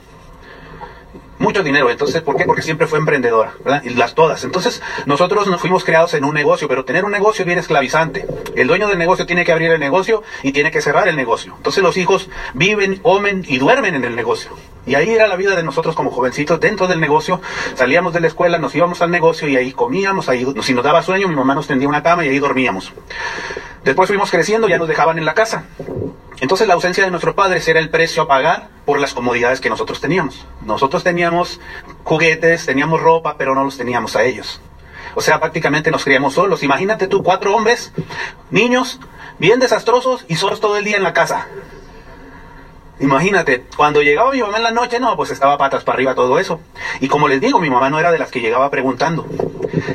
mucho 1.39 1.63
dinero. 1.63 1.91
Entonces, 1.91 2.23
¿por 2.23 2.37
qué? 2.37 2.45
Porque 2.45 2.63
siempre 2.63 2.87
fue 2.87 2.99
emprendedora, 2.99 3.55
¿verdad? 3.65 3.83
Y 3.85 3.91
las 3.91 4.15
todas. 4.15 4.45
Entonces, 4.45 4.83
nosotros 5.07 5.47
nos 5.47 5.61
fuimos 5.61 5.85
creados 5.85 6.15
en 6.15 6.25
un 6.25 6.35
negocio, 6.35 6.69
pero 6.69 6.85
tener 6.85 7.05
un 7.05 7.13
negocio 7.13 7.43
es 7.43 7.47
bien 7.47 7.59
esclavizante. 7.59 8.27
El 8.55 8.69
dueño 8.69 8.89
del 8.89 8.99
negocio 8.99 9.27
tiene 9.27 9.45
que 9.45 9.53
abrir 9.53 9.71
el 9.71 9.81
negocio 9.81 10.23
y 10.43 10.53
tiene 10.53 10.71
que 10.71 10.81
cerrar 10.81 11.09
el 11.09 11.17
negocio. 11.17 11.55
Entonces, 11.57 11.83
los 11.83 11.97
hijos 11.97 12.29
viven, 12.55 12.97
comen 12.97 13.45
y 13.47 13.59
duermen 13.59 13.95
en 13.95 14.05
el 14.05 14.17
negocio. 14.17 14.51
Y 14.87 14.95
ahí 14.95 15.11
era 15.11 15.27
la 15.27 15.37
vida 15.37 15.57
de 15.57 15.63
nosotros 15.63 15.97
como 15.97 16.11
jovencitos 16.11 16.61
dentro 16.61 16.87
del 16.87 17.01
negocio. 17.01 17.41
Salíamos 17.75 18.13
de 18.13 18.21
la 18.21 18.29
escuela, 18.29 18.59
nos 18.59 18.75
íbamos 18.75 19.03
al 19.03 19.11
negocio 19.11 19.49
y 19.49 19.57
ahí 19.57 19.73
comíamos, 19.73 20.29
ahí 20.29 20.47
si 20.63 20.75
nos 20.75 20.85
daba 20.85 21.03
sueño, 21.03 21.27
mi 21.27 21.35
mamá 21.35 21.55
nos 21.55 21.67
tendía 21.67 21.89
una 21.89 22.03
cama 22.03 22.25
y 22.25 22.29
ahí 22.29 22.39
dormíamos. 22.39 22.93
Después 23.85 24.09
fuimos 24.09 24.31
creciendo, 24.31 24.69
ya 24.69 24.79
nos 24.79 24.89
dejaban 24.89 25.19
en 25.19 25.25
la 25.25 25.35
casa. 25.35 25.65
Entonces 26.41 26.69
la 26.69 26.75
ausencia 26.75 27.05
de 27.05 27.11
nuestros 27.11 27.35
padres 27.35 27.67
era 27.67 27.81
el 27.81 27.91
precio 27.91 28.23
a 28.23 28.29
pagar 28.29 28.69
por 28.85 29.01
las 29.01 29.15
comodidades 29.15 29.61
que 29.61 29.71
nosotros 29.71 30.01
teníamos. 30.01 30.47
Nosotros 30.65 31.03
teníamos 31.03 31.61
juguetes, 32.05 32.67
teníamos 32.67 33.01
ropa, 33.01 33.37
pero 33.39 33.55
no 33.55 33.65
los 33.65 33.77
teníamos 33.77 34.15
a 34.17 34.23
ellos. 34.23 34.61
O 35.15 35.21
sea, 35.23 35.41
prácticamente 35.41 35.91
nos 35.91 36.05
criamos 36.05 36.35
solos. 36.35 36.63
Imagínate 36.63 37.09
tú, 37.09 37.23
cuatro 37.23 37.57
hombres, 37.57 37.93
niños, 38.51 39.01
bien 39.39 39.61
desastrosos 39.61 40.25
y 40.29 40.37
solos 40.37 40.61
todo 40.61 40.77
el 40.77 40.85
día 40.85 40.99
en 40.99 41.03
la 41.03 41.15
casa. 41.15 41.49
Imagínate, 42.99 43.65
cuando 43.77 44.01
llegaba 44.01 44.33
mi 44.33 44.41
mamá 44.41 44.57
en 44.57 44.63
la 44.63 44.71
noche, 44.71 44.99
no, 44.99 45.17
pues 45.17 45.31
estaba 45.31 45.59
patas 45.59 45.85
para 45.85 45.97
arriba 45.97 46.15
todo 46.15 46.39
eso. 46.39 46.61
Y 47.01 47.09
como 47.09 47.29
les 47.29 47.41
digo, 47.41 47.61
mi 47.61 47.69
mamá 47.69 47.91
no 47.91 47.99
era 47.99 48.11
de 48.11 48.19
las 48.19 48.31
que 48.31 48.41
llegaba 48.41 48.71
preguntando. 48.71 49.27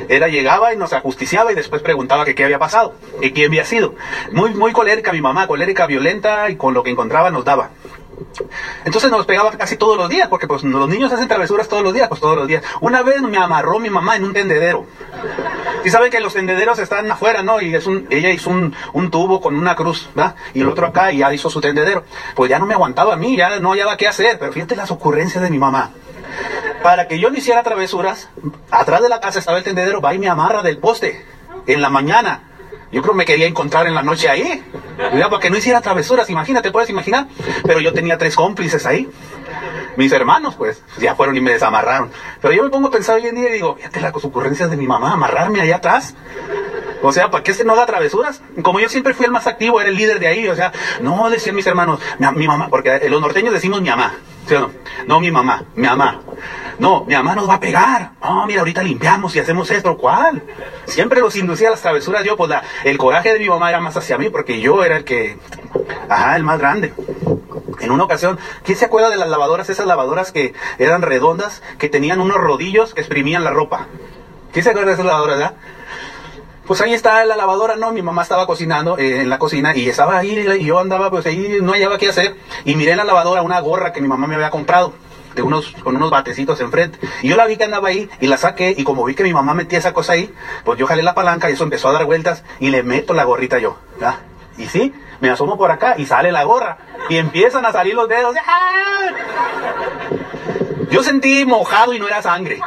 Era 0.08 0.28
llegaba 0.28 0.72
y 0.72 0.76
nos 0.76 0.92
ajusticiaba 0.92 1.50
y 1.50 1.56
después 1.56 1.82
preguntaba 1.82 2.24
que 2.24 2.34
qué 2.36 2.44
había 2.44 2.60
pasado, 2.60 2.94
que 3.20 3.32
quién 3.32 3.48
había 3.48 3.64
sido. 3.64 3.96
Muy, 4.30 4.54
muy 4.54 4.72
colérica 4.72 5.12
mi 5.12 5.20
mamá, 5.20 5.48
colérica, 5.48 5.86
violenta 5.86 6.48
y 6.48 6.56
con 6.56 6.74
lo 6.74 6.84
que 6.84 6.90
encontraba 6.90 7.30
nos 7.30 7.44
daba. 7.44 7.70
Entonces 8.84 9.10
nos 9.10 9.26
pegaba 9.26 9.50
casi 9.52 9.76
todos 9.76 9.96
los 9.96 10.08
días, 10.08 10.28
porque 10.28 10.46
pues 10.46 10.62
los 10.64 10.88
niños 10.88 11.12
hacen 11.12 11.28
travesuras 11.28 11.68
todos 11.68 11.82
los 11.82 11.92
días, 11.92 12.08
pues 12.08 12.20
todos 12.20 12.36
los 12.36 12.46
días. 12.46 12.62
Una 12.80 13.02
vez 13.02 13.20
me 13.22 13.38
amarró 13.38 13.78
mi 13.78 13.90
mamá 13.90 14.16
en 14.16 14.24
un 14.24 14.32
tendedero. 14.32 14.86
Y 15.84 15.90
saben 15.90 16.10
que 16.10 16.20
los 16.20 16.32
tendederos 16.32 16.78
están 16.78 17.10
afuera, 17.10 17.42
¿no? 17.42 17.60
Y 17.60 17.74
ella 18.10 18.30
hizo 18.30 18.50
un, 18.50 19.10
tubo 19.10 19.40
con 19.40 19.56
una 19.56 19.74
cruz, 19.74 20.08
¿verdad? 20.14 20.36
Y 20.54 20.60
el 20.60 20.68
otro 20.68 20.86
acá 20.86 21.12
y 21.12 21.18
ya 21.18 21.32
hizo 21.32 21.50
su 21.50 21.60
tendedero. 21.60 22.04
Pues 22.34 22.50
ya 22.50 22.58
no 22.58 22.66
me 22.66 22.74
aguantaba 22.74 23.14
a 23.14 23.16
mí, 23.16 23.36
ya 23.36 23.58
no 23.58 23.70
hallaba 23.72 23.96
qué 23.96 24.08
hacer. 24.08 24.38
Pero 24.38 24.52
fíjate 24.52 24.76
las 24.76 24.90
ocurrencias 24.90 25.42
de 25.42 25.50
mi 25.50 25.58
mamá. 25.58 25.90
Para 26.82 27.08
que 27.08 27.18
yo 27.18 27.30
no 27.30 27.38
hiciera 27.38 27.62
travesuras, 27.62 28.28
atrás 28.70 29.02
de 29.02 29.08
la 29.08 29.20
casa 29.20 29.38
estaba 29.38 29.58
el 29.58 29.64
tendedero, 29.64 30.00
va 30.00 30.14
y 30.14 30.18
me 30.18 30.28
amarra 30.28 30.62
del 30.62 30.78
poste. 30.78 31.24
En 31.66 31.80
la 31.82 31.90
mañana. 31.90 32.51
Yo 32.92 33.00
creo 33.00 33.14
que 33.14 33.18
me 33.18 33.24
quería 33.24 33.46
encontrar 33.46 33.86
en 33.86 33.94
la 33.94 34.02
noche 34.02 34.28
ahí. 34.28 34.62
Para 34.96 35.40
que 35.40 35.50
no 35.50 35.56
hiciera 35.56 35.80
travesuras, 35.80 36.28
imagínate, 36.28 36.70
puedes 36.70 36.90
imaginar. 36.90 37.26
Pero 37.64 37.80
yo 37.80 37.92
tenía 37.92 38.18
tres 38.18 38.36
cómplices 38.36 38.84
ahí. 38.84 39.08
Mis 39.96 40.12
hermanos, 40.12 40.54
pues, 40.56 40.82
ya 40.98 41.14
fueron 41.14 41.36
y 41.36 41.40
me 41.40 41.52
desamarraron. 41.52 42.10
Pero 42.40 42.54
yo 42.54 42.62
me 42.62 42.70
pongo 42.70 42.88
a 42.88 42.90
pensar 42.90 43.16
hoy 43.16 43.26
en 43.26 43.34
día 43.34 43.48
y 43.48 43.52
digo, 43.54 43.76
fíjate 43.76 44.00
las 44.00 44.24
ocurrencias 44.24 44.70
de 44.70 44.76
mi 44.76 44.86
mamá, 44.86 45.12
amarrarme 45.12 45.60
allá 45.60 45.76
atrás. 45.76 46.14
O 47.02 47.12
sea, 47.12 47.30
¿para 47.30 47.42
qué 47.42 47.52
se 47.52 47.64
no 47.64 47.74
da 47.74 47.84
travesuras? 47.84 48.42
Como 48.62 48.78
yo 48.78 48.88
siempre 48.88 49.12
fui 49.12 49.26
el 49.26 49.32
más 49.32 49.46
activo, 49.46 49.80
era 49.80 49.90
el 49.90 49.96
líder 49.96 50.20
de 50.20 50.28
ahí, 50.28 50.48
o 50.48 50.54
sea, 50.54 50.72
no 51.00 51.28
decían 51.30 51.56
mis 51.56 51.66
hermanos, 51.66 51.98
mi, 52.36 52.46
mamá, 52.46 52.68
porque 52.68 53.08
los 53.08 53.20
norteños 53.20 53.52
decimos 53.52 53.82
mi 53.82 53.88
mamá, 53.88 54.14
¿sí 54.46 54.54
o 54.54 54.60
no? 54.60 54.70
No 55.06 55.18
mi 55.18 55.30
mamá, 55.32 55.64
mi 55.74 55.88
mamá. 55.88 56.20
No, 56.78 57.04
mi 57.04 57.14
mamá 57.14 57.34
nos 57.34 57.48
va 57.48 57.54
a 57.54 57.60
pegar. 57.60 58.12
No, 58.22 58.46
mira, 58.46 58.60
ahorita 58.60 58.82
limpiamos 58.82 59.34
y 59.36 59.40
hacemos 59.40 59.70
esto. 59.70 59.96
¿Cuál? 59.96 60.42
Siempre 60.86 61.20
los 61.20 61.36
inducía 61.36 61.68
a 61.68 61.72
las 61.72 61.82
travesuras 61.82 62.24
yo, 62.24 62.36
pues 62.36 62.50
la, 62.50 62.62
el 62.84 62.98
coraje 62.98 63.32
de 63.32 63.38
mi 63.38 63.48
mamá 63.48 63.70
era 63.70 63.80
más 63.80 63.96
hacia 63.96 64.18
mí, 64.18 64.30
porque 64.30 64.60
yo 64.60 64.84
era 64.84 64.96
el 64.96 65.04
que, 65.04 65.38
ajá, 66.08 66.36
el 66.36 66.42
más 66.42 66.58
grande. 66.58 66.92
En 67.80 67.90
una 67.90 68.04
ocasión, 68.04 68.38
¿quién 68.64 68.78
se 68.78 68.84
acuerda 68.84 69.10
de 69.10 69.16
las 69.16 69.28
lavadoras, 69.28 69.68
esas 69.68 69.86
lavadoras 69.86 70.32
que 70.32 70.54
eran 70.78 71.02
redondas, 71.02 71.62
que 71.78 71.88
tenían 71.88 72.20
unos 72.20 72.36
rodillos 72.36 72.94
que 72.94 73.00
exprimían 73.00 73.44
la 73.44 73.50
ropa? 73.50 73.86
¿Quién 74.52 74.64
se 74.64 74.70
acuerda 74.70 74.88
de 74.88 74.94
esas 74.94 75.06
lavadoras, 75.06 75.38
verdad? 75.38 75.54
Pues 76.66 76.80
ahí 76.80 76.94
está 76.94 77.24
la 77.24 77.36
lavadora, 77.36 77.74
no, 77.74 77.90
mi 77.90 78.02
mamá 78.02 78.22
estaba 78.22 78.46
cocinando 78.46 78.96
eh, 78.96 79.22
en 79.22 79.28
la 79.28 79.38
cocina 79.38 79.76
y 79.76 79.88
estaba 79.88 80.18
ahí 80.18 80.38
y 80.60 80.64
yo 80.64 80.78
andaba 80.78 81.10
pues 81.10 81.26
ahí, 81.26 81.58
no 81.60 81.72
hallaba 81.72 81.98
qué 81.98 82.08
hacer 82.08 82.36
y 82.64 82.76
miré 82.76 82.92
en 82.92 82.98
la 82.98 83.04
lavadora 83.04 83.42
una 83.42 83.58
gorra 83.60 83.92
que 83.92 84.00
mi 84.00 84.06
mamá 84.06 84.28
me 84.28 84.36
había 84.36 84.50
comprado 84.50 84.92
de 85.34 85.42
unos, 85.42 85.72
con 85.82 85.96
unos 85.96 86.10
batecitos 86.10 86.60
enfrente. 86.60 86.98
Y 87.22 87.28
yo 87.28 87.36
la 87.36 87.46
vi 87.46 87.56
que 87.56 87.64
andaba 87.64 87.88
ahí 87.88 88.08
y 88.20 88.26
la 88.26 88.36
saqué 88.36 88.74
y 88.76 88.84
como 88.84 89.04
vi 89.04 89.14
que 89.14 89.22
mi 89.22 89.32
mamá 89.32 89.54
metía 89.54 89.78
esa 89.78 89.92
cosa 89.92 90.14
ahí, 90.14 90.32
pues 90.64 90.78
yo 90.78 90.86
jalé 90.86 91.02
la 91.02 91.14
palanca 91.14 91.50
y 91.50 91.54
eso 91.54 91.64
empezó 91.64 91.88
a 91.88 91.92
dar 91.92 92.04
vueltas 92.04 92.44
y 92.60 92.70
le 92.70 92.82
meto 92.82 93.14
la 93.14 93.24
gorrita 93.24 93.58
yo. 93.58 93.78
Y 94.58 94.66
sí, 94.66 94.92
me 95.20 95.30
asomo 95.30 95.56
por 95.56 95.70
acá 95.70 95.94
y 95.96 96.06
sale 96.06 96.32
la 96.32 96.44
gorra 96.44 96.78
y 97.08 97.16
empiezan 97.16 97.64
a 97.64 97.72
salir 97.72 97.94
los 97.94 98.08
dedos. 98.08 98.34
Yo 100.90 101.02
sentí 101.02 101.44
mojado 101.46 101.94
y 101.94 101.98
no 101.98 102.06
era 102.06 102.20
sangre. 102.20 102.60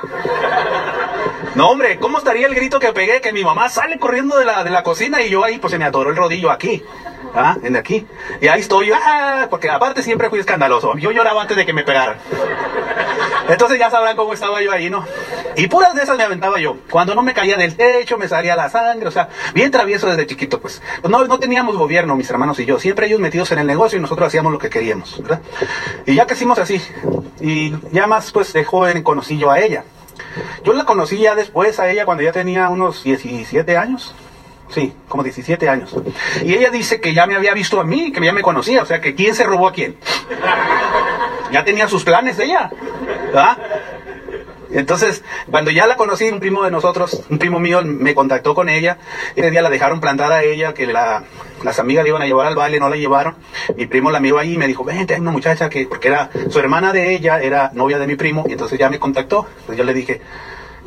No, 1.53 1.69
hombre, 1.69 1.99
¿cómo 1.99 2.17
estaría 2.17 2.47
el 2.47 2.55
grito 2.55 2.79
que 2.79 2.91
pegué? 2.91 3.21
Que 3.21 3.31
mi 3.31 3.43
mamá 3.43 3.69
sale 3.69 3.97
corriendo 3.97 4.37
de 4.37 4.45
la, 4.45 4.63
de 4.63 4.71
la 4.71 4.83
cocina 4.83 5.21
y 5.21 5.29
yo 5.29 5.43
ahí, 5.43 5.57
pues 5.57 5.71
se 5.71 5.77
me 5.77 5.85
atoró 5.85 6.09
el 6.09 6.15
rodillo 6.15 6.51
aquí. 6.51 6.83
¿Ah? 7.35 7.57
En 7.63 7.75
aquí. 7.75 8.05
Y 8.41 8.47
ahí 8.47 8.61
estoy, 8.61 8.91
¡ah! 8.93 9.47
porque 9.49 9.69
aparte 9.69 10.01
siempre 10.01 10.29
fui 10.29 10.39
escandaloso. 10.39 10.97
Yo 10.97 11.11
lloraba 11.11 11.41
antes 11.41 11.57
de 11.57 11.65
que 11.65 11.73
me 11.73 11.83
pegaran. 11.83 12.17
Entonces 13.47 13.77
ya 13.77 13.91
sabrán 13.91 14.15
cómo 14.15 14.33
estaba 14.33 14.61
yo 14.61 14.71
ahí, 14.71 14.89
¿no? 14.89 15.05
Y 15.55 15.67
puras 15.67 15.93
de 15.93 16.03
esas 16.03 16.17
me 16.17 16.23
aventaba 16.23 16.59
yo. 16.59 16.77
Cuando 16.89 17.13
no 17.13 17.21
me 17.21 17.33
caía 17.33 17.57
del 17.57 17.75
techo, 17.75 18.17
me 18.17 18.27
salía 18.27 18.55
la 18.55 18.69
sangre, 18.69 19.07
o 19.07 19.11
sea, 19.11 19.29
bien 19.53 19.71
travieso 19.71 20.07
desde 20.07 20.25
chiquito, 20.25 20.59
pues. 20.59 20.81
pues. 21.01 21.11
no, 21.11 21.25
no 21.25 21.39
teníamos 21.39 21.77
gobierno, 21.77 22.15
mis 22.15 22.29
hermanos 22.29 22.59
y 22.59 22.65
yo. 22.65 22.79
Siempre 22.79 23.07
ellos 23.07 23.19
metidos 23.19 23.51
en 23.51 23.59
el 23.59 23.67
negocio 23.67 23.97
y 23.97 24.01
nosotros 24.01 24.27
hacíamos 24.27 24.51
lo 24.51 24.59
que 24.59 24.69
queríamos, 24.69 25.21
¿verdad? 25.21 25.41
Y 26.05 26.15
ya 26.15 26.25
que 26.25 26.33
hicimos 26.33 26.57
así. 26.59 26.81
Y 27.39 27.73
ya 27.91 28.07
más, 28.07 28.31
pues, 28.31 28.53
de 28.53 28.63
joven 28.63 29.03
conocí 29.03 29.37
yo 29.37 29.51
a 29.51 29.59
ella. 29.59 29.83
Yo 30.63 30.73
la 30.73 30.85
conocí 30.85 31.19
ya 31.19 31.35
después 31.35 31.79
a 31.79 31.89
ella 31.89 32.05
cuando 32.05 32.23
ya 32.23 32.31
tenía 32.31 32.69
unos 32.69 33.03
17 33.03 33.77
años. 33.77 34.15
Sí, 34.69 34.93
como 35.07 35.23
17 35.23 35.69
años. 35.69 35.95
Y 36.43 36.53
ella 36.53 36.69
dice 36.69 36.99
que 36.99 37.13
ya 37.13 37.27
me 37.27 37.35
había 37.35 37.53
visto 37.53 37.79
a 37.79 37.83
mí, 37.83 38.11
que 38.11 38.23
ya 38.23 38.33
me 38.33 38.41
conocía, 38.41 38.81
o 38.81 38.85
sea, 38.85 38.99
que 38.99 39.15
quién 39.15 39.35
se 39.35 39.43
robó 39.43 39.67
a 39.67 39.73
quién. 39.73 39.95
Ya 41.51 41.63
tenía 41.63 41.87
sus 41.87 42.03
planes 42.03 42.39
ella. 42.39 42.71
¿verdad? 43.27 43.57
Entonces, 44.71 45.23
cuando 45.49 45.71
ya 45.71 45.87
la 45.87 45.95
conocí, 45.95 46.27
un 46.27 46.39
primo 46.39 46.63
de 46.63 46.71
nosotros, 46.71 47.23
un 47.29 47.37
primo 47.37 47.59
mío, 47.59 47.81
me 47.83 48.13
contactó 48.13 48.53
con 48.53 48.67
ella. 48.67 48.97
Ese 49.35 49.51
día 49.51 49.61
la 49.61 49.69
dejaron 49.69 50.01
plantada 50.01 50.37
a 50.37 50.43
ella, 50.43 50.73
que 50.73 50.87
la, 50.87 51.23
las 51.63 51.79
amigas 51.79 52.03
le 52.03 52.09
iban 52.09 52.21
a 52.21 52.25
llevar 52.25 52.47
al 52.47 52.55
baile, 52.55 52.79
no 52.79 52.89
la 52.89 52.97
llevaron. 52.97 53.35
Mi 53.77 53.85
primo 53.85 54.11
la 54.11 54.19
miró 54.19 54.37
ahí 54.37 54.53
y 54.53 54.57
me 54.57 54.67
dijo, 54.67 54.83
vente, 54.83 55.13
hay 55.13 55.21
una 55.21 55.31
muchacha 55.31 55.69
que, 55.69 55.85
porque 55.85 56.09
era, 56.09 56.29
su 56.49 56.59
hermana 56.59 56.91
de 56.91 57.15
ella 57.15 57.39
era 57.39 57.71
novia 57.73 57.99
de 57.99 58.07
mi 58.07 58.15
primo, 58.15 58.45
y 58.47 58.53
entonces 58.53 58.77
ya 58.77 58.89
me 58.89 58.99
contactó. 58.99 59.47
Pues 59.65 59.77
yo 59.77 59.83
le 59.83 59.93
dije 59.93 60.21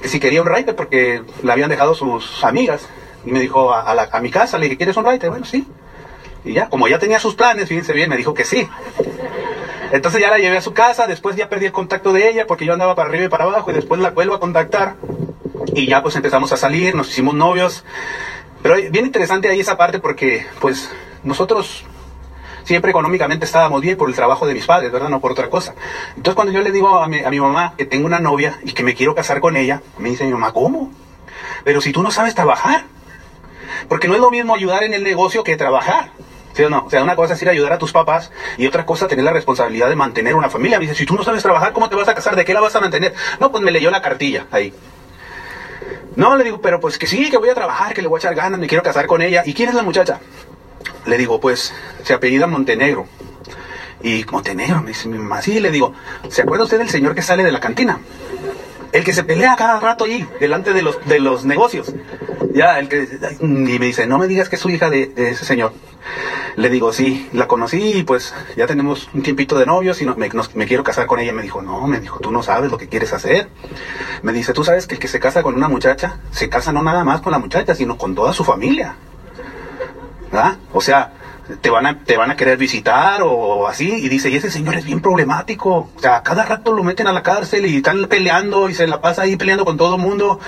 que 0.02 0.08
si 0.08 0.20
quería 0.20 0.42
un 0.42 0.48
raite 0.48 0.74
porque 0.74 1.22
la 1.42 1.54
habían 1.54 1.70
dejado 1.70 1.94
sus 1.94 2.44
amigas. 2.44 2.88
Y 3.24 3.30
me 3.30 3.40
dijo 3.40 3.72
a, 3.72 3.94
la, 3.94 4.08
a 4.10 4.20
mi 4.20 4.30
casa, 4.30 4.58
le 4.58 4.66
dije, 4.66 4.76
¿quieres 4.76 4.96
un 4.96 5.04
raite? 5.04 5.28
Bueno, 5.28 5.44
sí. 5.44 5.66
Y 6.44 6.52
ya, 6.52 6.68
como 6.68 6.88
ya 6.88 6.98
tenía 6.98 7.18
sus 7.18 7.34
planes, 7.34 7.68
fíjense 7.68 7.92
bien, 7.92 8.08
me 8.08 8.16
dijo 8.16 8.34
que 8.34 8.44
sí. 8.44 8.68
Entonces 9.90 10.20
ya 10.20 10.30
la 10.30 10.38
llevé 10.38 10.58
a 10.58 10.62
su 10.62 10.74
casa, 10.74 11.06
después 11.06 11.36
ya 11.36 11.48
perdí 11.48 11.66
el 11.66 11.72
contacto 11.72 12.12
de 12.12 12.28
ella 12.28 12.46
porque 12.46 12.64
yo 12.64 12.74
andaba 12.74 12.94
para 12.94 13.08
arriba 13.08 13.24
y 13.24 13.28
para 13.28 13.44
abajo 13.44 13.70
y 13.70 13.74
después 13.74 14.00
la 14.00 14.10
vuelvo 14.10 14.34
a 14.34 14.40
contactar 14.40 14.96
y 15.74 15.86
ya 15.86 16.02
pues 16.02 16.14
empezamos 16.16 16.52
a 16.52 16.56
salir, 16.56 16.94
nos 16.94 17.08
hicimos 17.08 17.34
novios. 17.34 17.84
Pero 18.62 18.76
bien 18.90 19.06
interesante 19.06 19.48
ahí 19.48 19.60
esa 19.60 19.76
parte 19.76 19.98
porque 19.98 20.46
pues 20.60 20.90
nosotros 21.22 21.84
siempre 22.64 22.90
económicamente 22.90 23.46
estábamos 23.46 23.80
bien 23.80 23.96
por 23.96 24.10
el 24.10 24.14
trabajo 24.14 24.46
de 24.46 24.52
mis 24.52 24.66
padres, 24.66 24.92
¿verdad? 24.92 25.08
No 25.08 25.20
por 25.20 25.32
otra 25.32 25.48
cosa. 25.48 25.74
Entonces 26.16 26.34
cuando 26.34 26.52
yo 26.52 26.60
le 26.60 26.70
digo 26.70 26.98
a 26.98 27.08
mi, 27.08 27.20
a 27.20 27.30
mi 27.30 27.40
mamá 27.40 27.74
que 27.78 27.86
tengo 27.86 28.06
una 28.06 28.20
novia 28.20 28.58
y 28.64 28.72
que 28.72 28.82
me 28.82 28.94
quiero 28.94 29.14
casar 29.14 29.40
con 29.40 29.56
ella, 29.56 29.80
me 29.96 30.10
dice 30.10 30.24
mi 30.24 30.32
mamá, 30.32 30.52
¿cómo? 30.52 30.92
Pero 31.64 31.80
si 31.80 31.92
tú 31.92 32.02
no 32.02 32.10
sabes 32.10 32.34
trabajar. 32.34 32.84
Porque 33.88 34.08
no 34.08 34.14
es 34.14 34.20
lo 34.20 34.30
mismo 34.30 34.54
ayudar 34.54 34.82
en 34.82 34.94
el 34.94 35.04
negocio 35.04 35.44
que 35.44 35.56
trabajar. 35.56 36.10
¿Sí 36.54 36.64
o 36.64 36.70
no? 36.70 36.84
O 36.86 36.90
sea, 36.90 37.04
una 37.04 37.14
cosa 37.14 37.34
es 37.34 37.42
ir 37.42 37.48
a 37.48 37.52
ayudar 37.52 37.72
a 37.72 37.78
tus 37.78 37.92
papás 37.92 38.32
y 38.56 38.66
otra 38.66 38.84
cosa 38.84 39.06
tener 39.06 39.24
la 39.24 39.32
responsabilidad 39.32 39.88
de 39.88 39.94
mantener 39.94 40.34
una 40.34 40.50
familia. 40.50 40.78
Me 40.78 40.86
dice, 40.86 40.96
si 40.96 41.06
tú 41.06 41.14
no 41.14 41.22
sabes 41.22 41.42
trabajar, 41.42 41.72
¿cómo 41.72 41.88
te 41.88 41.94
vas 41.94 42.08
a 42.08 42.14
casar? 42.14 42.34
¿De 42.34 42.44
qué 42.44 42.52
la 42.52 42.60
vas 42.60 42.74
a 42.74 42.80
mantener? 42.80 43.14
No, 43.38 43.52
pues 43.52 43.62
me 43.62 43.70
leyó 43.70 43.90
la 43.90 44.02
cartilla 44.02 44.46
ahí. 44.50 44.74
No, 46.16 46.36
le 46.36 46.42
digo, 46.42 46.60
pero 46.60 46.80
pues 46.80 46.98
que 46.98 47.06
sí, 47.06 47.30
que 47.30 47.36
voy 47.36 47.48
a 47.48 47.54
trabajar, 47.54 47.94
que 47.94 48.02
le 48.02 48.08
voy 48.08 48.18
a 48.18 48.20
echar 48.20 48.34
ganas, 48.34 48.58
me 48.58 48.66
quiero 48.66 48.82
casar 48.82 49.06
con 49.06 49.22
ella. 49.22 49.44
¿Y 49.46 49.54
quién 49.54 49.68
es 49.68 49.74
la 49.76 49.84
muchacha? 49.84 50.18
Le 51.06 51.16
digo, 51.16 51.38
pues 51.38 51.72
se 52.02 52.12
apellida 52.12 52.48
Montenegro. 52.48 53.06
Y 54.02 54.24
Montenegro, 54.30 54.80
me 54.80 54.88
dice 54.88 55.08
mi 55.08 55.18
mamá, 55.18 55.42
sí, 55.42 55.60
le 55.60 55.70
digo, 55.70 55.94
¿se 56.28 56.42
acuerda 56.42 56.64
usted 56.64 56.78
del 56.78 56.88
señor 56.88 57.14
que 57.14 57.22
sale 57.22 57.44
de 57.44 57.52
la 57.52 57.60
cantina? 57.60 58.00
El 58.92 59.04
que 59.04 59.12
se 59.12 59.22
pelea 59.24 59.54
cada 59.56 59.78
rato 59.80 60.04
ahí, 60.04 60.26
delante 60.40 60.72
de 60.72 60.82
los, 60.82 61.04
de 61.06 61.20
los 61.20 61.44
negocios. 61.44 61.92
Ya, 62.54 62.78
el 62.78 62.88
que... 62.88 63.06
Y 63.40 63.46
me 63.46 63.86
dice, 63.86 64.06
no 64.06 64.18
me 64.18 64.26
digas 64.26 64.48
que 64.48 64.56
es 64.56 64.62
su 64.62 64.70
hija 64.70 64.88
de, 64.90 65.06
de 65.06 65.30
ese 65.30 65.44
señor. 65.44 65.72
Le 66.56 66.70
digo, 66.70 66.92
sí, 66.92 67.28
la 67.34 67.46
conocí 67.46 67.98
y 67.98 68.02
pues 68.02 68.34
ya 68.56 68.66
tenemos 68.66 69.10
un 69.12 69.22
tiempito 69.22 69.58
de 69.58 69.66
novios 69.66 70.00
y 70.00 70.06
no, 70.06 70.16
me, 70.16 70.28
nos- 70.30 70.54
me 70.56 70.66
quiero 70.66 70.82
casar 70.82 71.06
con 71.06 71.20
ella. 71.20 71.32
Me 71.32 71.42
dijo, 71.42 71.60
no, 71.60 71.86
me 71.86 72.00
dijo, 72.00 72.18
tú 72.18 72.30
no 72.32 72.42
sabes 72.42 72.70
lo 72.70 72.78
que 72.78 72.88
quieres 72.88 73.12
hacer. 73.12 73.48
Me 74.22 74.32
dice, 74.32 74.52
tú 74.54 74.64
sabes 74.64 74.86
que 74.86 74.94
el 74.94 75.00
que 75.00 75.08
se 75.08 75.20
casa 75.20 75.42
con 75.42 75.54
una 75.54 75.68
muchacha, 75.68 76.18
se 76.30 76.48
casa 76.48 76.72
no 76.72 76.82
nada 76.82 77.04
más 77.04 77.20
con 77.20 77.30
la 77.32 77.38
muchacha, 77.38 77.74
sino 77.74 77.98
con 77.98 78.14
toda 78.14 78.32
su 78.32 78.42
familia. 78.42 78.96
¿verdad? 80.32 80.56
O 80.72 80.80
sea, 80.80 81.12
te 81.60 81.70
van 81.70 81.86
a, 81.86 81.98
te 82.04 82.16
van 82.16 82.30
a 82.30 82.36
querer 82.36 82.58
visitar 82.58 83.22
o 83.22 83.66
así, 83.66 83.88
y 83.88 84.08
dice, 84.08 84.30
y 84.30 84.36
ese 84.36 84.50
señor 84.50 84.74
es 84.74 84.84
bien 84.84 85.00
problemático, 85.00 85.90
o 85.94 86.00
sea, 86.00 86.22
cada 86.22 86.44
rato 86.44 86.72
lo 86.72 86.82
meten 86.82 87.06
a 87.06 87.12
la 87.12 87.22
cárcel 87.22 87.66
y 87.66 87.76
están 87.76 88.06
peleando 88.06 88.68
y 88.68 88.74
se 88.74 88.86
la 88.86 89.00
pasa 89.00 89.22
ahí 89.22 89.36
peleando 89.36 89.64
con 89.64 89.76
todo 89.76 89.96
el 89.96 90.02
mundo, 90.02 90.40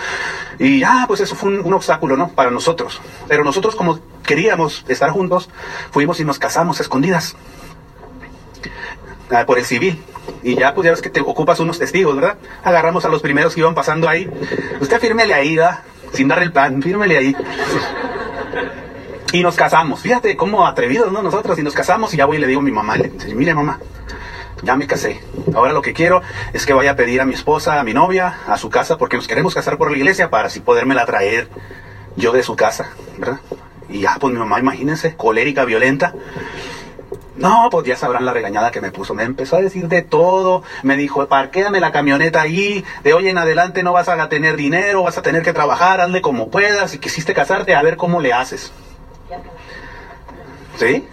y 0.59 0.81
ya, 0.81 1.05
pues 1.09 1.21
eso 1.21 1.35
fue 1.35 1.51
un, 1.51 1.61
un 1.61 1.75
obstáculo, 1.75 2.17
¿no? 2.17 2.29
Para 2.29 2.51
nosotros. 2.51 3.01
Pero 3.29 3.45
nosotros 3.45 3.75
como 3.75 3.99
queríamos 4.23 4.85
estar 4.89 5.11
juntos, 5.11 5.49
fuimos 5.91 6.21
y 6.21 6.25
nos 6.25 6.39
casamos 6.39 6.79
a 6.81 6.83
escondidas. 6.83 7.37
Ah, 9.31 9.47
por 9.47 9.59
el 9.59 9.65
civil. 9.65 10.03
Y 10.43 10.57
ya, 10.57 10.75
pues 10.75 10.85
ya 10.85 10.91
ves 10.91 11.03
que 11.03 11.11
te 11.11 11.21
ocupas 11.21 11.61
unos 11.61 11.79
testigos, 11.79 12.17
¿verdad? 12.17 12.37
Agarramos 12.65 13.05
a 13.05 13.09
los 13.09 13.23
primeros 13.23 13.55
que 13.55 13.61
iban 13.61 13.75
pasando 13.75 14.09
ahí. 14.09 14.29
Usted 14.81 15.01
fírmele 15.01 15.35
ahí, 15.35 15.57
¿verdad? 15.57 15.81
Sin 16.13 16.29
dar 16.29 16.43
el 16.43 16.53
plan, 16.53 16.83
fírmele 16.83 17.17
ahí. 17.17 17.37
Y 19.33 19.43
nos 19.43 19.55
casamos. 19.55 20.01
Fíjate 20.01 20.37
cómo 20.37 20.67
atrevidos, 20.67 21.13
¿no? 21.13 21.23
Nosotros. 21.23 21.59
Y 21.59 21.63
nos 21.63 21.75
casamos 21.75 22.13
y 22.15 22.17
ya 22.17 22.27
voy 22.27 22.39
y 22.39 22.41
le 22.41 22.47
digo 22.47 22.61
a 22.61 22.65
mi 22.65 22.73
mamá, 22.73 22.97
le 22.97 23.09
digo, 23.09 23.39
mire 23.39 23.55
mamá, 23.55 23.79
ya 24.63 24.77
me 24.77 24.87
casé. 24.87 25.21
Ahora 25.55 25.73
lo 25.73 25.83
que 25.83 25.93
quiero 25.93 26.23
es 26.53 26.67
que 26.67 26.73
vaya 26.73 26.93
a 26.93 26.97
pedir 26.97 27.21
a 27.21 27.25
mi 27.25 27.35
esposa, 27.35 27.79
a 27.79 27.85
mi 27.85 27.95
novia, 27.95 28.41
a 28.47 28.57
su 28.57 28.71
casa, 28.71 28.99
porque 28.99 29.17
nos 29.17 29.29
queremos 29.29 29.55
casar 29.55 29.79
por 29.79 29.91
la 29.91 29.97
iglesia 29.97 30.31
para 30.31 30.49
así 30.49 30.61
podérmela 30.61 31.07
traer 31.07 31.49
yo 32.17 32.33
de 32.33 32.43
su 32.43 32.57
casa, 32.57 32.91
¿verdad? 33.19 33.41
Y 33.89 34.01
ya, 34.01 34.17
pues 34.21 34.33
mi 34.33 34.39
mamá, 34.39 34.59
imagínense, 34.59 35.17
colérica, 35.17 35.65
violenta. 35.65 36.15
No, 37.37 37.69
pues 37.71 37.87
ya 37.87 37.97
sabrán 37.97 38.27
la 38.27 38.35
regañada 38.35 38.71
que 38.71 38.83
me 38.83 38.91
puso. 38.91 39.15
Me 39.15 39.23
empezó 39.23 39.57
a 39.57 39.63
decir 39.63 39.89
de 39.89 40.03
todo. 40.03 40.63
Me 40.83 40.97
dijo, 40.97 41.27
parquéame 41.27 41.81
la 41.81 41.91
camioneta 41.91 42.43
ahí. 42.43 42.85
De 43.03 43.15
hoy 43.15 43.29
en 43.29 43.39
adelante 43.39 43.83
no 43.83 43.95
vas 43.95 44.09
a 44.09 44.29
tener 44.29 44.57
dinero, 44.57 45.05
vas 45.05 45.17
a 45.17 45.23
tener 45.23 45.43
que 45.43 45.55
trabajar, 45.55 46.01
hazle 46.01 46.21
como 46.21 46.51
puedas. 46.51 46.91
Si 46.91 46.99
quisiste 46.99 47.33
casarte, 47.33 47.75
a 47.75 47.83
ver 47.83 47.97
cómo 47.97 48.21
le 48.21 48.35
haces. 48.35 48.73
¿Sí? 50.79 51.07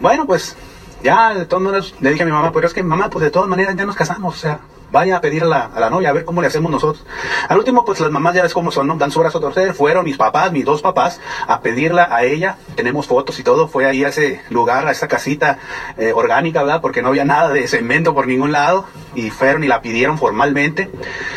Bueno, 0.00 0.26
pues 0.26 0.56
ya 1.02 1.34
de 1.34 1.46
todas 1.46 1.62
maneras 1.62 1.94
le 2.00 2.10
dije 2.10 2.22
a 2.22 2.26
mi 2.26 2.32
mamá, 2.32 2.52
pero 2.52 2.66
es 2.66 2.74
que 2.74 2.82
mamá, 2.82 3.10
pues 3.10 3.24
de 3.24 3.30
todas 3.30 3.48
maneras 3.48 3.76
ya 3.76 3.86
nos 3.86 3.96
casamos, 3.96 4.34
o 4.34 4.38
sea, 4.38 4.60
vaya 4.90 5.16
a 5.16 5.20
pedir 5.20 5.42
a 5.42 5.46
la, 5.46 5.64
a 5.64 5.80
la 5.80 5.90
novia 5.90 6.10
a 6.10 6.12
ver 6.12 6.24
cómo 6.24 6.40
le 6.40 6.48
hacemos 6.48 6.70
nosotros. 6.70 7.04
Al 7.48 7.58
último, 7.58 7.84
pues 7.84 8.00
las 8.00 8.10
mamás 8.10 8.34
ya 8.34 8.42
ves 8.42 8.54
cómo 8.54 8.70
son, 8.70 8.86
¿no? 8.86 8.96
Dan 8.96 9.10
su 9.10 9.20
brazo 9.20 9.38
a 9.38 9.40
torcer, 9.40 9.74
fueron 9.74 10.04
mis 10.04 10.16
papás, 10.16 10.52
mis 10.52 10.64
dos 10.64 10.82
papás, 10.82 11.20
a 11.46 11.60
pedirla 11.60 12.08
a 12.10 12.24
ella, 12.24 12.58
tenemos 12.74 13.06
fotos 13.06 13.38
y 13.38 13.42
todo, 13.42 13.68
fue 13.68 13.86
ahí 13.86 14.04
a 14.04 14.08
ese 14.08 14.42
lugar, 14.50 14.86
a 14.86 14.92
esa 14.92 15.08
casita 15.08 15.58
eh, 15.96 16.12
orgánica, 16.14 16.62
¿verdad? 16.62 16.80
Porque 16.80 17.02
no 17.02 17.08
había 17.08 17.24
nada 17.24 17.50
de 17.50 17.66
cemento 17.68 18.14
por 18.14 18.26
ningún 18.26 18.52
lado, 18.52 18.86
y 19.14 19.30
fueron 19.30 19.64
y 19.64 19.68
la 19.68 19.82
pidieron 19.82 20.18
formalmente, 20.18 20.90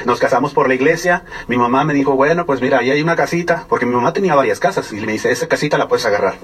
nos 0.05 0.19
casamos 0.19 0.53
por 0.53 0.67
la 0.67 0.75
iglesia, 0.75 1.23
mi 1.47 1.57
mamá 1.57 1.83
me 1.83 1.93
dijo, 1.93 2.13
bueno, 2.13 2.45
pues 2.45 2.61
mira, 2.61 2.79
ahí 2.79 2.91
hay 2.91 3.01
una 3.01 3.15
casita, 3.15 3.65
porque 3.67 3.85
mi 3.85 3.95
mamá 3.95 4.13
tenía 4.13 4.35
varias 4.35 4.59
casas, 4.59 4.91
y 4.91 4.97
me 5.05 5.13
dice, 5.13 5.31
esa 5.31 5.47
casita 5.47 5.77
la 5.77 5.87
puedes 5.87 6.05
agarrar 6.05 6.35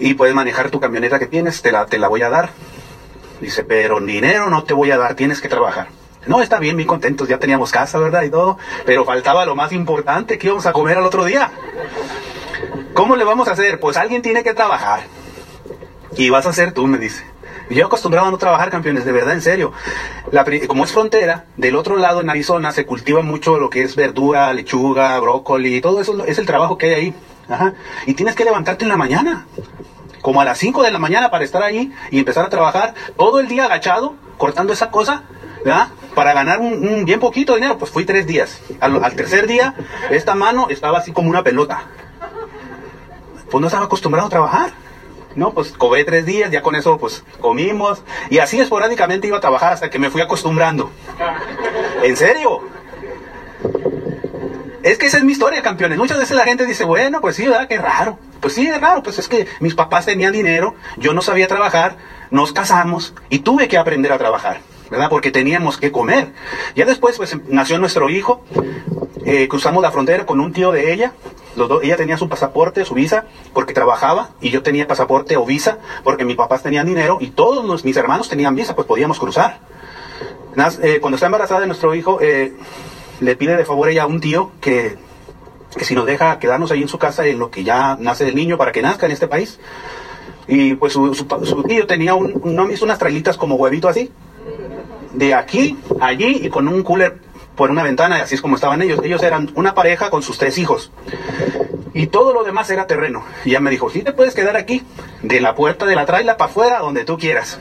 y 0.00 0.14
puedes 0.14 0.34
manejar 0.34 0.70
tu 0.70 0.80
camioneta 0.80 1.18
que 1.18 1.26
tienes, 1.26 1.60
te 1.60 1.70
la, 1.70 1.84
te 1.84 1.98
la 1.98 2.08
voy 2.08 2.22
a 2.22 2.30
dar. 2.30 2.50
Dice, 3.40 3.64
pero 3.64 4.00
dinero 4.00 4.50
no 4.50 4.64
te 4.64 4.74
voy 4.74 4.90
a 4.90 4.98
dar, 4.98 5.14
tienes 5.14 5.40
que 5.40 5.48
trabajar. 5.48 5.88
No, 6.26 6.42
está 6.42 6.58
bien, 6.58 6.76
muy 6.76 6.84
contentos, 6.84 7.28
ya 7.28 7.38
teníamos 7.38 7.72
casa, 7.72 7.98
¿verdad? 7.98 8.22
Y 8.22 8.30
todo, 8.30 8.58
pero 8.84 9.04
faltaba 9.04 9.46
lo 9.46 9.56
más 9.56 9.72
importante, 9.72 10.38
que 10.38 10.48
íbamos 10.48 10.66
a 10.66 10.72
comer 10.72 10.98
al 10.98 11.06
otro 11.06 11.24
día. 11.24 11.50
¿Cómo 12.92 13.16
le 13.16 13.24
vamos 13.24 13.48
a 13.48 13.52
hacer? 13.52 13.80
Pues 13.80 13.96
alguien 13.96 14.20
tiene 14.20 14.42
que 14.42 14.52
trabajar. 14.52 15.00
Y 16.16 16.28
vas 16.28 16.46
a 16.46 16.52
ser 16.52 16.72
tú, 16.72 16.86
me 16.86 16.98
dice. 16.98 17.24
Yo 17.70 17.86
acostumbrado 17.86 18.26
a 18.26 18.30
no 18.30 18.36
trabajar, 18.36 18.68
campeones, 18.68 19.04
de 19.04 19.12
verdad, 19.12 19.32
en 19.32 19.42
serio. 19.42 19.72
La 20.32 20.44
como 20.66 20.84
es 20.84 20.92
frontera, 20.92 21.46
del 21.56 21.76
otro 21.76 21.96
lado 21.96 22.20
en 22.20 22.28
Arizona 22.28 22.72
se 22.72 22.84
cultiva 22.84 23.22
mucho 23.22 23.58
lo 23.58 23.70
que 23.70 23.82
es 23.82 23.94
verdura, 23.94 24.52
lechuga, 24.52 25.18
brócoli, 25.20 25.80
todo 25.80 26.00
eso 26.00 26.24
es 26.24 26.38
el 26.38 26.46
trabajo 26.46 26.76
que 26.76 26.86
hay 26.86 26.94
ahí. 26.94 27.14
Y 28.06 28.14
tienes 28.14 28.34
que 28.34 28.44
levantarte 28.44 28.84
en 28.84 28.88
la 28.90 28.96
mañana, 28.96 29.46
como 30.20 30.40
a 30.40 30.44
las 30.44 30.58
5 30.58 30.82
de 30.82 30.90
la 30.90 30.98
mañana 30.98 31.30
para 31.30 31.44
estar 31.44 31.62
ahí 31.62 31.92
y 32.10 32.18
empezar 32.18 32.44
a 32.44 32.48
trabajar 32.48 32.94
todo 33.16 33.40
el 33.40 33.48
día 33.48 33.64
agachado, 33.64 34.14
cortando 34.38 34.72
esa 34.72 34.90
cosa, 34.90 35.22
¿verdad? 35.64 35.88
Para 36.14 36.32
ganar 36.32 36.60
un, 36.60 36.86
un 36.86 37.04
bien 37.04 37.20
poquito 37.20 37.54
dinero. 37.54 37.78
Pues 37.78 37.90
fui 37.90 38.04
tres 38.04 38.26
días. 38.26 38.60
Al, 38.80 39.02
al 39.02 39.14
tercer 39.14 39.46
día, 39.46 39.74
esta 40.10 40.34
mano 40.34 40.68
estaba 40.70 40.98
así 40.98 41.12
como 41.12 41.30
una 41.30 41.42
pelota. 41.42 41.84
Pues 43.50 43.60
no 43.60 43.66
estaba 43.66 43.86
acostumbrado 43.86 44.26
a 44.26 44.30
trabajar. 44.30 44.70
No, 45.36 45.52
pues 45.52 45.72
cobré 45.72 46.04
tres 46.04 46.26
días, 46.26 46.50
ya 46.50 46.60
con 46.60 46.74
eso 46.74 46.98
pues 46.98 47.24
comimos. 47.40 48.02
Y 48.30 48.38
así 48.38 48.60
esporádicamente 48.60 49.28
iba 49.28 49.36
a 49.36 49.40
trabajar 49.40 49.72
hasta 49.72 49.88
que 49.88 49.98
me 49.98 50.10
fui 50.10 50.20
acostumbrando. 50.20 50.90
¿En 52.02 52.16
serio? 52.16 52.60
Es 54.82 54.98
que 54.98 55.06
esa 55.06 55.18
es 55.18 55.24
mi 55.24 55.32
historia, 55.32 55.62
campeones. 55.62 55.98
Muchas 55.98 56.18
veces 56.18 56.36
la 56.36 56.44
gente 56.44 56.64
dice, 56.66 56.84
bueno, 56.84 57.20
pues 57.20 57.36
sí, 57.36 57.46
¿verdad? 57.46 57.68
Qué 57.68 57.78
raro. 57.78 58.18
Pues 58.40 58.54
sí, 58.54 58.66
es 58.66 58.80
raro. 58.80 59.02
Pues 59.02 59.18
es 59.18 59.28
que 59.28 59.46
mis 59.60 59.74
papás 59.74 60.06
tenían 60.06 60.32
dinero, 60.32 60.74
yo 60.96 61.12
no 61.12 61.22
sabía 61.22 61.48
trabajar, 61.48 61.96
nos 62.30 62.52
casamos 62.52 63.14
y 63.28 63.40
tuve 63.40 63.68
que 63.68 63.78
aprender 63.78 64.12
a 64.12 64.18
trabajar, 64.18 64.60
¿verdad? 64.90 65.08
Porque 65.10 65.30
teníamos 65.30 65.76
que 65.76 65.92
comer. 65.92 66.32
Ya 66.74 66.84
después, 66.84 67.16
pues 67.16 67.36
nació 67.48 67.78
nuestro 67.78 68.08
hijo, 68.08 68.44
eh, 69.24 69.48
cruzamos 69.48 69.82
la 69.82 69.90
frontera 69.90 70.26
con 70.26 70.40
un 70.40 70.52
tío 70.52 70.72
de 70.72 70.92
ella. 70.92 71.12
Los 71.56 71.68
dos, 71.68 71.82
ella 71.82 71.96
tenía 71.96 72.16
su 72.16 72.28
pasaporte, 72.28 72.84
su 72.84 72.94
visa, 72.94 73.24
porque 73.52 73.74
trabajaba, 73.74 74.30
y 74.40 74.50
yo 74.50 74.62
tenía 74.62 74.86
pasaporte 74.86 75.36
o 75.36 75.44
visa, 75.44 75.78
porque 76.04 76.24
mis 76.24 76.36
papás 76.36 76.62
tenían 76.62 76.86
dinero, 76.86 77.18
y 77.20 77.30
todos 77.30 77.84
mis 77.84 77.96
hermanos 77.96 78.28
tenían 78.28 78.54
visa, 78.54 78.76
pues 78.76 78.86
podíamos 78.86 79.18
cruzar. 79.18 79.58
Eh, 80.82 80.98
cuando 81.00 81.16
está 81.16 81.26
embarazada 81.26 81.60
de 81.60 81.66
nuestro 81.66 81.94
hijo, 81.94 82.20
eh, 82.20 82.54
le 83.20 83.36
pide 83.36 83.56
de 83.56 83.64
favor 83.64 83.88
ella 83.88 84.04
a 84.04 84.06
un 84.06 84.20
tío 84.20 84.52
que, 84.60 84.96
que 85.76 85.84
si 85.84 85.94
nos 85.94 86.06
deja 86.06 86.38
quedarnos 86.38 86.70
ahí 86.70 86.82
en 86.82 86.88
su 86.88 86.98
casa 86.98 87.26
en 87.26 87.38
lo 87.38 87.50
que 87.50 87.64
ya 87.64 87.96
nace 87.98 88.28
el 88.28 88.34
niño 88.34 88.58
para 88.58 88.72
que 88.72 88.82
nazca 88.82 89.06
en 89.06 89.12
este 89.12 89.28
país. 89.28 89.58
Y 90.48 90.74
pues 90.74 90.92
su, 90.92 91.14
su 91.14 91.26
su 91.44 91.62
tío 91.62 91.86
tenía 91.86 92.14
un, 92.14 92.40
¿no? 92.44 92.70
hizo 92.70 92.84
unas 92.84 92.98
trailitas 92.98 93.36
como 93.36 93.54
huevito 93.54 93.88
así, 93.88 94.10
de 95.12 95.34
aquí, 95.34 95.78
allí 96.00 96.40
y 96.42 96.48
con 96.48 96.66
un 96.66 96.82
cooler 96.82 97.20
por 97.54 97.70
una 97.70 97.82
ventana, 97.82 98.16
así 98.16 98.34
es 98.34 98.40
como 98.40 98.56
estaban 98.56 98.82
ellos. 98.82 99.00
Ellos 99.02 99.22
eran 99.22 99.50
una 99.54 99.74
pareja 99.74 100.10
con 100.10 100.22
sus 100.22 100.38
tres 100.38 100.58
hijos. 100.58 100.90
Y 101.92 102.06
todo 102.06 102.32
lo 102.32 102.44
demás 102.44 102.70
era 102.70 102.86
terreno. 102.86 103.24
Y 103.44 103.50
ella 103.50 103.60
me 103.60 103.70
dijo, 103.70 103.90
sí 103.90 104.02
te 104.02 104.12
puedes 104.12 104.34
quedar 104.34 104.56
aquí, 104.56 104.82
de 105.22 105.40
la 105.40 105.54
puerta 105.54 105.86
de 105.86 105.94
la 105.94 106.06
traila 106.06 106.36
para 106.36 106.50
afuera, 106.50 106.78
donde 106.78 107.04
tú 107.04 107.18
quieras 107.18 107.58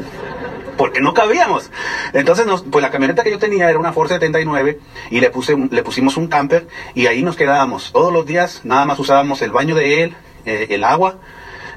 porque 0.79 1.01
no 1.01 1.13
cabíamos. 1.13 1.69
Entonces, 2.13 2.45
nos, 2.47 2.63
pues 2.63 2.81
la 2.81 2.89
camioneta 2.89 3.21
que 3.23 3.31
yo 3.31 3.37
tenía 3.37 3.69
era 3.69 3.77
una 3.77 3.91
Ford 3.91 4.07
79 4.07 4.79
y 5.11 5.19
le, 5.19 5.29
puse, 5.29 5.55
le 5.69 5.83
pusimos 5.83 6.15
un 6.15 6.27
camper 6.29 6.67
y 6.95 7.05
ahí 7.07 7.21
nos 7.21 7.35
quedábamos. 7.35 7.91
Todos 7.91 8.13
los 8.13 8.25
días 8.25 8.61
nada 8.63 8.85
más 8.85 8.97
usábamos 8.97 9.41
el 9.41 9.51
baño 9.51 9.75
de 9.75 10.03
él, 10.03 10.15
eh, 10.45 10.67
el 10.69 10.85
agua, 10.85 11.17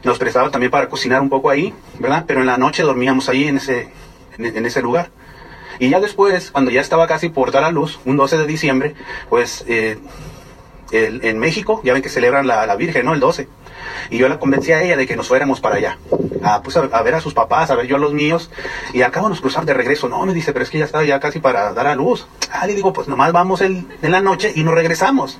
nos 0.04 0.18
prestaba 0.18 0.50
también 0.50 0.70
para 0.70 0.88
cocinar 0.88 1.20
un 1.20 1.28
poco 1.30 1.50
ahí, 1.50 1.74
¿verdad? 1.98 2.24
Pero 2.28 2.40
en 2.40 2.46
la 2.46 2.58
noche 2.58 2.84
dormíamos 2.84 3.28
ahí 3.28 3.48
en 3.48 3.56
ese, 3.56 3.88
en 4.38 4.64
ese 4.66 4.80
lugar. 4.80 5.10
Y 5.80 5.88
ya 5.88 5.98
después, 5.98 6.52
cuando 6.52 6.70
ya 6.70 6.80
estaba 6.80 7.08
casi 7.08 7.28
por 7.28 7.50
dar 7.50 7.64
a 7.64 7.72
luz, 7.72 7.98
un 8.04 8.16
12 8.16 8.38
de 8.38 8.46
diciembre, 8.46 8.94
pues 9.28 9.64
eh, 9.66 9.98
el- 10.92 11.24
en 11.24 11.38
México, 11.38 11.80
ya 11.82 11.92
ven 11.92 12.02
que 12.02 12.08
celebran 12.08 12.46
la, 12.46 12.66
la 12.66 12.76
Virgen, 12.76 13.04
¿no? 13.06 13.14
El 13.14 13.20
12. 13.20 13.48
Y 14.10 14.18
yo 14.18 14.28
la 14.28 14.38
convencí 14.38 14.72
a 14.72 14.82
ella 14.82 14.96
de 14.96 15.06
que 15.06 15.16
nos 15.16 15.28
fuéramos 15.28 15.60
para 15.60 15.76
allá. 15.76 15.98
A, 16.42 16.62
pues 16.62 16.76
a, 16.76 17.02
ver 17.02 17.14
a 17.14 17.20
sus 17.20 17.34
papás, 17.34 17.70
a 17.70 17.76
ver 17.76 17.86
yo 17.86 17.96
a 17.96 17.98
los 17.98 18.12
míos. 18.12 18.50
Y 18.92 19.02
acabamos 19.02 19.38
de 19.38 19.42
cruzar 19.42 19.64
de 19.64 19.74
regreso. 19.74 20.08
No, 20.08 20.24
me 20.26 20.34
dice, 20.34 20.52
pero 20.52 20.64
es 20.64 20.70
que 20.70 20.78
ya 20.78 20.84
estaba 20.84 21.04
ya 21.04 21.20
casi 21.20 21.38
para 21.38 21.72
dar 21.72 21.86
a 21.86 21.94
luz. 21.94 22.26
Ah, 22.50 22.66
le 22.66 22.74
digo, 22.74 22.92
pues 22.92 23.08
nomás 23.08 23.32
vamos 23.32 23.60
el, 23.60 23.86
en 24.02 24.12
la 24.12 24.20
noche 24.20 24.52
y 24.54 24.64
nos 24.64 24.74
regresamos. 24.74 25.38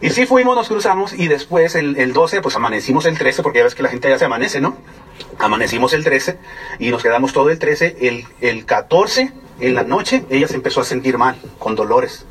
Y 0.00 0.10
sí 0.10 0.26
fuimos, 0.26 0.54
nos 0.54 0.68
cruzamos 0.68 1.14
y 1.14 1.26
después 1.26 1.74
el, 1.74 1.96
el 1.96 2.12
12, 2.12 2.42
pues 2.42 2.54
amanecimos 2.54 3.06
el 3.06 3.16
13, 3.16 3.42
porque 3.42 3.58
ya 3.58 3.64
ves 3.64 3.74
que 3.74 3.82
la 3.82 3.88
gente 3.88 4.08
ya 4.08 4.18
se 4.18 4.26
amanece, 4.26 4.60
¿no? 4.60 4.76
Amanecimos 5.38 5.94
el 5.94 6.04
13 6.04 6.38
y 6.78 6.90
nos 6.90 7.02
quedamos 7.02 7.32
todo 7.32 7.50
el 7.50 7.58
13. 7.58 7.96
El, 8.00 8.26
el 8.40 8.66
14, 8.66 9.32
en 9.60 9.74
la 9.74 9.84
noche, 9.84 10.24
ella 10.28 10.48
se 10.48 10.54
empezó 10.54 10.82
a 10.82 10.84
sentir 10.84 11.16
mal, 11.16 11.36
con 11.58 11.74
dolores. 11.74 12.26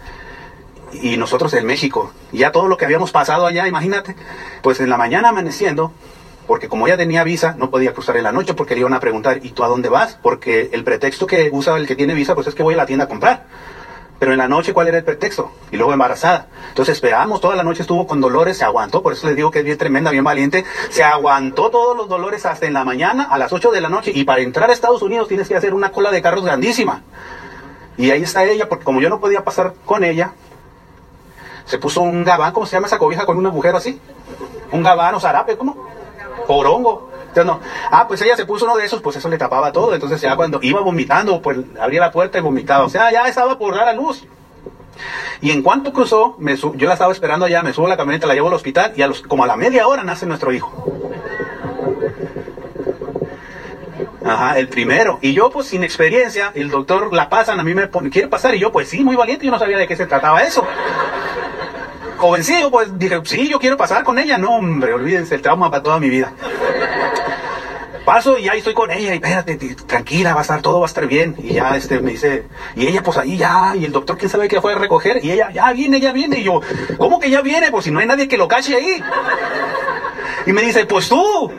Y 1.01 1.17
nosotros 1.17 1.53
en 1.53 1.65
México. 1.65 2.11
Ya 2.31 2.51
todo 2.51 2.67
lo 2.67 2.77
que 2.77 2.85
habíamos 2.85 3.11
pasado 3.11 3.45
allá, 3.45 3.67
imagínate. 3.67 4.15
Pues 4.61 4.79
en 4.79 4.89
la 4.89 4.97
mañana 4.97 5.29
amaneciendo, 5.29 5.91
porque 6.47 6.69
como 6.69 6.87
ella 6.87 6.97
tenía 6.97 7.23
visa, 7.23 7.55
no 7.57 7.69
podía 7.69 7.93
cruzar 7.93 8.17
en 8.17 8.23
la 8.23 8.31
noche 8.31 8.53
porque 8.53 8.75
le 8.75 8.81
iban 8.81 8.93
a 8.93 8.99
preguntar, 8.99 9.39
¿y 9.43 9.51
tú 9.51 9.63
a 9.63 9.67
dónde 9.67 9.89
vas? 9.89 10.17
Porque 10.21 10.69
el 10.73 10.83
pretexto 10.83 11.25
que 11.27 11.49
usa 11.51 11.77
el 11.77 11.87
que 11.87 11.95
tiene 11.95 12.13
visa, 12.13 12.35
pues 12.35 12.47
es 12.47 12.55
que 12.55 12.63
voy 12.63 12.75
a 12.75 12.77
la 12.77 12.85
tienda 12.85 13.05
a 13.05 13.07
comprar. 13.07 13.45
Pero 14.17 14.31
en 14.31 14.37
la 14.37 14.47
noche, 14.47 14.73
¿cuál 14.73 14.87
era 14.87 14.97
el 14.97 15.03
pretexto? 15.03 15.51
Y 15.71 15.77
luego 15.77 15.91
embarazada. 15.91 16.47
Entonces 16.69 16.95
esperamos, 16.95 17.41
toda 17.41 17.55
la 17.55 17.63
noche 17.63 17.81
estuvo 17.81 18.07
con 18.07 18.21
dolores, 18.21 18.57
se 18.57 18.63
aguantó, 18.63 19.03
por 19.03 19.11
eso 19.11 19.27
les 19.27 19.35
digo 19.35 19.51
que 19.51 19.59
es 19.59 19.65
bien 19.65 19.77
tremenda, 19.77 20.11
bien 20.11 20.23
valiente. 20.23 20.63
Se 20.89 21.03
aguantó 21.03 21.69
todos 21.69 21.97
los 21.97 22.07
dolores 22.07 22.45
hasta 22.45 22.65
en 22.65 22.73
la 22.73 22.85
mañana, 22.85 23.23
a 23.23 23.37
las 23.37 23.51
8 23.51 23.71
de 23.71 23.81
la 23.81 23.89
noche. 23.89 24.11
Y 24.15 24.23
para 24.23 24.41
entrar 24.41 24.69
a 24.69 24.73
Estados 24.73 25.01
Unidos 25.01 25.27
tienes 25.27 25.49
que 25.49 25.55
hacer 25.55 25.73
una 25.73 25.91
cola 25.91 26.11
de 26.11 26.21
carros 26.21 26.45
grandísima. 26.45 27.01
Y 27.97 28.11
ahí 28.11 28.23
está 28.23 28.45
ella, 28.45 28.69
porque 28.69 28.85
como 28.85 29.01
yo 29.01 29.09
no 29.09 29.19
podía 29.19 29.43
pasar 29.43 29.73
con 29.85 30.03
ella, 30.03 30.33
se 31.65 31.77
puso 31.77 32.01
un 32.01 32.23
gabán, 32.23 32.53
¿cómo 32.53 32.65
se 32.65 32.75
llama 32.75 32.87
esa 32.87 32.97
cobija 32.97 33.25
con 33.25 33.37
un 33.37 33.45
agujero 33.45 33.77
así? 33.77 33.99
Un 34.71 34.83
gabán 34.83 35.15
o 35.15 35.19
zarape, 35.19 35.57
¿cómo? 35.57 35.75
Porongo. 36.47 37.09
Entonces, 37.27 37.45
no. 37.45 37.59
Ah, 37.91 38.07
pues 38.07 38.21
ella 38.21 38.37
se 38.37 38.45
puso 38.45 38.65
uno 38.65 38.77
de 38.77 38.85
esos, 38.85 39.01
pues 39.01 39.17
eso 39.17 39.27
le 39.27 39.37
tapaba 39.37 39.71
todo. 39.71 39.93
Entonces 39.93 40.21
ya 40.21 40.35
cuando 40.35 40.59
iba 40.61 40.79
vomitando, 40.81 41.41
pues 41.41 41.57
abría 41.79 41.99
la 41.99 42.11
puerta 42.11 42.37
y 42.37 42.41
vomitaba. 42.41 42.85
O 42.85 42.89
sea, 42.89 43.11
ya 43.11 43.27
estaba 43.27 43.57
por 43.57 43.75
dar 43.75 43.89
a 43.89 43.93
luz. 43.93 44.25
Y 45.41 45.51
en 45.51 45.61
cuanto 45.61 45.91
cruzó, 45.91 46.35
me 46.39 46.55
yo 46.55 46.87
la 46.87 46.93
estaba 46.93 47.11
esperando 47.11 47.45
allá, 47.45 47.61
me 47.61 47.73
subo 47.73 47.87
a 47.87 47.89
la 47.89 47.97
camioneta, 47.97 48.27
la 48.27 48.33
llevo 48.33 48.47
al 48.47 48.53
hospital 48.53 48.93
y 48.95 49.01
a 49.01 49.07
los, 49.07 49.21
como 49.21 49.43
a 49.43 49.47
la 49.47 49.57
media 49.57 49.87
hora 49.87 50.03
nace 50.03 50.25
nuestro 50.25 50.53
hijo. 50.53 50.71
Ajá, 54.25 54.57
el 54.57 54.69
primero. 54.69 55.19
Y 55.21 55.33
yo, 55.33 55.51
pues 55.51 55.67
sin 55.67 55.83
experiencia, 55.83 56.51
el 56.55 56.69
doctor 56.71 57.13
la 57.13 57.29
pasan, 57.29 57.59
a 57.59 57.63
mí 57.63 57.75
me 57.75 57.89
¿quiere 58.09 58.27
pasar? 58.27 58.55
Y 58.55 58.59
yo, 58.59 58.71
pues 58.71 58.89
sí, 58.89 59.03
muy 59.03 59.15
valiente, 59.15 59.45
yo 59.45 59.51
no 59.51 59.59
sabía 59.59 59.77
de 59.77 59.87
qué 59.87 59.95
se 59.95 60.07
trataba 60.07 60.41
eso. 60.41 60.65
Jovencillo, 62.17 62.71
pues 62.71 62.97
dije, 62.97 63.21
sí, 63.25 63.47
yo 63.47 63.59
quiero 63.59 63.77
pasar 63.77 64.03
con 64.03 64.19
ella. 64.19 64.37
No, 64.37 64.55
hombre, 64.55 64.93
olvídense, 64.93 65.35
el 65.35 65.41
trauma 65.41 65.69
para 65.69 65.83
toda 65.83 65.99
mi 65.99 66.09
vida. 66.09 66.33
Paso 68.05 68.37
y 68.37 68.47
ahí 68.47 68.59
estoy 68.59 68.75
con 68.75 68.91
ella, 68.91 69.13
y 69.13 69.15
espérate, 69.15 69.55
tranquila, 69.87 70.33
va 70.33 70.41
a 70.41 70.43
estar, 70.43 70.61
todo 70.61 70.79
va 70.79 70.85
a 70.85 70.87
estar 70.87 71.07
bien. 71.07 71.35
Y 71.39 71.53
ya 71.53 71.75
este 71.75 71.99
me 71.99 72.11
dice, 72.11 72.45
y 72.75 72.85
ella 72.85 73.01
pues 73.01 73.17
ahí 73.17 73.35
ya, 73.35 73.73
y 73.75 73.83
el 73.83 73.91
doctor 73.91 74.17
quién 74.17 74.29
sabe 74.29 74.47
qué 74.47 74.61
fue 74.61 74.73
a 74.73 74.77
recoger, 74.77 75.25
y 75.25 75.31
ella, 75.31 75.49
ya 75.51 75.73
viene, 75.73 75.99
ya 75.99 76.11
viene. 76.11 76.39
Y 76.39 76.43
yo, 76.43 76.61
¿cómo 76.97 77.19
que 77.19 77.31
ya 77.31 77.41
viene? 77.41 77.71
Pues 77.71 77.85
si 77.85 77.91
no 77.91 77.99
hay 77.99 78.05
nadie 78.05 78.27
que 78.27 78.37
lo 78.37 78.47
cache 78.47 78.75
ahí. 78.75 79.03
Y 80.45 80.53
me 80.53 80.61
dice, 80.61 80.85
pues 80.85 81.09
tú. 81.09 81.51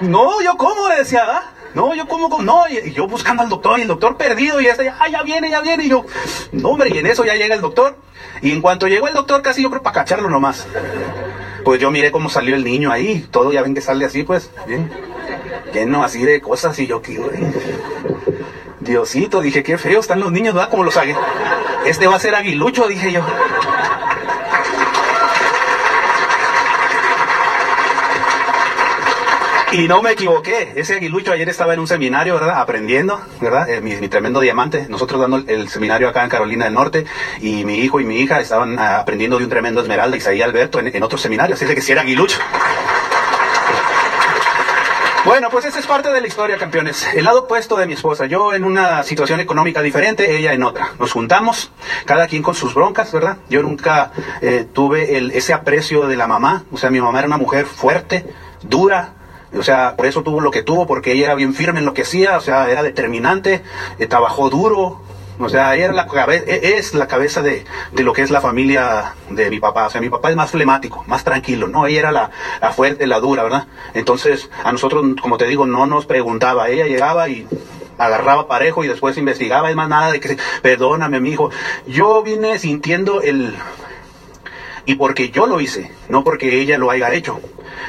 No, 0.00 0.42
yo 0.42 0.58
cómo, 0.58 0.88
le 0.88 0.96
decía, 0.96 1.24
¿ah? 1.26 1.52
No, 1.76 1.94
yo 1.94 2.06
como, 2.06 2.42
no, 2.42 2.64
y 2.68 2.92
yo 2.92 3.06
buscando 3.06 3.42
al 3.42 3.48
doctor, 3.48 3.78
y 3.78 3.82
el 3.82 3.88
doctor 3.88 4.16
perdido, 4.16 4.60
y 4.62 4.66
este, 4.66 4.88
ah, 4.88 5.08
ya 5.10 5.22
viene, 5.22 5.50
ya 5.50 5.60
viene, 5.60 5.84
y 5.84 5.88
yo, 5.90 6.06
no, 6.52 6.70
hombre, 6.70 6.88
y 6.88 6.98
en 6.98 7.06
eso 7.06 7.24
ya 7.24 7.34
llega 7.34 7.54
el 7.54 7.60
doctor, 7.60 7.98
y 8.42 8.50
en 8.52 8.60
cuanto 8.60 8.88
llegó 8.88 9.08
el 9.08 9.14
doctor, 9.14 9.42
casi 9.42 9.62
yo 9.62 9.70
creo 9.70 9.82
para 9.82 9.94
cacharlo 9.94 10.28
nomás, 10.28 10.66
pues 11.64 11.80
yo 11.80 11.90
miré 11.90 12.10
cómo 12.10 12.28
salió 12.28 12.54
el 12.54 12.64
niño 12.64 12.92
ahí, 12.92 13.26
todo 13.30 13.52
ya 13.52 13.62
ven 13.62 13.74
que 13.74 13.80
sale 13.80 14.04
así, 14.04 14.22
pues, 14.22 14.50
bien, 14.66 14.90
lleno 15.72 16.04
así 16.04 16.24
de 16.24 16.40
cosas, 16.40 16.78
y 16.78 16.86
yo, 16.86 17.02
¿qué, 17.02 17.20
Diosito, 18.80 19.40
dije, 19.40 19.62
qué 19.62 19.78
feo 19.78 20.00
están 20.00 20.20
los 20.20 20.30
niños, 20.30 20.54
¿verdad? 20.54 20.70
Como 20.70 20.84
los 20.84 20.96
hague. 20.96 21.16
Este 21.86 22.06
va 22.06 22.16
a 22.16 22.20
ser 22.20 22.34
aguilucho, 22.34 22.86
dije 22.86 23.10
yo. 23.10 23.20
Y 29.76 29.88
no 29.88 30.00
me 30.00 30.12
equivoqué, 30.12 30.72
ese 30.74 30.94
aguilucho 30.94 31.32
ayer 31.32 31.50
estaba 31.50 31.74
en 31.74 31.80
un 31.80 31.86
seminario, 31.86 32.32
¿verdad? 32.32 32.62
Aprendiendo, 32.62 33.20
¿verdad? 33.42 33.68
Eh, 33.68 33.82
mi, 33.82 34.08
tremendo 34.08 34.40
diamante. 34.40 34.86
Nosotros 34.88 35.20
dando 35.20 35.36
el, 35.46 35.68
seminario 35.68 36.08
acá 36.08 36.24
en 36.24 36.30
Carolina 36.30 36.64
del 36.64 36.72
Norte 36.72 37.04
y 37.42 37.62
mi 37.66 37.80
hijo 37.80 38.00
y 38.00 38.04
mi 38.04 38.20
hija 38.20 38.40
estaban 38.40 38.78
ah, 38.78 39.00
aprendiendo 39.00 39.36
de 39.36 39.44
un 39.44 39.50
tremendo 39.50 39.82
esmeralda, 39.82 40.16
Isaí 40.16 40.40
Alberto, 40.40 40.80
en, 40.80 41.02
otro 41.02 41.18
seminario. 41.18 41.56
Así 41.56 41.66
que 41.66 41.82
si 41.82 41.92
era 41.92 42.00
aguilucho. 42.00 42.38
Bueno, 45.26 45.50
pues 45.50 45.66
esa 45.66 45.78
es 45.78 45.86
parte 45.86 46.10
de 46.10 46.22
la 46.22 46.26
historia, 46.26 46.56
campeones. 46.56 47.06
El 47.12 47.24
lado 47.24 47.40
opuesto 47.40 47.76
de 47.76 47.86
mi 47.86 47.92
esposa, 47.92 48.24
yo 48.24 48.54
en 48.54 48.64
una 48.64 49.02
situación 49.02 49.40
económica 49.40 49.82
diferente, 49.82 50.38
ella 50.38 50.54
en 50.54 50.62
otra. 50.62 50.92
Nos 50.98 51.12
juntamos, 51.12 51.70
cada 52.06 52.28
quien 52.28 52.42
con 52.42 52.54
sus 52.54 52.72
broncas, 52.72 53.12
¿verdad? 53.12 53.38
Yo 53.50 53.60
nunca 53.62 54.10
eh, 54.40 54.66
tuve 54.72 55.18
el, 55.18 55.32
ese 55.32 55.52
aprecio 55.52 56.06
de 56.06 56.16
la 56.16 56.26
mamá. 56.26 56.64
O 56.72 56.78
sea, 56.78 56.88
mi 56.88 57.00
mamá 57.02 57.18
era 57.18 57.26
una 57.26 57.36
mujer 57.36 57.66
fuerte, 57.66 58.24
dura, 58.62 59.12
o 59.56 59.62
sea, 59.62 59.96
por 59.96 60.06
eso 60.06 60.22
tuvo 60.22 60.40
lo 60.40 60.50
que 60.50 60.62
tuvo, 60.62 60.86
porque 60.86 61.12
ella 61.12 61.26
era 61.26 61.34
bien 61.34 61.54
firme 61.54 61.80
en 61.80 61.86
lo 61.86 61.94
que 61.94 62.02
hacía, 62.02 62.36
o 62.36 62.40
sea, 62.40 62.70
era 62.70 62.82
determinante, 62.82 63.62
eh, 63.98 64.06
trabajó 64.06 64.50
duro, 64.50 65.00
o 65.38 65.48
sea, 65.48 65.74
ella 65.74 65.86
era 65.86 65.92
la 65.92 66.34
e, 66.34 66.76
es 66.78 66.94
la 66.94 67.06
cabeza 67.06 67.42
de, 67.42 67.64
de, 67.92 68.02
lo 68.02 68.12
que 68.12 68.22
es 68.22 68.30
la 68.30 68.40
familia 68.40 69.14
de 69.28 69.50
mi 69.50 69.60
papá. 69.60 69.86
O 69.86 69.90
sea, 69.90 70.00
mi 70.00 70.08
papá 70.08 70.30
es 70.30 70.36
más 70.36 70.50
flemático, 70.50 71.04
más 71.06 71.24
tranquilo, 71.24 71.68
¿no? 71.68 71.86
Ella 71.86 72.00
era 72.00 72.12
la, 72.12 72.30
la, 72.60 72.72
fuerte, 72.72 73.06
la 73.06 73.20
dura, 73.20 73.42
¿verdad? 73.42 73.66
Entonces, 73.92 74.50
a 74.64 74.72
nosotros, 74.72 75.04
como 75.20 75.36
te 75.36 75.46
digo, 75.46 75.66
no 75.66 75.86
nos 75.86 76.06
preguntaba. 76.06 76.70
Ella 76.70 76.86
llegaba 76.86 77.28
y 77.28 77.46
agarraba 77.98 78.48
parejo 78.48 78.84
y 78.84 78.88
después 78.88 79.18
investigaba. 79.18 79.68
Es 79.68 79.76
más, 79.76 79.88
nada 79.88 80.10
de 80.10 80.20
que, 80.20 80.38
perdóname, 80.62 81.20
mi 81.20 81.30
hijo. 81.30 81.50
Yo 81.86 82.22
vine 82.22 82.58
sintiendo 82.58 83.20
el... 83.20 83.54
Y 84.86 84.94
porque 84.94 85.30
yo 85.30 85.46
lo 85.46 85.60
hice, 85.60 85.90
no 86.08 86.22
porque 86.22 86.60
ella 86.60 86.78
lo 86.78 86.90
haya 86.90 87.12
hecho. 87.12 87.40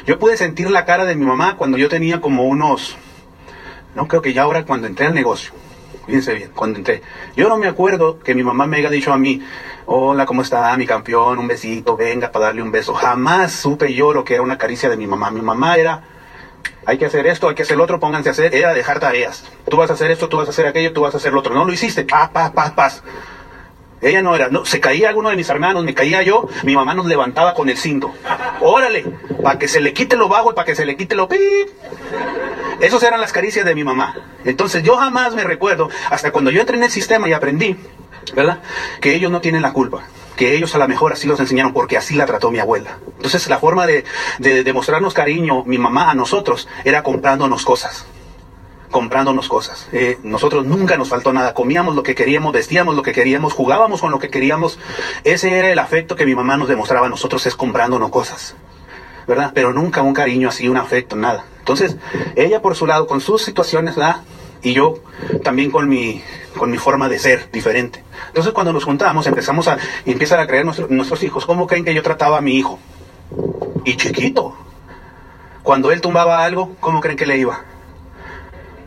Yo 0.04 0.18
pude 0.18 0.36
sentir 0.36 0.70
la 0.70 0.84
cara 0.84 1.04
de 1.04 1.14
mi 1.14 1.24
mamá 1.24 1.56
cuando 1.56 1.78
yo 1.78 1.88
tenía 1.88 2.20
como 2.20 2.44
unos, 2.44 2.96
no 3.94 4.08
creo 4.08 4.20
que 4.20 4.32
ya 4.32 4.42
ahora 4.42 4.64
cuando 4.64 4.88
entré 4.88 5.06
al 5.06 5.14
negocio, 5.14 5.52
fíjense 6.06 6.34
bien, 6.34 6.50
cuando 6.54 6.78
entré. 6.78 7.02
Yo 7.36 7.48
no 7.48 7.56
me 7.56 7.68
acuerdo 7.68 8.18
que 8.18 8.34
mi 8.34 8.42
mamá 8.42 8.66
me 8.66 8.78
haya 8.78 8.90
dicho 8.90 9.12
a 9.12 9.18
mí, 9.18 9.40
hola, 9.86 10.26
¿cómo 10.26 10.42
está 10.42 10.76
mi 10.76 10.86
campeón? 10.86 11.38
Un 11.38 11.46
besito, 11.46 11.96
venga 11.96 12.32
para 12.32 12.46
darle 12.46 12.62
un 12.62 12.72
beso. 12.72 12.94
Jamás 12.94 13.52
supe 13.52 13.94
yo 13.94 14.12
lo 14.12 14.24
que 14.24 14.34
era 14.34 14.42
una 14.42 14.58
caricia 14.58 14.90
de 14.90 14.96
mi 14.96 15.06
mamá. 15.06 15.30
Mi 15.30 15.40
mamá 15.40 15.76
era, 15.76 16.02
hay 16.84 16.98
que 16.98 17.06
hacer 17.06 17.26
esto, 17.26 17.48
hay 17.48 17.54
que 17.54 17.62
hacer 17.62 17.76
lo 17.76 17.84
otro, 17.84 18.00
pónganse 18.00 18.28
a 18.28 18.32
hacer, 18.32 18.54
era 18.54 18.74
dejar 18.74 18.98
tareas. 18.98 19.44
Tú 19.70 19.76
vas 19.76 19.90
a 19.90 19.94
hacer 19.94 20.10
esto, 20.10 20.28
tú 20.28 20.38
vas 20.38 20.48
a 20.48 20.50
hacer 20.50 20.66
aquello, 20.66 20.92
tú 20.92 21.02
vas 21.02 21.14
a 21.14 21.18
hacer 21.18 21.32
lo 21.32 21.38
otro. 21.38 21.54
No 21.54 21.64
lo 21.64 21.72
hiciste, 21.72 22.04
paz, 22.04 22.30
paz, 22.30 22.50
paz, 22.50 22.72
paz. 22.72 23.02
Ella 24.00 24.22
no 24.22 24.34
era, 24.34 24.48
no, 24.48 24.64
se 24.64 24.80
caía 24.80 25.08
alguno 25.08 25.30
de 25.30 25.36
mis 25.36 25.48
hermanos, 25.48 25.84
me 25.84 25.94
caía 25.94 26.22
yo, 26.22 26.48
mi 26.62 26.76
mamá 26.76 26.94
nos 26.94 27.06
levantaba 27.06 27.54
con 27.54 27.68
el 27.68 27.76
cinto. 27.76 28.12
Órale, 28.60 29.04
para 29.42 29.58
que 29.58 29.66
se 29.66 29.80
le 29.80 29.92
quite 29.92 30.16
lo 30.16 30.28
bajo 30.28 30.52
y 30.52 30.54
para 30.54 30.66
que 30.66 30.74
se 30.74 30.86
le 30.86 30.96
quite 30.96 31.14
lo 31.16 31.28
pip. 31.28 31.40
Esas 32.80 33.02
eran 33.02 33.20
las 33.20 33.32
caricias 33.32 33.64
de 33.64 33.74
mi 33.74 33.82
mamá. 33.82 34.14
Entonces 34.44 34.84
yo 34.84 34.96
jamás 34.96 35.34
me 35.34 35.42
recuerdo, 35.42 35.90
hasta 36.10 36.30
cuando 36.30 36.50
yo 36.50 36.60
entré 36.60 36.76
en 36.76 36.84
el 36.84 36.90
sistema 36.90 37.28
y 37.28 37.32
aprendí, 37.32 37.76
¿verdad? 38.34 38.60
Que 39.00 39.14
ellos 39.14 39.32
no 39.32 39.40
tienen 39.40 39.62
la 39.62 39.72
culpa. 39.72 40.04
Que 40.36 40.54
ellos 40.54 40.72
a 40.76 40.78
lo 40.78 40.86
mejor 40.86 41.12
así 41.12 41.26
los 41.26 41.40
enseñaron 41.40 41.72
porque 41.72 41.96
así 41.96 42.14
la 42.14 42.24
trató 42.24 42.52
mi 42.52 42.60
abuela. 42.60 42.98
Entonces 43.16 43.48
la 43.48 43.58
forma 43.58 43.88
de, 43.88 44.04
de 44.38 44.62
demostrarnos 44.62 45.12
cariño, 45.12 45.64
mi 45.64 45.78
mamá 45.78 46.12
a 46.12 46.14
nosotros, 46.14 46.68
era 46.84 47.02
comprándonos 47.02 47.64
cosas 47.64 48.06
comprándonos 48.90 49.48
cosas. 49.48 49.88
Eh, 49.92 50.18
nosotros 50.22 50.64
nunca 50.64 50.96
nos 50.96 51.08
faltó 51.08 51.32
nada, 51.32 51.54
comíamos 51.54 51.94
lo 51.94 52.02
que 52.02 52.14
queríamos, 52.14 52.52
vestíamos 52.52 52.94
lo 52.94 53.02
que 53.02 53.12
queríamos, 53.12 53.52
jugábamos 53.52 54.00
con 54.00 54.10
lo 54.10 54.18
que 54.18 54.30
queríamos. 54.30 54.78
Ese 55.24 55.56
era 55.56 55.70
el 55.70 55.78
afecto 55.78 56.16
que 56.16 56.26
mi 56.26 56.34
mamá 56.34 56.56
nos 56.56 56.68
demostraba 56.68 57.06
a 57.06 57.10
nosotros, 57.10 57.46
es 57.46 57.54
comprándonos 57.54 58.10
cosas. 58.10 58.54
¿Verdad? 59.26 59.52
Pero 59.54 59.72
nunca 59.74 60.00
un 60.00 60.14
cariño 60.14 60.48
así, 60.48 60.68
un 60.68 60.78
afecto, 60.78 61.14
nada. 61.14 61.44
Entonces, 61.58 61.96
ella 62.34 62.62
por 62.62 62.74
su 62.74 62.86
lado, 62.86 63.06
con 63.06 63.20
sus 63.20 63.42
situaciones, 63.42 63.94
¿verdad? 63.94 64.22
Y 64.62 64.72
yo 64.72 64.94
también 65.44 65.70
con 65.70 65.86
mi, 65.86 66.22
con 66.56 66.70
mi 66.70 66.78
forma 66.78 67.10
de 67.10 67.18
ser 67.18 67.50
diferente. 67.52 68.02
Entonces, 68.28 68.54
cuando 68.54 68.72
nos 68.72 68.84
juntamos, 68.84 69.26
empezamos 69.26 69.68
a, 69.68 69.76
empiezan 70.06 70.40
a 70.40 70.46
creer 70.46 70.64
nuestros 70.64 71.22
hijos, 71.22 71.44
¿cómo 71.44 71.66
creen 71.66 71.84
que 71.84 71.92
yo 71.92 72.02
trataba 72.02 72.38
a 72.38 72.40
mi 72.40 72.56
hijo? 72.56 72.78
Y 73.84 73.96
chiquito. 73.96 74.56
Cuando 75.62 75.92
él 75.92 76.00
tumbaba 76.00 76.42
algo, 76.42 76.74
¿cómo 76.80 77.00
creen 77.00 77.18
que 77.18 77.26
le 77.26 77.36
iba? 77.36 77.64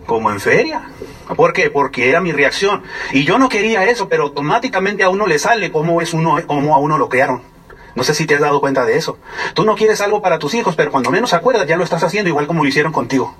Como 0.05 0.31
en 0.31 0.39
feria. 0.39 0.89
¿Por 1.35 1.53
qué? 1.53 1.69
Porque 1.69 2.09
era 2.09 2.21
mi 2.21 2.31
reacción. 2.31 2.83
Y 3.11 3.23
yo 3.23 3.37
no 3.37 3.49
quería 3.49 3.85
eso, 3.85 4.09
pero 4.09 4.23
automáticamente 4.23 5.03
a 5.03 5.09
uno 5.09 5.27
le 5.27 5.39
sale 5.39 5.71
como 5.71 6.01
es 6.01 6.13
uno, 6.13 6.37
como 6.45 6.75
a 6.75 6.79
uno 6.79 6.97
lo 6.97 7.09
crearon. 7.09 7.41
No 7.95 8.03
sé 8.03 8.13
si 8.13 8.25
te 8.25 8.35
has 8.35 8.41
dado 8.41 8.61
cuenta 8.61 8.85
de 8.85 8.97
eso. 8.97 9.17
Tú 9.53 9.63
no 9.65 9.75
quieres 9.75 10.01
algo 10.01 10.21
para 10.21 10.39
tus 10.39 10.53
hijos, 10.53 10.75
pero 10.75 10.91
cuando 10.91 11.11
menos 11.11 11.33
acuerdas 11.33 11.67
ya 11.67 11.77
lo 11.77 11.83
estás 11.83 12.03
haciendo 12.03 12.29
igual 12.29 12.47
como 12.47 12.63
lo 12.63 12.69
hicieron 12.69 12.91
contigo. 12.91 13.35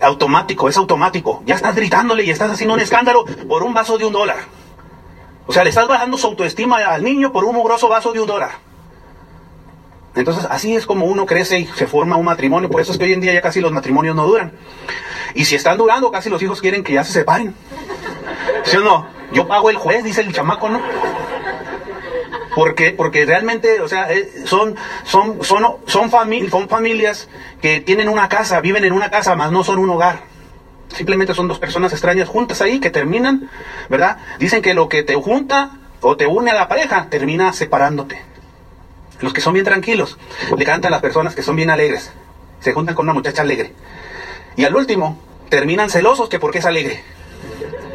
Automático, 0.00 0.68
es 0.68 0.76
automático. 0.76 1.42
Ya 1.46 1.54
estás 1.54 1.74
gritándole 1.74 2.24
y 2.24 2.30
estás 2.30 2.50
haciendo 2.50 2.74
un 2.74 2.80
escándalo 2.80 3.24
por 3.48 3.62
un 3.62 3.74
vaso 3.74 3.98
de 3.98 4.04
un 4.04 4.12
dólar. 4.12 4.38
O 5.46 5.52
sea, 5.52 5.64
le 5.64 5.70
estás 5.70 5.88
bajando 5.88 6.16
su 6.16 6.26
autoestima 6.26 6.76
al 6.76 7.02
niño 7.02 7.32
por 7.32 7.44
un 7.44 7.54
mugroso 7.54 7.88
vaso 7.88 8.12
de 8.12 8.20
un 8.20 8.26
dólar. 8.26 8.69
Entonces, 10.14 10.46
así 10.50 10.74
es 10.74 10.86
como 10.86 11.06
uno 11.06 11.24
crece 11.24 11.60
y 11.60 11.66
se 11.66 11.86
forma 11.86 12.16
un 12.16 12.24
matrimonio. 12.24 12.68
Por 12.68 12.80
eso 12.80 12.92
es 12.92 12.98
que 12.98 13.04
hoy 13.04 13.12
en 13.12 13.20
día 13.20 13.32
ya 13.32 13.40
casi 13.40 13.60
los 13.60 13.72
matrimonios 13.72 14.16
no 14.16 14.26
duran. 14.26 14.52
Y 15.34 15.44
si 15.44 15.54
están 15.54 15.78
durando, 15.78 16.10
casi 16.10 16.28
los 16.28 16.42
hijos 16.42 16.60
quieren 16.60 16.82
que 16.82 16.94
ya 16.94 17.04
se 17.04 17.12
separen. 17.12 17.54
¿Sí 18.64 18.76
o 18.76 18.80
no? 18.80 19.06
Yo 19.32 19.46
pago 19.46 19.70
el 19.70 19.76
juez, 19.76 20.02
dice 20.02 20.22
el 20.22 20.32
chamaco, 20.32 20.68
¿no? 20.68 20.80
Porque, 22.54 22.90
porque 22.90 23.24
realmente, 23.24 23.80
o 23.80 23.88
sea, 23.88 24.12
eh, 24.12 24.28
son, 24.44 24.74
son, 25.04 25.44
son, 25.44 25.76
son, 25.86 26.10
son 26.10 26.68
familias 26.68 27.28
que 27.62 27.80
tienen 27.80 28.08
una 28.08 28.28
casa, 28.28 28.60
viven 28.60 28.84
en 28.84 28.92
una 28.92 29.10
casa, 29.10 29.36
más 29.36 29.52
no 29.52 29.62
son 29.62 29.78
un 29.78 29.90
hogar. 29.90 30.24
Simplemente 30.88 31.34
son 31.34 31.46
dos 31.46 31.60
personas 31.60 31.92
extrañas 31.92 32.28
juntas 32.28 32.60
ahí 32.60 32.80
que 32.80 32.90
terminan, 32.90 33.48
¿verdad? 33.88 34.18
Dicen 34.40 34.62
que 34.62 34.74
lo 34.74 34.88
que 34.88 35.04
te 35.04 35.14
junta 35.14 35.78
o 36.00 36.16
te 36.16 36.26
une 36.26 36.50
a 36.50 36.54
la 36.54 36.66
pareja, 36.66 37.06
termina 37.08 37.52
separándote. 37.52 38.29
Los 39.20 39.32
que 39.32 39.40
son 39.40 39.52
bien 39.52 39.64
tranquilos, 39.64 40.18
le 40.56 40.64
cantan 40.64 40.88
a 40.88 40.96
las 40.96 41.02
personas 41.02 41.34
que 41.34 41.42
son 41.42 41.56
bien 41.56 41.70
alegres. 41.70 42.12
Se 42.60 42.72
juntan 42.72 42.94
con 42.94 43.06
una 43.06 43.14
muchacha 43.14 43.42
alegre. 43.42 43.74
Y 44.56 44.64
al 44.64 44.74
último, 44.74 45.18
terminan 45.48 45.90
celosos 45.90 46.28
que 46.28 46.38
porque 46.38 46.58
es 46.58 46.66
alegre. 46.66 47.02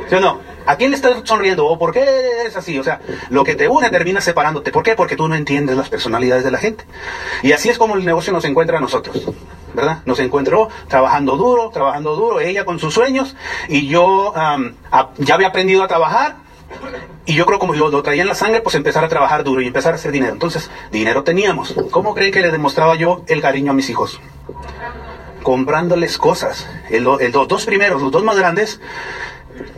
¿Sí 0.09 0.15
no? 0.19 0.39
¿A 0.67 0.77
quién 0.77 0.89
le 0.89 0.95
estás 0.95 1.21
sonriendo? 1.23 1.67
¿O 1.67 1.77
por 1.77 1.91
qué 1.91 2.43
es 2.45 2.55
así? 2.55 2.77
O 2.79 2.83
sea, 2.83 2.99
lo 3.29 3.43
que 3.43 3.55
te 3.55 3.67
une 3.67 3.89
termina 3.89 4.21
separándote. 4.21 4.71
¿Por 4.71 4.83
qué? 4.83 4.95
Porque 4.95 5.15
tú 5.15 5.27
no 5.27 5.35
entiendes 5.35 5.77
las 5.77 5.89
personalidades 5.89 6.43
de 6.43 6.51
la 6.51 6.57
gente. 6.57 6.85
Y 7.43 7.51
así 7.51 7.69
es 7.69 7.77
como 7.77 7.95
el 7.95 8.05
negocio 8.05 8.33
nos 8.33 8.45
encuentra 8.45 8.79
a 8.79 8.81
nosotros. 8.81 9.23
¿Verdad? 9.73 9.99
Nos 10.05 10.19
encontró 10.19 10.69
trabajando 10.88 11.35
duro, 11.35 11.69
trabajando 11.69 12.15
duro, 12.15 12.39
ella 12.39 12.63
con 12.63 12.79
sus 12.79 12.93
sueños, 12.93 13.35
y 13.67 13.88
yo 13.88 14.33
ya 15.17 15.33
había 15.33 15.47
aprendido 15.47 15.83
a 15.83 15.89
trabajar, 15.89 16.38
y 17.25 17.33
yo 17.33 17.45
creo 17.45 17.57
como 17.57 17.73
lo, 17.73 17.89
lo, 17.89 18.03
traía 18.03 18.21
en 18.21 18.27
la 18.27 18.35
sangre, 18.35 18.61
pues 18.61 18.75
empezar 18.75 19.03
a 19.03 19.07
trabajar 19.07 19.43
duro 19.43 19.61
y 19.61 19.67
empezar 19.67 19.93
a 19.93 19.95
hacer 19.95 20.11
dinero. 20.11 20.33
Entonces, 20.33 20.69
dinero 20.91 21.23
teníamos. 21.23 21.73
¿Cómo 21.89 22.13
creen 22.13 22.31
que 22.31 22.41
le 22.41 22.51
demostraba 22.51 22.95
yo 22.95 23.23
el 23.27 23.41
cariño 23.41 23.71
a 23.71 23.73
mis 23.73 23.89
hijos? 23.89 24.19
Comprándoles 25.41 26.17
cosas. 26.17 26.67
El, 26.89 27.03
los 27.03 27.47
dos 27.47 27.65
primeros, 27.65 28.01
los 28.01 28.11
dos 28.11 28.23
más 28.23 28.38
grandes, 28.38 28.79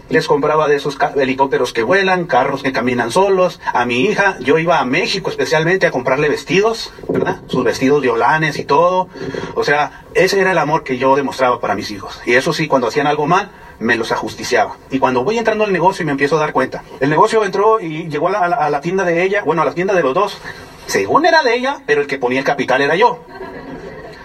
les 0.09 0.27
compraba 0.27 0.67
de 0.67 0.75
esos 0.75 0.97
helicópteros 1.15 1.71
que 1.71 1.83
vuelan, 1.83 2.25
carros 2.25 2.63
que 2.63 2.73
caminan 2.73 3.11
solos. 3.11 3.61
A 3.73 3.85
mi 3.85 4.01
hija, 4.01 4.37
yo 4.41 4.57
iba 4.57 4.79
a 4.79 4.85
México 4.85 5.29
especialmente 5.29 5.87
a 5.87 5.91
comprarle 5.91 6.27
vestidos, 6.27 6.91
¿verdad? 7.07 7.41
Sus 7.47 7.63
vestidos 7.63 8.01
de 8.01 8.09
olanes 8.09 8.59
y 8.59 8.65
todo. 8.65 9.07
O 9.55 9.63
sea, 9.63 10.03
ese 10.13 10.39
era 10.41 10.51
el 10.51 10.57
amor 10.57 10.83
que 10.83 10.97
yo 10.97 11.15
demostraba 11.15 11.61
para 11.61 11.75
mis 11.75 11.91
hijos. 11.91 12.19
Y 12.25 12.33
eso 12.33 12.51
sí, 12.51 12.67
cuando 12.67 12.87
hacían 12.87 13.07
algo 13.07 13.25
mal, 13.25 13.51
me 13.79 13.95
los 13.95 14.11
ajusticiaba. 14.11 14.77
Y 14.89 14.99
cuando 14.99 15.23
voy 15.23 15.37
entrando 15.37 15.63
al 15.63 15.73
negocio 15.73 16.03
y 16.03 16.05
me 16.05 16.11
empiezo 16.11 16.37
a 16.37 16.39
dar 16.39 16.53
cuenta, 16.53 16.83
el 16.99 17.09
negocio 17.09 17.43
entró 17.43 17.79
y 17.79 18.07
llegó 18.07 18.29
a 18.29 18.69
la, 18.69 18.81
tienda 18.81 19.03
de 19.03 19.23
ella, 19.23 19.43
bueno, 19.43 19.61
a 19.61 19.65
la 19.65 19.73
tienda 19.73 19.93
de 19.93 20.03
los 20.03 20.13
dos. 20.13 20.37
Según 20.85 21.25
era 21.25 21.43
de 21.43 21.55
ella, 21.55 21.81
pero 21.85 22.01
el 22.01 22.07
que 22.07 22.17
ponía 22.17 22.39
el 22.39 22.45
capital 22.45 22.81
era 22.81 22.95
yo. 22.95 23.23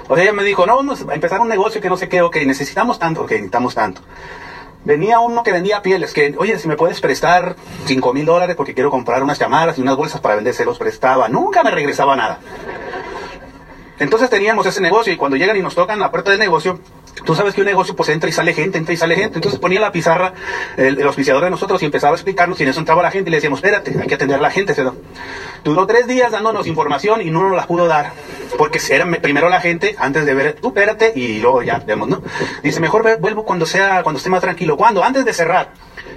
O 0.09 0.15
sea, 0.15 0.25
ella 0.25 0.33
me 0.33 0.45
dijo, 0.45 0.67
no, 0.67 0.77
vamos 0.77 1.05
a 1.09 1.15
empezar 1.15 1.41
un 1.41 1.49
negocio 1.49 1.81
que 1.81 1.89
no 1.89 1.97
sé 1.97 2.09
qué, 2.09 2.23
ok, 2.23 2.37
necesitamos 2.47 2.99
tanto, 2.99 3.23
ok, 3.23 3.31
necesitamos 3.33 3.75
tanto. 3.75 4.03
Venía 4.85 5.21
uno 5.21 5.45
que 5.45 5.53
vendía 5.53 5.81
pieles, 5.81 6.13
que, 6.13 6.35
oye, 6.39 6.59
si 6.59 6.67
me 6.67 6.77
puedes 6.77 7.01
prestar 7.01 7.55
5 7.87 8.13
mil 8.13 8.27
dólares 8.27 8.57
porque 8.57 8.75
quiero 8.75 8.91
comprar 8.91 9.23
unas 9.23 9.39
llamadas 9.39 9.79
y 9.79 9.81
unas 9.81 9.97
bolsas 9.97 10.21
para 10.21 10.35
vender, 10.35 10.55
se 10.55 10.65
los 10.65 10.79
prestaba. 10.79 11.29
Nunca 11.29 11.63
me 11.63 11.71
regresaba 11.71 12.17
nada. 12.17 12.41
Entonces 14.03 14.29
teníamos 14.29 14.67
ese 14.67 14.81
negocio 14.81 15.13
y 15.13 15.17
cuando 15.17 15.37
llegan 15.37 15.57
y 15.57 15.63
nos 15.63 15.75
tocan 15.75 15.99
la 15.99 16.11
puerta 16.11 16.31
del 16.31 16.41
negocio, 16.41 16.81
Tú 17.25 17.35
sabes 17.35 17.55
que 17.55 17.61
un 17.61 17.67
negocio 17.67 17.95
pues 17.95 18.09
entra 18.09 18.29
y 18.29 18.33
sale 18.33 18.53
gente, 18.55 18.79
entra 18.79 18.95
y 18.95 18.97
sale 18.97 19.15
gente. 19.15 19.37
Entonces 19.37 19.61
ponía 19.61 19.79
la 19.81 19.93
pizarra 19.93 20.33
el, 20.77 20.99
el 20.99 21.07
auspiciador 21.07 21.45
de 21.45 21.51
nosotros 21.51 21.81
y 21.83 21.85
empezaba 21.85 22.15
a 22.15 22.17
explicarnos 22.17 22.59
y 22.59 22.65
en 22.65 22.71
eso 22.71 22.81
entraba 22.81 23.03
la 23.03 23.11
gente 23.11 23.29
y 23.29 23.33
le 23.33 23.37
decíamos, 23.37 23.59
espérate, 23.59 23.95
hay 24.01 24.09
que 24.09 24.15
atender 24.15 24.39
a 24.39 24.43
la 24.43 24.51
gente. 24.51 24.75
Se 24.75 24.85
Duró 25.63 25.87
tres 25.87 26.07
días 26.07 26.33
dándonos 26.33 26.67
información 26.67 27.23
y 27.23 27.31
no 27.31 27.43
nos 27.43 27.57
la 27.57 27.67
pudo 27.67 27.87
dar. 27.87 28.13
Porque 28.59 28.81
era 28.91 29.07
primero 29.21 29.49
la 29.49 29.61
gente 29.61 29.95
antes 29.99 30.27
de 30.27 30.35
ver, 30.35 30.55
tú 30.55 30.69
espérate 30.69 31.13
y 31.15 31.39
luego 31.39 31.63
ya 31.63 31.79
vemos, 31.79 32.09
¿no? 32.09 32.23
Dice, 32.63 32.81
mejor 32.81 33.19
vuelvo 33.21 33.45
cuando 33.45 33.67
sea, 33.67 34.03
cuando 34.03 34.19
esté 34.19 34.29
más 34.29 34.41
tranquilo. 34.41 34.77
¿Cuándo? 34.77 35.05
Antes 35.05 35.25
de 35.25 35.33
cerrar. 35.33 35.73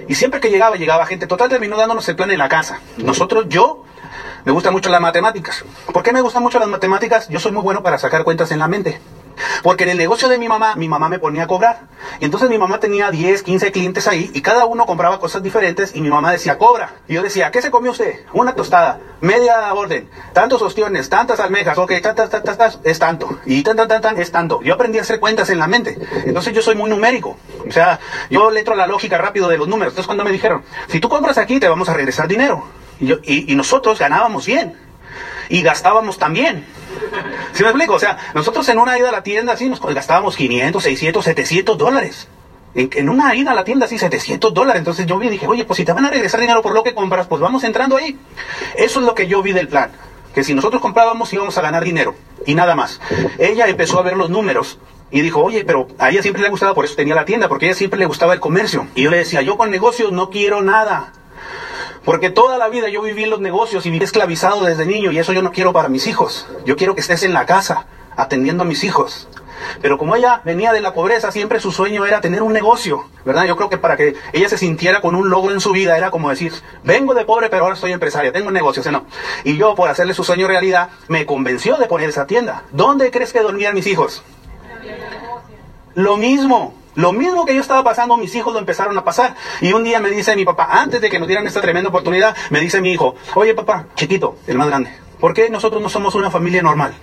Y 0.08 0.14
siempre 0.14 0.40
que 0.40 0.50
llegaba, 0.50 0.76
llegaba 0.76 1.06
gente. 1.06 1.26
Total 1.26 1.48
terminó 1.48 1.76
dándonos 1.76 2.08
el 2.08 2.16
plan 2.16 2.30
en 2.30 2.38
la 2.38 2.48
casa. 2.48 2.80
Nosotros, 2.96 3.46
yo, 3.48 3.84
me 4.46 4.52
gustan 4.52 4.72
mucho 4.72 4.90
las 4.90 5.00
matemáticas. 5.00 5.64
¿Por 5.92 6.04
qué 6.04 6.12
me 6.12 6.20
gustan 6.20 6.40
mucho 6.40 6.60
las 6.60 6.68
matemáticas? 6.68 7.28
Yo 7.28 7.40
soy 7.40 7.50
muy 7.50 7.64
bueno 7.64 7.82
para 7.82 7.98
sacar 7.98 8.22
cuentas 8.22 8.52
en 8.52 8.60
la 8.60 8.68
mente. 8.68 9.00
Porque 9.64 9.82
en 9.82 9.90
el 9.90 9.98
negocio 9.98 10.28
de 10.28 10.38
mi 10.38 10.46
mamá, 10.46 10.76
mi 10.76 10.88
mamá 10.88 11.08
me 11.08 11.18
ponía 11.18 11.42
a 11.42 11.46
cobrar. 11.48 11.80
Y 12.20 12.26
entonces 12.26 12.48
mi 12.48 12.56
mamá 12.56 12.78
tenía 12.78 13.10
10, 13.10 13.42
15 13.42 13.72
clientes 13.72 14.06
ahí 14.06 14.30
y 14.32 14.42
cada 14.42 14.66
uno 14.66 14.86
compraba 14.86 15.18
cosas 15.18 15.42
diferentes 15.42 15.96
y 15.96 16.00
mi 16.00 16.10
mamá 16.10 16.30
decía, 16.30 16.58
cobra. 16.58 16.94
Y 17.08 17.14
yo 17.14 17.24
decía, 17.24 17.50
¿qué 17.50 17.60
se 17.60 17.72
comió 17.72 17.90
usted? 17.90 18.20
Una 18.34 18.54
tostada, 18.54 19.00
media 19.20 19.74
orden, 19.74 20.08
tantos 20.32 20.62
ostiones, 20.62 21.08
tantas 21.08 21.40
almejas, 21.40 21.76
ok, 21.76 21.94
tantas, 22.00 22.30
tantas, 22.30 22.56
tantas, 22.56 22.78
es 22.84 23.00
tanto. 23.00 23.40
Y 23.46 23.64
tan, 23.64 23.76
tan, 23.76 23.88
tan, 23.88 24.00
tan, 24.00 24.20
es 24.20 24.30
tanto. 24.30 24.62
Yo 24.62 24.74
aprendí 24.74 24.98
a 24.98 25.02
hacer 25.02 25.18
cuentas 25.18 25.50
en 25.50 25.58
la 25.58 25.66
mente. 25.66 25.98
Entonces 26.24 26.54
yo 26.54 26.62
soy 26.62 26.76
muy 26.76 26.88
numérico. 26.88 27.36
O 27.68 27.72
sea, 27.72 27.98
yo 28.30 28.48
le 28.52 28.62
la 28.62 28.86
lógica 28.86 29.18
rápido 29.18 29.48
de 29.48 29.58
los 29.58 29.66
números. 29.66 29.90
Entonces 29.90 30.06
cuando 30.06 30.22
me 30.22 30.30
dijeron, 30.30 30.62
si 30.86 31.00
tú 31.00 31.08
compras 31.08 31.36
aquí 31.36 31.58
te 31.58 31.68
vamos 31.68 31.88
a 31.88 31.94
regresar 31.94 32.28
dinero. 32.28 32.85
Y, 33.00 33.52
y 33.52 33.54
nosotros 33.54 33.98
ganábamos 33.98 34.46
bien. 34.46 34.74
Y 35.48 35.62
gastábamos 35.62 36.18
también. 36.18 36.64
¿Sí 37.52 37.62
me 37.62 37.70
explico? 37.70 37.94
O 37.94 37.98
sea, 37.98 38.18
nosotros 38.34 38.68
en 38.68 38.78
una 38.78 38.98
ida 38.98 39.08
a 39.08 39.12
la 39.12 39.22
tienda 39.22 39.52
así 39.52 39.68
nos 39.68 39.80
gastábamos 39.80 40.36
500, 40.36 40.82
600, 40.82 41.24
700 41.24 41.78
dólares. 41.78 42.28
En, 42.74 42.90
en, 42.92 43.08
una 43.08 43.34
ida 43.34 43.52
a 43.52 43.54
la 43.54 43.64
tienda 43.64 43.86
así 43.86 43.98
700 43.98 44.52
dólares. 44.52 44.80
Entonces 44.80 45.06
yo 45.06 45.18
vi 45.18 45.28
y 45.28 45.30
dije, 45.30 45.46
oye, 45.46 45.64
pues 45.64 45.78
si 45.78 45.84
te 45.84 45.92
van 45.92 46.04
a 46.04 46.10
regresar 46.10 46.40
dinero 46.40 46.62
por 46.62 46.74
lo 46.74 46.82
que 46.82 46.94
compras, 46.94 47.26
pues 47.26 47.40
vamos 47.40 47.64
entrando 47.64 47.96
ahí. 47.96 48.18
Eso 48.76 49.00
es 49.00 49.06
lo 49.06 49.14
que 49.14 49.26
yo 49.26 49.42
vi 49.42 49.52
del 49.52 49.68
plan. 49.68 49.92
Que 50.34 50.44
si 50.44 50.52
nosotros 50.52 50.82
comprábamos 50.82 51.32
íbamos 51.32 51.56
a 51.56 51.62
ganar 51.62 51.84
dinero. 51.84 52.14
Y 52.44 52.54
nada 52.54 52.74
más. 52.74 53.00
Ella 53.38 53.66
empezó 53.68 53.98
a 53.98 54.02
ver 54.02 54.16
los 54.16 54.28
números. 54.28 54.78
Y 55.10 55.20
dijo, 55.20 55.42
oye, 55.42 55.64
pero 55.64 55.86
a 55.98 56.10
ella 56.10 56.20
siempre 56.20 56.42
le 56.42 56.48
gustaba, 56.48 56.74
por 56.74 56.84
eso 56.84 56.96
tenía 56.96 57.14
la 57.14 57.24
tienda, 57.24 57.48
porque 57.48 57.66
a 57.66 57.68
ella 57.68 57.78
siempre 57.78 57.98
le 57.98 58.06
gustaba 58.06 58.34
el 58.34 58.40
comercio. 58.40 58.88
Y 58.94 59.02
yo 59.02 59.10
le 59.10 59.18
decía, 59.18 59.40
yo 59.40 59.56
con 59.56 59.70
negocios 59.70 60.12
no 60.12 60.30
quiero 60.30 60.62
nada. 60.62 61.12
Porque 62.06 62.30
toda 62.30 62.56
la 62.56 62.68
vida 62.68 62.88
yo 62.88 63.02
viví 63.02 63.24
en 63.24 63.30
los 63.30 63.40
negocios 63.40 63.84
y 63.84 63.90
viví 63.90 64.04
esclavizado 64.04 64.64
desde 64.64 64.86
niño 64.86 65.10
y 65.10 65.18
eso 65.18 65.32
yo 65.32 65.42
no 65.42 65.50
quiero 65.50 65.72
para 65.72 65.88
mis 65.88 66.06
hijos. 66.06 66.46
Yo 66.64 66.76
quiero 66.76 66.94
que 66.94 67.00
estés 67.00 67.24
en 67.24 67.32
la 67.32 67.46
casa 67.46 67.86
atendiendo 68.16 68.62
a 68.62 68.66
mis 68.66 68.84
hijos. 68.84 69.28
Pero 69.82 69.98
como 69.98 70.14
ella 70.14 70.40
venía 70.44 70.72
de 70.72 70.80
la 70.80 70.94
pobreza, 70.94 71.32
siempre 71.32 71.58
su 71.58 71.72
sueño 71.72 72.06
era 72.06 72.20
tener 72.20 72.42
un 72.42 72.52
negocio, 72.52 73.08
¿verdad? 73.24 73.46
Yo 73.46 73.56
creo 73.56 73.68
que 73.68 73.76
para 73.76 73.96
que 73.96 74.14
ella 74.32 74.48
se 74.48 74.56
sintiera 74.56 75.00
con 75.00 75.16
un 75.16 75.30
logro 75.30 75.52
en 75.52 75.60
su 75.60 75.72
vida 75.72 75.98
era 75.98 76.12
como 76.12 76.30
decir, 76.30 76.52
vengo 76.84 77.12
de 77.12 77.24
pobre, 77.24 77.50
pero 77.50 77.64
ahora 77.64 77.74
soy 77.74 77.90
empresaria, 77.90 78.32
tengo 78.32 78.46
un 78.48 78.54
negocio, 78.54 78.88
no. 78.92 79.06
Y 79.42 79.56
yo, 79.56 79.74
por 79.74 79.90
hacerle 79.90 80.14
su 80.14 80.22
sueño 80.22 80.46
realidad, 80.46 80.90
me 81.08 81.26
convenció 81.26 81.76
de 81.76 81.86
poner 81.86 82.10
esa 82.10 82.28
tienda. 82.28 82.62
¿Dónde 82.70 83.10
crees 83.10 83.32
que 83.32 83.40
dormían 83.40 83.74
mis 83.74 83.88
hijos? 83.88 84.22
Lo 85.96 86.16
mismo. 86.16 86.85
Lo 86.96 87.12
mismo 87.12 87.44
que 87.44 87.54
yo 87.54 87.60
estaba 87.60 87.84
pasando, 87.84 88.16
mis 88.16 88.34
hijos 88.34 88.52
lo 88.52 88.58
empezaron 88.58 88.96
a 88.96 89.04
pasar. 89.04 89.34
Y 89.60 89.72
un 89.72 89.84
día 89.84 90.00
me 90.00 90.10
dice 90.10 90.34
mi 90.34 90.44
papá, 90.44 90.68
antes 90.70 91.00
de 91.00 91.10
que 91.10 91.18
nos 91.18 91.28
dieran 91.28 91.46
esta 91.46 91.60
tremenda 91.60 91.90
oportunidad, 91.90 92.34
me 92.50 92.58
dice 92.58 92.80
mi 92.80 92.92
hijo, 92.92 93.14
oye 93.34 93.54
papá, 93.54 93.86
chiquito, 93.94 94.38
el 94.46 94.56
más 94.56 94.68
grande, 94.68 94.90
¿por 95.20 95.34
qué 95.34 95.50
nosotros 95.50 95.82
no 95.82 95.90
somos 95.90 96.14
una 96.14 96.30
familia 96.30 96.62
normal? 96.62 96.94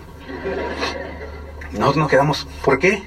Nosotros 1.71 1.97
nos 1.97 2.09
quedamos, 2.09 2.47
¿por 2.63 2.79
qué? 2.79 3.03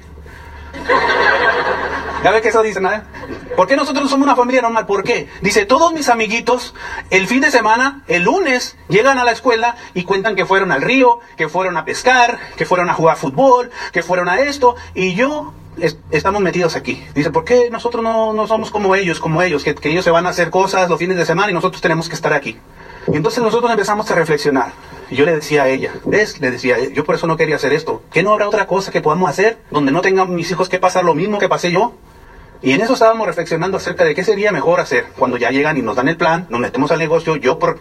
¿Ya 2.23 2.31
ve 2.31 2.41
que 2.41 2.49
eso 2.49 2.63
dice 2.63 2.81
nada? 2.81 3.05
¿Por 3.55 3.67
qué 3.67 3.75
nosotros 3.75 4.03
no 4.03 4.09
somos 4.09 4.25
una 4.25 4.35
familia 4.35 4.61
normal? 4.61 4.85
¿Por 4.85 5.03
qué? 5.03 5.29
Dice, 5.41 5.65
todos 5.65 5.93
mis 5.93 6.09
amiguitos, 6.09 6.73
el 7.09 7.27
fin 7.27 7.41
de 7.41 7.51
semana, 7.51 8.03
el 8.07 8.23
lunes, 8.23 8.77
llegan 8.87 9.17
a 9.19 9.23
la 9.23 9.31
escuela 9.31 9.75
y 9.93 10.03
cuentan 10.03 10.35
que 10.35 10.45
fueron 10.45 10.71
al 10.71 10.81
río, 10.81 11.19
que 11.35 11.49
fueron 11.49 11.77
a 11.77 11.85
pescar, 11.85 12.39
que 12.55 12.65
fueron 12.65 12.89
a 12.89 12.93
jugar 12.93 13.17
fútbol, 13.17 13.71
que 13.91 14.03
fueron 14.03 14.29
a 14.29 14.39
esto, 14.39 14.75
y 14.93 15.13
yo 15.15 15.53
estamos 16.11 16.41
metidos 16.41 16.75
aquí. 16.75 17.03
Dice, 17.13 17.31
¿por 17.31 17.43
qué 17.43 17.69
nosotros 17.69 18.03
no, 18.03 18.33
no 18.33 18.47
somos 18.47 18.71
como 18.71 18.95
ellos, 18.95 19.19
como 19.19 19.41
ellos, 19.41 19.63
que, 19.63 19.75
ellos 19.83 20.03
se 20.03 20.11
van 20.11 20.25
a 20.25 20.29
hacer 20.29 20.49
cosas 20.49 20.89
los 20.89 20.99
fines 20.99 21.17
de 21.17 21.25
semana 21.25 21.51
y 21.51 21.53
nosotros 21.53 21.81
tenemos 21.81 22.09
que 22.09 22.15
estar 22.15 22.33
aquí? 22.33 22.57
Y 23.11 23.15
entonces 23.15 23.41
nosotros 23.41 23.71
empezamos 23.71 24.09
a 24.11 24.15
reflexionar. 24.15 24.73
Y 25.09 25.15
yo 25.15 25.25
le 25.25 25.35
decía 25.35 25.63
a 25.63 25.69
ella, 25.69 25.93
¿ves? 26.03 26.41
Le 26.41 26.51
decía, 26.51 26.77
yo 26.89 27.05
por 27.05 27.15
eso 27.15 27.27
no 27.27 27.37
quería 27.37 27.55
hacer 27.55 27.71
esto. 27.71 28.01
¿Qué 28.11 28.23
no 28.23 28.33
habrá 28.33 28.47
otra 28.47 28.67
cosa 28.67 28.91
que 28.91 29.01
podamos 29.01 29.29
hacer 29.29 29.57
donde 29.71 29.91
no 29.91 30.01
tengan 30.01 30.35
mis 30.35 30.51
hijos 30.51 30.67
que 30.67 30.79
pasar 30.79 31.05
lo 31.05 31.15
mismo 31.15 31.39
que 31.39 31.47
pasé 31.47 31.71
yo? 31.71 31.93
Y 32.61 32.71
en 32.71 32.81
eso 32.81 32.93
estábamos 32.93 33.27
reflexionando 33.27 33.77
acerca 33.77 34.03
de 34.03 34.15
qué 34.15 34.23
sería 34.23 34.51
mejor 34.51 34.79
hacer 34.79 35.05
cuando 35.17 35.37
ya 35.37 35.51
llegan 35.51 35.77
y 35.77 35.81
nos 35.83 35.95
dan 35.95 36.07
el 36.07 36.17
plan, 36.17 36.47
nos 36.49 36.59
metemos 36.59 36.91
al 36.91 36.97
negocio, 36.97 37.35
yo 37.35 37.59
por, 37.59 37.79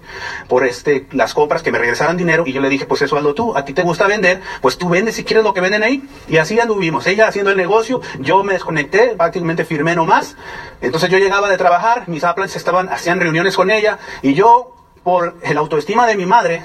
por 0.48 0.64
este, 0.64 1.06
las 1.12 1.32
compras 1.32 1.62
que 1.62 1.72
me 1.72 1.78
regresaran 1.78 2.16
dinero 2.16 2.44
y 2.46 2.52
yo 2.52 2.60
le 2.60 2.68
dije, 2.68 2.84
pues 2.84 3.00
eso 3.00 3.16
hazlo 3.16 3.34
tú, 3.34 3.56
a 3.56 3.64
ti 3.64 3.72
te 3.72 3.82
gusta 3.82 4.06
vender, 4.06 4.42
pues 4.60 4.76
tú 4.76 4.88
vendes 4.90 5.14
si 5.14 5.24
quieres 5.24 5.44
lo 5.44 5.54
que 5.54 5.62
venden 5.62 5.82
ahí. 5.82 6.06
Y 6.28 6.36
así 6.36 6.60
anduvimos, 6.60 7.06
ella 7.06 7.26
haciendo 7.28 7.50
el 7.50 7.56
negocio, 7.56 8.02
yo 8.20 8.44
me 8.44 8.52
desconecté, 8.52 9.14
prácticamente 9.16 9.64
firmé 9.64 9.96
nomás. 9.96 10.36
Entonces 10.82 11.08
yo 11.08 11.18
llegaba 11.18 11.48
de 11.48 11.56
trabajar, 11.56 12.06
mis 12.08 12.24
aplants 12.24 12.56
estaban, 12.56 12.90
hacían 12.90 13.18
reuniones 13.18 13.56
con 13.56 13.70
ella 13.70 13.98
y 14.20 14.34
yo, 14.34 14.74
por 15.02 15.36
el 15.42 15.56
autoestima 15.56 16.06
de 16.06 16.16
mi 16.16 16.26
madre, 16.26 16.62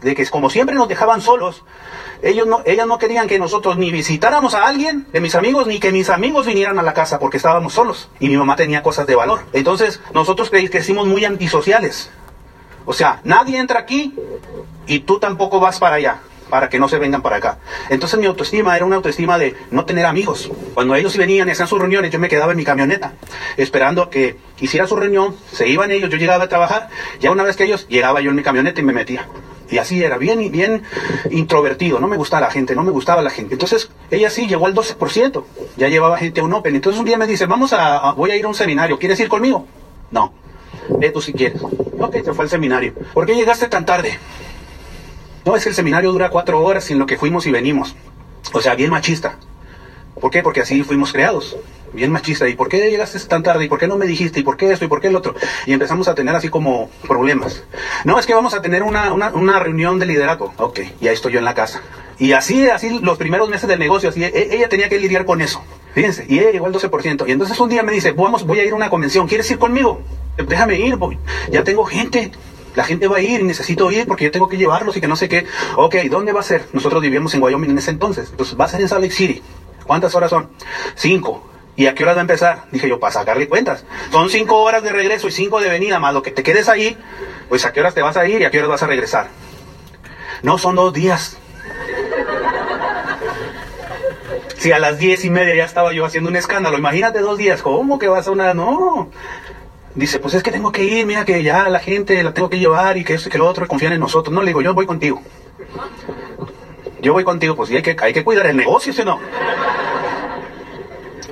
de 0.00 0.14
que 0.14 0.26
como 0.26 0.48
siempre 0.48 0.74
nos 0.74 0.88
dejaban 0.88 1.20
solos, 1.20 1.64
ellos 2.22 2.46
no, 2.46 2.62
ellas 2.64 2.86
no 2.86 2.98
querían 2.98 3.28
que 3.28 3.38
nosotros 3.38 3.76
ni 3.78 3.90
visitáramos 3.90 4.54
a 4.54 4.66
alguien 4.66 5.06
de 5.12 5.20
mis 5.20 5.34
amigos, 5.34 5.66
ni 5.66 5.80
que 5.80 5.92
mis 5.92 6.10
amigos 6.10 6.46
vinieran 6.46 6.78
a 6.78 6.82
la 6.82 6.94
casa 6.94 7.18
porque 7.18 7.36
estábamos 7.36 7.72
solos. 7.72 8.10
Y 8.18 8.28
mi 8.28 8.36
mamá 8.36 8.56
tenía 8.56 8.82
cosas 8.82 9.06
de 9.06 9.14
valor. 9.14 9.40
Entonces, 9.52 10.00
nosotros 10.14 10.50
crecimos 10.50 11.06
muy 11.06 11.24
antisociales. 11.24 12.10
O 12.84 12.92
sea, 12.92 13.20
nadie 13.24 13.58
entra 13.58 13.80
aquí 13.80 14.14
y 14.86 15.00
tú 15.00 15.18
tampoco 15.18 15.60
vas 15.60 15.78
para 15.78 15.96
allá 15.96 16.20
para 16.50 16.68
que 16.68 16.78
no 16.78 16.88
se 16.88 16.98
vengan 16.98 17.22
para 17.22 17.36
acá. 17.36 17.58
Entonces 17.88 18.18
mi 18.18 18.26
autoestima 18.26 18.76
era 18.76 18.84
una 18.84 18.96
autoestima 18.96 19.38
de 19.38 19.54
no 19.70 19.84
tener 19.84 20.04
amigos. 20.04 20.50
Cuando 20.74 20.94
ellos 20.96 21.16
venían 21.16 21.48
y 21.48 21.52
hacían 21.52 21.68
sus 21.68 21.78
reuniones, 21.78 22.10
yo 22.10 22.18
me 22.18 22.28
quedaba 22.28 22.52
en 22.52 22.58
mi 22.58 22.64
camioneta, 22.64 23.12
esperando 23.56 24.02
a 24.02 24.10
que 24.10 24.36
hiciera 24.58 24.86
su 24.86 24.96
reunión, 24.96 25.36
se 25.52 25.68
iban 25.68 25.90
ellos, 25.92 26.10
yo 26.10 26.18
llegaba 26.18 26.44
a 26.44 26.48
trabajar, 26.48 26.88
ya 27.20 27.30
una 27.30 27.44
vez 27.44 27.56
que 27.56 27.64
ellos, 27.64 27.86
llegaba 27.88 28.20
yo 28.20 28.30
en 28.30 28.36
mi 28.36 28.42
camioneta 28.42 28.80
y 28.80 28.84
me 28.84 28.92
metía. 28.92 29.28
Y 29.70 29.78
así 29.78 30.02
era, 30.02 30.18
bien, 30.18 30.50
bien 30.50 30.82
introvertido, 31.30 32.00
no 32.00 32.08
me 32.08 32.16
gustaba 32.16 32.46
la 32.46 32.50
gente, 32.50 32.74
no 32.74 32.82
me 32.82 32.90
gustaba 32.90 33.22
la 33.22 33.30
gente. 33.30 33.54
Entonces, 33.54 33.90
ella 34.10 34.28
sí 34.28 34.48
llegó 34.48 34.66
al 34.66 34.74
12%, 34.74 35.44
ya 35.76 35.88
llevaba 35.88 36.18
gente 36.18 36.40
a 36.40 36.44
un 36.44 36.52
Open. 36.52 36.74
Entonces 36.74 36.98
un 36.98 37.06
día 37.06 37.16
me 37.16 37.26
dice, 37.26 37.46
vamos 37.46 37.72
a, 37.72 38.12
voy 38.12 38.30
a 38.32 38.36
ir 38.36 38.44
a 38.44 38.48
un 38.48 38.54
seminario, 38.54 38.98
¿quieres 38.98 39.20
ir 39.20 39.28
conmigo? 39.28 39.66
No, 40.10 40.32
ve 40.98 41.10
tú 41.10 41.20
si 41.20 41.32
quieres. 41.32 41.62
Ok, 41.62 42.16
se 42.24 42.32
fue 42.32 42.44
al 42.44 42.50
seminario. 42.50 42.94
¿Por 43.14 43.26
qué 43.26 43.34
llegaste 43.34 43.68
tan 43.68 43.86
tarde? 43.86 44.18
No, 45.44 45.56
es 45.56 45.62
que 45.62 45.70
el 45.70 45.74
seminario 45.74 46.12
dura 46.12 46.30
cuatro 46.30 46.60
horas 46.62 46.90
en 46.90 46.98
lo 46.98 47.06
que 47.06 47.16
fuimos 47.16 47.46
y 47.46 47.50
venimos. 47.50 47.94
O 48.52 48.60
sea, 48.60 48.74
bien 48.74 48.90
machista. 48.90 49.38
¿Por 50.20 50.30
qué? 50.30 50.42
Porque 50.42 50.60
así 50.60 50.82
fuimos 50.82 51.12
creados. 51.12 51.56
Bien 51.92 52.12
machista. 52.12 52.48
¿Y 52.48 52.54
por 52.54 52.68
qué 52.68 52.88
llegaste 52.90 53.18
tan 53.20 53.42
tarde? 53.42 53.64
¿Y 53.64 53.68
por 53.68 53.78
qué 53.78 53.88
no 53.88 53.96
me 53.96 54.06
dijiste? 54.06 54.40
¿Y 54.40 54.42
por 54.42 54.56
qué 54.56 54.70
esto? 54.72 54.84
¿Y 54.84 54.88
por 54.88 55.00
qué 55.00 55.08
el 55.08 55.16
otro? 55.16 55.34
Y 55.66 55.72
empezamos 55.72 56.06
a 56.08 56.14
tener 56.14 56.34
así 56.34 56.48
como 56.48 56.88
problemas. 57.06 57.64
No, 58.04 58.18
es 58.18 58.26
que 58.26 58.34
vamos 58.34 58.54
a 58.54 58.62
tener 58.62 58.82
una, 58.82 59.12
una, 59.12 59.30
una 59.30 59.58
reunión 59.58 59.98
de 59.98 60.06
liderazgo. 60.06 60.54
Ok, 60.56 60.80
y 61.00 61.08
ahí 61.08 61.14
estoy 61.14 61.32
yo 61.32 61.38
en 61.40 61.44
la 61.44 61.54
casa. 61.54 61.82
Y 62.18 62.32
así, 62.32 62.68
así 62.68 63.00
los 63.00 63.18
primeros 63.18 63.48
meses 63.48 63.68
del 63.68 63.78
negocio, 63.78 64.10
así, 64.10 64.22
e- 64.22 64.54
ella 64.54 64.68
tenía 64.68 64.88
que 64.88 64.98
lidiar 64.98 65.24
con 65.24 65.40
eso. 65.40 65.62
Fíjense, 65.94 66.26
y 66.28 66.38
ella 66.38 66.52
llegó 66.52 66.66
al 66.66 66.72
12%. 66.72 67.24
Y 67.26 67.32
entonces 67.32 67.58
un 67.58 67.68
día 67.68 67.82
me 67.82 67.92
dice, 67.92 68.12
vamos, 68.12 68.46
voy 68.46 68.60
a 68.60 68.64
ir 68.64 68.72
a 68.72 68.76
una 68.76 68.90
convención, 68.90 69.26
¿quieres 69.26 69.50
ir 69.50 69.58
conmigo? 69.58 70.00
Déjame 70.36 70.78
ir, 70.78 70.96
voy. 70.96 71.18
ya 71.50 71.64
tengo 71.64 71.84
gente. 71.84 72.30
La 72.76 72.84
gente 72.84 73.08
va 73.08 73.16
a 73.16 73.20
ir 73.20 73.40
y 73.40 73.42
necesito 73.42 73.90
ir 73.90 74.06
porque 74.06 74.26
yo 74.26 74.30
tengo 74.30 74.48
que 74.48 74.56
llevarlos 74.56 74.96
y 74.96 75.00
que 75.00 75.08
no 75.08 75.16
sé 75.16 75.28
qué. 75.28 75.44
Ok, 75.76 75.96
¿dónde 76.08 76.32
va 76.32 76.38
a 76.38 76.44
ser? 76.44 76.66
Nosotros 76.72 77.02
vivíamos 77.02 77.34
en 77.34 77.42
Wyoming 77.42 77.70
en 77.70 77.78
ese 77.78 77.90
entonces. 77.90 78.28
Entonces, 78.30 78.56
va 78.58 78.66
a 78.66 78.68
ser 78.68 78.80
en 78.80 78.88
Salt 78.88 79.02
Lake 79.02 79.14
City. 79.14 79.42
¿Cuántas 79.84 80.14
horas 80.14 80.30
son? 80.30 80.48
Cinco. 80.94 81.49
¿Y 81.80 81.86
a 81.86 81.94
qué 81.94 82.02
hora 82.02 82.12
va 82.12 82.18
a 82.18 82.20
empezar? 82.20 82.64
Dije 82.72 82.90
yo, 82.90 83.00
para 83.00 83.10
sacarle 83.10 83.48
cuentas. 83.48 83.86
Son 84.12 84.28
cinco 84.28 84.60
horas 84.60 84.82
de 84.82 84.90
regreso 84.90 85.28
y 85.28 85.32
cinco 85.32 85.62
de 85.62 85.70
venida, 85.70 85.98
más 85.98 86.12
lo 86.12 86.22
que 86.22 86.30
te 86.30 86.42
quedes 86.42 86.68
ahí, 86.68 86.94
pues 87.48 87.64
a 87.64 87.72
qué 87.72 87.80
horas 87.80 87.94
te 87.94 88.02
vas 88.02 88.18
a 88.18 88.28
ir 88.28 88.42
y 88.42 88.44
a 88.44 88.50
qué 88.50 88.58
horas 88.58 88.68
vas 88.68 88.82
a 88.82 88.86
regresar. 88.86 89.28
No, 90.42 90.58
son 90.58 90.76
dos 90.76 90.92
días. 90.92 91.38
Si 94.58 94.72
a 94.72 94.78
las 94.78 94.98
diez 94.98 95.24
y 95.24 95.30
media 95.30 95.54
ya 95.54 95.64
estaba 95.64 95.94
yo 95.94 96.04
haciendo 96.04 96.28
un 96.28 96.36
escándalo, 96.36 96.76
imagínate 96.76 97.20
dos 97.20 97.38
días, 97.38 97.62
¿cómo 97.62 97.98
que 97.98 98.08
vas 98.08 98.28
a 98.28 98.30
una...? 98.30 98.52
No. 98.52 99.08
Dice, 99.94 100.18
pues 100.18 100.34
es 100.34 100.42
que 100.42 100.52
tengo 100.52 100.72
que 100.72 100.84
ir, 100.84 101.06
mira 101.06 101.24
que 101.24 101.42
ya 101.42 101.70
la 101.70 101.78
gente 101.80 102.22
la 102.22 102.34
tengo 102.34 102.50
que 102.50 102.58
llevar 102.58 102.98
y 102.98 103.04
que 103.04 103.14
esto 103.14 103.30
y 103.30 103.32
que 103.32 103.38
lo 103.38 103.48
otro, 103.48 103.66
confían 103.66 103.94
en 103.94 104.00
nosotros. 104.00 104.34
No, 104.34 104.42
le 104.42 104.48
digo, 104.48 104.60
yo 104.60 104.74
voy 104.74 104.84
contigo. 104.84 105.22
Yo 107.00 107.14
voy 107.14 107.24
contigo, 107.24 107.56
pues 107.56 107.70
sí, 107.70 107.76
hay 107.76 107.82
que, 107.82 107.96
hay 107.98 108.12
que 108.12 108.22
cuidar 108.22 108.44
el 108.48 108.56
negocio, 108.58 108.92
¿sí 108.92 109.00
o 109.00 109.04
no? 109.06 109.18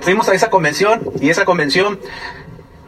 Fuimos 0.09 0.27
a 0.31 0.35
esa 0.35 0.49
convención 0.49 1.03
y 1.21 1.29
esa 1.29 1.45
convención 1.45 2.01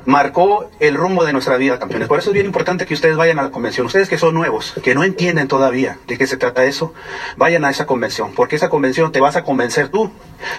marcó 0.06 0.70
el 0.80 0.94
rumbo 0.94 1.22
de 1.22 1.34
nuestra 1.34 1.58
vida, 1.58 1.78
campeones. 1.78 2.08
Por 2.08 2.18
eso 2.18 2.30
es 2.30 2.32
bien 2.32 2.46
importante 2.46 2.86
que 2.86 2.94
ustedes 2.94 3.14
vayan 3.14 3.38
a 3.38 3.42
la 3.42 3.50
convención. 3.50 3.84
Ustedes 3.84 4.08
que 4.08 4.16
son 4.16 4.32
nuevos, 4.32 4.72
que 4.82 4.94
no 4.94 5.04
entienden 5.04 5.46
todavía 5.46 5.98
de 6.06 6.16
qué 6.16 6.26
se 6.26 6.38
trata 6.38 6.64
eso, 6.64 6.94
vayan 7.36 7.66
a 7.66 7.70
esa 7.70 7.84
convención, 7.84 8.32
porque 8.34 8.56
esa 8.56 8.70
convención 8.70 9.12
te 9.12 9.20
vas 9.20 9.36
a 9.36 9.44
convencer 9.44 9.90
tú. 9.90 10.10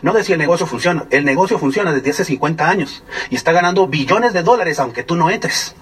No 0.04 0.14
de 0.14 0.24
si 0.24 0.34
el 0.34 0.38
negocio 0.38 0.68
funciona. 0.68 1.06
El 1.10 1.26
negocio 1.26 1.58
funciona 1.58 1.94
desde 1.94 2.12
hace 2.12 2.26
50 2.26 2.70
años 2.70 3.04
y 3.32 3.36
está 3.38 3.54
ganando 3.54 3.88
billones 3.88 4.32
de 4.32 4.44
dólares 4.44 4.78
aunque 4.78 5.02
tú 5.02 5.16
no 5.16 5.32
entres. 5.32 5.74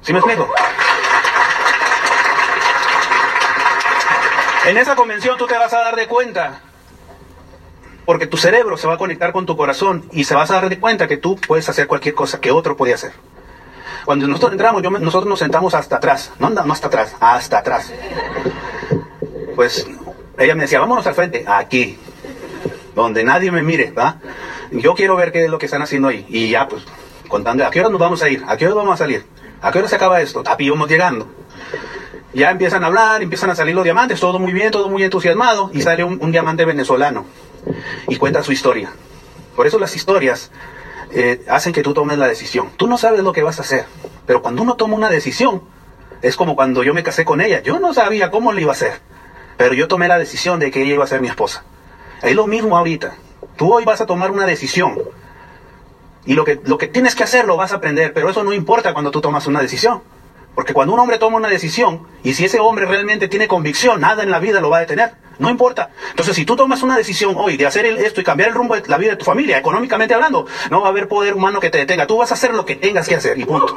¿Sí 0.00 0.14
me 0.14 0.20
explico? 0.20 0.50
En 4.64 4.78
esa 4.78 4.96
convención 4.96 5.36
tú 5.36 5.46
te 5.46 5.58
vas 5.58 5.74
a 5.74 5.80
dar 5.80 5.96
de 5.96 6.06
cuenta 6.06 6.62
porque 8.04 8.26
tu 8.26 8.36
cerebro 8.36 8.76
se 8.76 8.86
va 8.86 8.94
a 8.94 8.98
conectar 8.98 9.32
con 9.32 9.46
tu 9.46 9.56
corazón 9.56 10.04
y 10.12 10.24
se 10.24 10.34
vas 10.34 10.50
a 10.50 10.54
dar 10.54 10.68
de 10.68 10.78
cuenta 10.80 11.06
que 11.08 11.16
tú 11.16 11.36
puedes 11.36 11.68
hacer 11.68 11.86
cualquier 11.86 12.14
cosa 12.14 12.40
que 12.40 12.50
otro 12.50 12.76
podía 12.76 12.94
hacer. 12.96 13.12
Cuando 14.04 14.26
nosotros 14.26 14.52
entramos, 14.52 14.82
nosotros 14.82 15.28
nos 15.28 15.38
sentamos 15.38 15.74
hasta 15.74 15.96
atrás, 15.96 16.32
no, 16.38 16.46
anda- 16.48 16.64
no 16.64 16.72
hasta 16.72 16.86
atrás, 16.88 17.14
hasta 17.20 17.58
atrás. 17.58 17.92
Pues 19.54 19.86
ella 20.38 20.54
me 20.54 20.62
decía, 20.62 20.80
vámonos 20.80 21.06
al 21.06 21.14
frente, 21.14 21.44
aquí, 21.46 21.98
donde 22.94 23.22
nadie 23.24 23.50
me 23.50 23.62
mire, 23.62 23.90
¿va? 23.92 24.16
Yo 24.72 24.94
quiero 24.94 25.16
ver 25.16 25.32
qué 25.32 25.44
es 25.44 25.50
lo 25.50 25.58
que 25.58 25.66
están 25.66 25.82
haciendo 25.82 26.08
ahí. 26.08 26.24
Y 26.28 26.48
ya, 26.50 26.66
pues, 26.66 26.82
contando, 27.28 27.66
¿a 27.66 27.70
qué 27.70 27.80
hora 27.80 27.90
nos 27.90 28.00
vamos 28.00 28.22
a 28.22 28.28
ir? 28.28 28.42
¿A 28.48 28.56
qué 28.56 28.66
hora 28.66 28.76
vamos 28.76 28.94
a 28.94 28.96
salir? 28.96 29.24
¿A 29.60 29.70
qué 29.70 29.78
hora 29.80 29.88
se 29.88 29.96
acaba 29.96 30.20
esto? 30.22 30.42
Tapi, 30.42 30.70
vamos 30.70 30.88
llegando. 30.88 31.28
Ya 32.32 32.50
empiezan 32.50 32.82
a 32.84 32.86
hablar, 32.86 33.22
empiezan 33.22 33.50
a 33.50 33.54
salir 33.54 33.74
los 33.74 33.84
diamantes, 33.84 34.18
todo 34.18 34.38
muy 34.38 34.52
bien, 34.52 34.70
todo 34.70 34.88
muy 34.88 35.02
entusiasmado, 35.04 35.70
y 35.74 35.82
sale 35.82 36.04
un 36.04 36.32
diamante 36.32 36.64
venezolano 36.64 37.26
y 38.08 38.16
cuenta 38.16 38.42
su 38.42 38.52
historia. 38.52 38.92
Por 39.56 39.66
eso 39.66 39.78
las 39.78 39.94
historias 39.96 40.50
eh, 41.12 41.44
hacen 41.48 41.72
que 41.72 41.82
tú 41.82 41.92
tomes 41.94 42.18
la 42.18 42.28
decisión. 42.28 42.70
Tú 42.76 42.86
no 42.86 42.98
sabes 42.98 43.22
lo 43.22 43.32
que 43.32 43.42
vas 43.42 43.58
a 43.58 43.62
hacer, 43.62 43.86
pero 44.26 44.42
cuando 44.42 44.62
uno 44.62 44.76
toma 44.76 44.96
una 44.96 45.10
decisión, 45.10 45.62
es 46.22 46.36
como 46.36 46.54
cuando 46.56 46.82
yo 46.82 46.94
me 46.94 47.02
casé 47.02 47.24
con 47.24 47.40
ella. 47.40 47.62
Yo 47.62 47.80
no 47.80 47.94
sabía 47.94 48.30
cómo 48.30 48.52
lo 48.52 48.60
iba 48.60 48.72
a 48.72 48.74
hacer, 48.74 49.00
pero 49.56 49.74
yo 49.74 49.88
tomé 49.88 50.08
la 50.08 50.18
decisión 50.18 50.60
de 50.60 50.70
que 50.70 50.82
ella 50.82 50.94
iba 50.94 51.04
a 51.04 51.08
ser 51.08 51.20
mi 51.20 51.28
esposa. 51.28 51.64
Es 52.22 52.34
lo 52.34 52.46
mismo 52.46 52.76
ahorita. 52.76 53.14
Tú 53.56 53.72
hoy 53.72 53.84
vas 53.84 54.00
a 54.00 54.06
tomar 54.06 54.30
una 54.30 54.46
decisión. 54.46 54.98
Y 56.26 56.34
lo 56.34 56.44
que, 56.44 56.60
lo 56.64 56.78
que 56.78 56.86
tienes 56.86 57.14
que 57.14 57.24
hacer 57.24 57.46
lo 57.46 57.56
vas 57.56 57.72
a 57.72 57.76
aprender, 57.76 58.12
pero 58.12 58.28
eso 58.28 58.44
no 58.44 58.52
importa 58.52 58.92
cuando 58.92 59.10
tú 59.10 59.20
tomas 59.20 59.46
una 59.46 59.60
decisión. 59.60 60.02
Porque 60.60 60.74
cuando 60.74 60.92
un 60.92 61.00
hombre 61.00 61.16
toma 61.16 61.38
una 61.38 61.48
decisión, 61.48 62.06
y 62.22 62.34
si 62.34 62.44
ese 62.44 62.60
hombre 62.60 62.84
realmente 62.84 63.28
tiene 63.28 63.48
convicción, 63.48 63.98
nada 63.98 64.22
en 64.22 64.30
la 64.30 64.38
vida 64.38 64.60
lo 64.60 64.68
va 64.68 64.76
a 64.76 64.80
detener. 64.80 65.12
No 65.38 65.48
importa. 65.48 65.88
Entonces, 66.10 66.36
si 66.36 66.44
tú 66.44 66.54
tomas 66.54 66.82
una 66.82 66.98
decisión 66.98 67.34
hoy 67.38 67.56
de 67.56 67.64
hacer 67.64 67.86
esto 67.86 68.20
y 68.20 68.24
cambiar 68.24 68.50
el 68.50 68.54
rumbo 68.54 68.74
de 68.74 68.86
la 68.86 68.98
vida 68.98 69.12
de 69.12 69.16
tu 69.16 69.24
familia, 69.24 69.56
económicamente 69.56 70.12
hablando, 70.12 70.46
no 70.70 70.82
va 70.82 70.88
a 70.88 70.90
haber 70.90 71.08
poder 71.08 71.32
humano 71.32 71.60
que 71.60 71.70
te 71.70 71.78
detenga. 71.78 72.06
Tú 72.06 72.18
vas 72.18 72.30
a 72.30 72.34
hacer 72.34 72.52
lo 72.52 72.66
que 72.66 72.76
tengas 72.76 73.08
que 73.08 73.14
hacer 73.14 73.38
y 73.38 73.46
punto. 73.46 73.74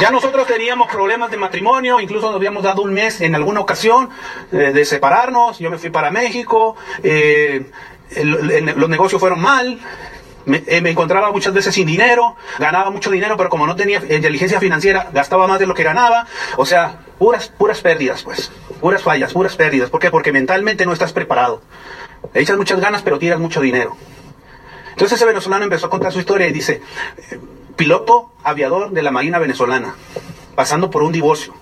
Ya 0.00 0.10
nosotros 0.10 0.46
teníamos 0.46 0.88
problemas 0.88 1.30
de 1.30 1.36
matrimonio, 1.36 2.00
incluso 2.00 2.28
nos 2.28 2.36
habíamos 2.36 2.62
dado 2.62 2.80
un 2.80 2.94
mes 2.94 3.20
en 3.20 3.34
alguna 3.34 3.60
ocasión 3.60 4.08
eh, 4.52 4.72
de 4.72 4.84
separarnos. 4.86 5.58
Yo 5.58 5.70
me 5.70 5.76
fui 5.76 5.90
para 5.90 6.10
México, 6.10 6.76
eh, 7.02 7.70
los 8.24 8.88
negocios 8.88 9.20
fueron 9.20 9.42
mal. 9.42 9.78
Me, 10.48 10.64
eh, 10.66 10.80
me 10.80 10.90
encontraba 10.90 11.30
muchas 11.30 11.52
veces 11.52 11.74
sin 11.74 11.86
dinero, 11.86 12.34
ganaba 12.58 12.90
mucho 12.90 13.10
dinero, 13.10 13.36
pero 13.36 13.50
como 13.50 13.66
no 13.66 13.76
tenía 13.76 13.98
inteligencia 13.98 14.58
financiera, 14.58 15.10
gastaba 15.12 15.46
más 15.46 15.58
de 15.58 15.66
lo 15.66 15.74
que 15.74 15.82
ganaba. 15.82 16.26
O 16.56 16.64
sea, 16.64 17.00
puras, 17.18 17.48
puras 17.48 17.82
pérdidas, 17.82 18.22
pues. 18.22 18.50
Puras 18.80 19.02
fallas, 19.02 19.34
puras 19.34 19.56
pérdidas. 19.56 19.90
¿Por 19.90 20.00
qué? 20.00 20.10
Porque 20.10 20.32
mentalmente 20.32 20.86
no 20.86 20.94
estás 20.94 21.12
preparado. 21.12 21.60
Echas 22.32 22.56
muchas 22.56 22.80
ganas, 22.80 23.02
pero 23.02 23.18
tiras 23.18 23.38
mucho 23.38 23.60
dinero. 23.60 23.94
Entonces 24.92 25.16
ese 25.16 25.26
venezolano 25.26 25.64
empezó 25.64 25.86
a 25.86 25.90
contar 25.90 26.12
su 26.12 26.18
historia 26.18 26.48
y 26.48 26.52
dice, 26.52 26.80
eh, 27.30 27.38
piloto 27.76 28.32
aviador 28.42 28.90
de 28.90 29.02
la 29.02 29.10
Marina 29.10 29.38
venezolana, 29.38 29.94
pasando 30.54 30.90
por 30.90 31.02
un 31.02 31.12
divorcio. 31.12 31.54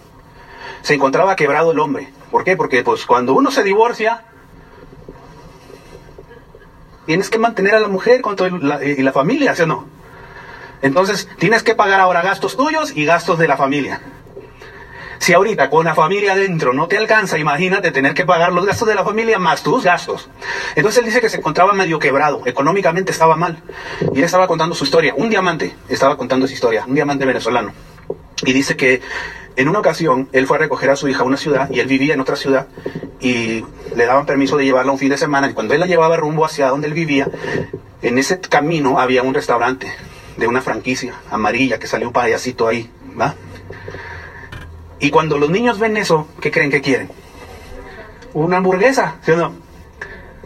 Se 0.83 0.95
encontraba 0.95 1.35
quebrado 1.35 1.73
el 1.73 1.81
hombre. 1.81 2.13
¿Por 2.31 2.45
qué? 2.45 2.57
Porque 2.57 2.85
pues 2.85 3.05
cuando 3.05 3.35
uno 3.35 3.51
se 3.51 3.65
divorcia, 3.65 4.25
tienes 7.07 7.31
que 7.31 7.39
mantener 7.39 7.75
a 7.75 7.81
la 7.81 7.89
mujer 7.89 8.21
con 8.21 8.37
todo 8.37 8.49
el- 8.49 8.69
la- 8.69 8.85
y 8.85 9.03
la 9.03 9.13
familia, 9.13 9.55
¿sí 9.55 9.65
no? 9.67 9.87
Entonces 10.83 11.29
tienes 11.39 11.63
que 11.63 11.75
pagar 11.75 12.01
ahora 12.01 12.23
gastos 12.23 12.57
tuyos 12.57 12.93
y 12.95 13.05
gastos 13.05 13.39
de 13.39 13.49
la 13.49 13.57
familia. 13.57 14.01
Si 15.19 15.33
ahorita 15.33 15.71
con 15.71 15.87
la 15.87 15.95
familia 15.95 16.35
adentro 16.35 16.75
no 16.75 16.89
te 16.89 16.99
alcanza, 16.99 17.39
imagínate 17.39 17.91
tener 17.91 18.13
que 18.13 18.27
pagar 18.27 18.53
los 18.53 18.67
gastos 18.67 18.87
de 18.87 18.95
la 18.95 19.03
familia 19.03 19.39
más 19.39 19.63
tus 19.63 19.83
gastos. 19.83 20.29
Entonces 20.75 20.99
él 21.01 21.07
dice 21.07 21.23
que 21.23 21.31
se 21.31 21.39
encontraba 21.39 21.73
medio 21.73 21.99
quebrado, 21.99 22.43
económicamente 22.45 23.13
estaba 23.13 23.35
mal. 23.35 23.63
Y 24.15 24.19
él 24.19 24.25
estaba 24.25 24.47
contando 24.47 24.75
su 24.75 24.85
historia. 24.85 25.15
Un 25.17 25.31
diamante 25.31 25.75
estaba 25.89 26.19
contando 26.19 26.47
su 26.47 26.53
historia, 26.53 26.85
un 26.87 26.95
diamante 26.95 27.25
venezolano. 27.25 27.73
Y 28.45 28.53
dice 28.53 28.77
que 28.77 29.01
en 29.57 29.69
una 29.69 29.79
ocasión 29.79 30.29
él 30.33 30.47
fue 30.47 30.59
a 30.59 30.61
recoger 30.61 30.91
a 30.91 30.97
su 30.97 31.09
hija 31.09 31.23
a 31.23 31.25
una 31.25 31.37
ciudad 31.37 31.71
y 31.71 31.81
él 31.81 31.87
vivía 31.87 32.15
en 32.15 32.21
otra 32.21 32.37
ciudad 32.37 32.69
y 33.21 33.65
le 33.95 34.07
daban 34.07 34.27
permiso 34.27 34.57
de 34.57 34.65
llevarla 34.65 34.93
un 34.93 34.99
fin 34.99 35.09
de 35.09 35.19
semana. 35.19 35.49
Y 35.51 35.55
cuando 35.55 35.75
él 35.75 35.81
la 35.81 35.87
llevaba 35.87 36.17
rumbo 36.17 36.45
hacia 36.45 36.69
donde 36.69 36.87
él 36.87 36.95
vivía, 36.95 37.29
en 38.03 38.19
ese 38.19 38.39
camino 38.41 39.01
había 39.01 39.23
un 39.23 39.35
restaurante 39.35 39.93
de 40.37 40.47
una 40.47 40.61
franquicia 40.61 41.15
amarilla 41.31 41.79
que 41.79 41.87
salió 41.87 42.07
un 42.07 42.13
payasito 42.13 42.69
ahí, 42.69 42.91
¿va? 43.19 43.35
Y 44.99 45.11
cuando 45.11 45.39
los 45.39 45.51
niños 45.51 45.79
ven 45.79 45.97
eso, 45.97 46.29
¿qué 46.41 46.51
creen 46.51 46.71
que 46.71 46.83
quieren? 46.83 47.11
Una 48.35 48.59
hamburguesa, 48.59 49.17
¿sí 49.25 49.33
o 49.33 49.37
no? 49.37 49.53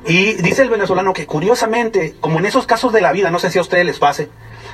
Y 0.07 0.35
dice 0.35 0.63
el 0.63 0.71
venezolano 0.71 1.13
que 1.13 1.27
curiosamente, 1.27 2.15
como 2.21 2.39
en 2.39 2.47
esos 2.47 2.67
casos 2.67 2.93
de 2.93 3.01
la 3.01 3.13
vida, 3.13 3.31
no 3.31 3.39
sé 3.39 3.51
si 3.51 3.59
a 3.59 3.63
ustedes 3.63 3.85
les 3.85 3.99
pase, 3.99 4.29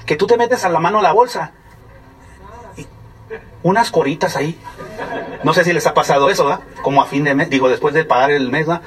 que 0.05 0.17
tú 0.17 0.27
te 0.27 0.37
metes 0.37 0.65
a 0.65 0.69
la 0.69 0.79
mano 0.79 1.03
la 1.03 1.13
bolsa, 1.13 1.53
unas 3.63 3.91
coritas 3.91 4.37
ahí. 4.37 4.59
No 5.43 5.53
sé 5.53 5.65
si 5.65 5.73
les 5.73 5.87
ha 5.87 5.95
pasado 5.95 6.31
eso, 6.31 6.45
¿verdad? 6.45 6.61
Como 6.83 7.03
a 7.03 7.07
fin 7.07 7.25
de 7.25 7.35
mes, 7.35 7.51
digo, 7.51 7.69
después 7.69 7.95
de 7.95 8.05
pagar 8.05 8.31
el 8.31 8.51
mes, 8.51 8.67
¿verdad? 8.67 8.83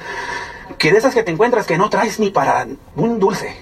Que 0.78 0.92
de 0.92 0.98
esas 0.98 1.14
que 1.14 1.22
te 1.22 1.30
encuentras 1.30 1.66
que 1.66 1.78
no 1.78 1.90
traes 1.90 2.18
ni 2.18 2.30
para 2.30 2.66
un 2.96 3.18
dulce. 3.20 3.56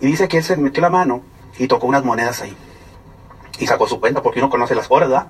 Y 0.00 0.06
dice 0.06 0.28
que 0.28 0.38
él 0.38 0.44
se 0.44 0.56
metió 0.56 0.82
la 0.82 0.90
mano 0.90 1.22
y 1.58 1.68
tocó 1.68 1.86
unas 1.86 2.04
monedas 2.04 2.42
ahí. 2.42 2.56
Y 3.58 3.66
sacó 3.66 3.86
su 3.86 4.00
cuenta 4.00 4.22
porque 4.22 4.40
uno 4.40 4.50
conoce 4.50 4.74
las 4.74 4.86
horas, 4.90 5.08
¿verdad? 5.08 5.26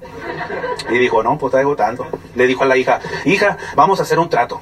Y 0.91 0.99
dijo, 0.99 1.23
no, 1.23 1.37
pues 1.37 1.51
traigo 1.51 1.77
tanto. 1.77 2.07
Le 2.35 2.47
dijo 2.47 2.63
a 2.63 2.67
la 2.67 2.77
hija, 2.77 3.01
hija, 3.25 3.59
vamos 3.77 4.01
a 4.01 4.05
hacer 4.05 4.19
un 4.19 4.31
trato. 4.31 4.61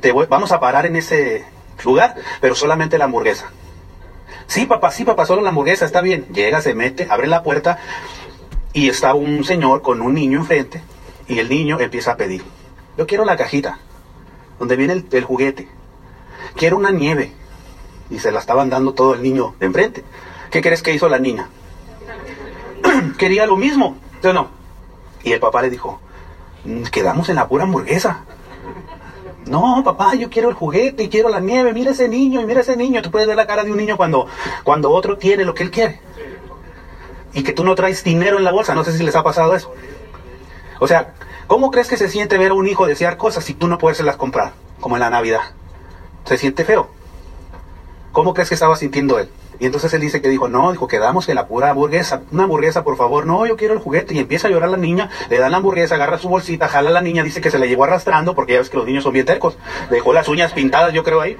Te 0.00 0.12
vamos 0.12 0.52
a 0.52 0.60
parar 0.60 0.86
en 0.86 0.96
ese 0.96 1.44
lugar, 1.84 2.16
pero 2.40 2.54
solamente 2.54 2.98
la 2.98 3.04
hamburguesa. 3.04 3.50
Sí, 4.46 4.66
papá, 4.66 4.90
sí, 4.90 5.04
papá, 5.04 5.26
solo 5.26 5.42
la 5.42 5.50
hamburguesa, 5.50 5.84
está 5.84 6.00
bien. 6.00 6.26
Llega, 6.32 6.60
se 6.60 6.74
mete, 6.74 7.06
abre 7.08 7.28
la 7.28 7.42
puerta 7.42 7.78
y 8.72 8.88
está 8.88 9.14
un 9.14 9.44
señor 9.44 9.82
con 9.82 10.00
un 10.00 10.14
niño 10.14 10.38
enfrente 10.38 10.82
y 11.26 11.38
el 11.38 11.48
niño 11.48 11.80
empieza 11.80 12.12
a 12.12 12.16
pedir. 12.16 12.42
Yo 12.96 13.06
quiero 13.06 13.24
la 13.24 13.36
cajita 13.36 13.78
donde 14.58 14.76
viene 14.76 15.04
el, 15.10 15.24
juguete. 15.24 15.68
Quiero 16.54 16.76
una 16.76 16.90
nieve. 16.90 17.32
Y 18.10 18.18
se 18.18 18.32
la 18.32 18.40
estaban 18.40 18.68
dando 18.70 18.92
todo 18.92 19.14
el 19.14 19.22
niño 19.22 19.54
de 19.58 19.66
enfrente. 19.66 20.04
¿Qué 20.50 20.60
crees 20.60 20.82
que 20.82 20.92
hizo 20.92 21.08
la 21.08 21.18
niña? 21.18 21.48
Quería 23.18 23.46
lo 23.46 23.56
mismo, 23.56 23.96
¿sí 24.20 24.28
o 24.28 24.32
no? 24.32 24.48
Y 25.22 25.32
el 25.32 25.40
papá 25.40 25.62
le 25.62 25.70
dijo, 25.70 26.00
"Mm, 26.64 26.82
quedamos 26.84 27.28
en 27.28 27.36
la 27.36 27.48
pura 27.48 27.64
hamburguesa. 27.64 28.24
No, 29.46 29.82
papá, 29.84 30.14
yo 30.14 30.28
quiero 30.28 30.48
el 30.48 30.54
juguete 30.54 31.04
y 31.04 31.08
quiero 31.08 31.28
la 31.28 31.40
nieve. 31.40 31.72
Mira 31.72 31.92
ese 31.92 32.08
niño 32.08 32.40
y 32.40 32.44
mira 32.46 32.60
ese 32.60 32.76
niño. 32.76 33.00
Tú 33.00 33.10
puedes 33.10 33.26
ver 33.26 33.36
la 33.36 33.46
cara 33.46 33.64
de 33.64 33.70
un 33.70 33.78
niño 33.78 33.96
cuando, 33.96 34.26
cuando 34.64 34.90
otro 34.90 35.16
tiene 35.16 35.44
lo 35.44 35.54
que 35.54 35.62
él 35.62 35.70
quiere. 35.70 36.00
Y 37.32 37.42
que 37.42 37.52
tú 37.52 37.64
no 37.64 37.74
traes 37.74 38.04
dinero 38.04 38.38
en 38.38 38.44
la 38.44 38.52
bolsa. 38.52 38.74
No 38.74 38.84
sé 38.84 38.96
si 38.96 39.02
les 39.04 39.16
ha 39.16 39.22
pasado 39.22 39.54
eso. 39.54 39.72
O 40.78 40.86
sea, 40.86 41.14
¿cómo 41.46 41.70
crees 41.70 41.88
que 41.88 41.96
se 41.96 42.08
siente 42.08 42.38
ver 42.38 42.50
a 42.50 42.54
un 42.54 42.66
hijo 42.66 42.86
desear 42.86 43.16
cosas 43.16 43.44
si 43.44 43.54
tú 43.54 43.68
no 43.68 43.78
puedes 43.78 44.00
las 44.00 44.16
comprar? 44.16 44.52
Como 44.80 44.96
en 44.96 45.00
la 45.00 45.10
Navidad. 45.10 45.42
Se 46.24 46.36
siente 46.36 46.64
feo. 46.64 46.90
¿Cómo 48.12 48.34
crees 48.34 48.48
que 48.48 48.54
estaba 48.54 48.74
sintiendo 48.76 49.18
él? 49.18 49.30
Y 49.60 49.66
entonces 49.66 49.92
él 49.92 50.00
dice 50.00 50.22
que 50.22 50.28
dijo, 50.28 50.48
no, 50.48 50.72
dijo, 50.72 50.88
quedamos 50.88 51.28
en 51.28 51.34
la 51.34 51.46
pura 51.46 51.70
hamburguesa. 51.70 52.22
Una 52.32 52.44
hamburguesa, 52.44 52.82
por 52.82 52.96
favor. 52.96 53.26
No, 53.26 53.44
yo 53.46 53.58
quiero 53.58 53.74
el 53.74 53.80
juguete. 53.80 54.14
Y 54.14 54.18
empieza 54.18 54.48
a 54.48 54.50
llorar 54.50 54.70
la 54.70 54.78
niña, 54.78 55.10
le 55.28 55.38
dan 55.38 55.50
la 55.50 55.58
hamburguesa, 55.58 55.96
agarra 55.96 56.16
su 56.16 56.30
bolsita, 56.30 56.66
jala 56.66 56.88
a 56.88 56.92
la 56.94 57.02
niña, 57.02 57.22
dice 57.22 57.42
que 57.42 57.50
se 57.50 57.58
la 57.58 57.66
llevó 57.66 57.84
arrastrando, 57.84 58.34
porque 58.34 58.54
ya 58.54 58.60
ves 58.60 58.70
que 58.70 58.78
los 58.78 58.86
niños 58.86 59.04
son 59.04 59.12
bien 59.12 59.26
tercos. 59.26 59.58
Dejó 59.90 60.14
las 60.14 60.28
uñas 60.28 60.54
pintadas, 60.54 60.94
yo 60.94 61.04
creo, 61.04 61.20
ahí. 61.20 61.36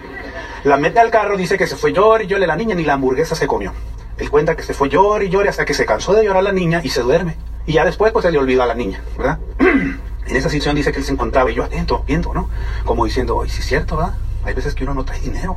La 0.64 0.76
mete 0.76 1.00
al 1.00 1.10
carro, 1.10 1.38
dice 1.38 1.56
que 1.56 1.66
se 1.66 1.76
fue 1.76 1.94
llor 1.94 2.20
y 2.20 2.26
llore 2.26 2.46
la 2.46 2.56
niña, 2.56 2.74
ni 2.74 2.84
la 2.84 2.92
hamburguesa 2.92 3.34
se 3.34 3.46
comió. 3.46 3.72
Él 4.20 4.30
cuenta 4.30 4.54
que 4.54 4.62
se 4.62 4.74
fue 4.74 4.90
llor 4.90 5.22
y 5.22 5.30
llore 5.30 5.48
hasta 5.48 5.64
que 5.64 5.72
se 5.72 5.86
cansó 5.86 6.12
de 6.12 6.24
llorar 6.24 6.44
la 6.44 6.52
niña 6.52 6.82
y 6.84 6.90
se 6.90 7.00
duerme. 7.00 7.36
Y 7.66 7.72
ya 7.72 7.84
después, 7.86 8.12
pues 8.12 8.24
se 8.24 8.30
le 8.30 8.38
olvidó 8.38 8.62
a 8.62 8.66
la 8.66 8.74
niña, 8.74 9.02
¿verdad? 9.16 9.38
en 9.58 10.36
esa 10.36 10.50
situación 10.50 10.76
dice 10.76 10.92
que 10.92 10.98
él 10.98 11.04
se 11.04 11.12
encontraba 11.12 11.50
y 11.50 11.54
yo 11.54 11.64
atento, 11.64 12.04
viendo, 12.06 12.34
¿no? 12.34 12.50
Como 12.84 13.06
diciendo, 13.06 13.36
oye, 13.36 13.50
sí 13.50 13.60
es 13.60 13.66
cierto, 13.66 13.96
¿verdad? 13.96 14.14
Hay 14.44 14.52
veces 14.52 14.74
que 14.74 14.84
uno 14.84 14.92
no 14.92 15.04
trae 15.04 15.20
dinero 15.20 15.56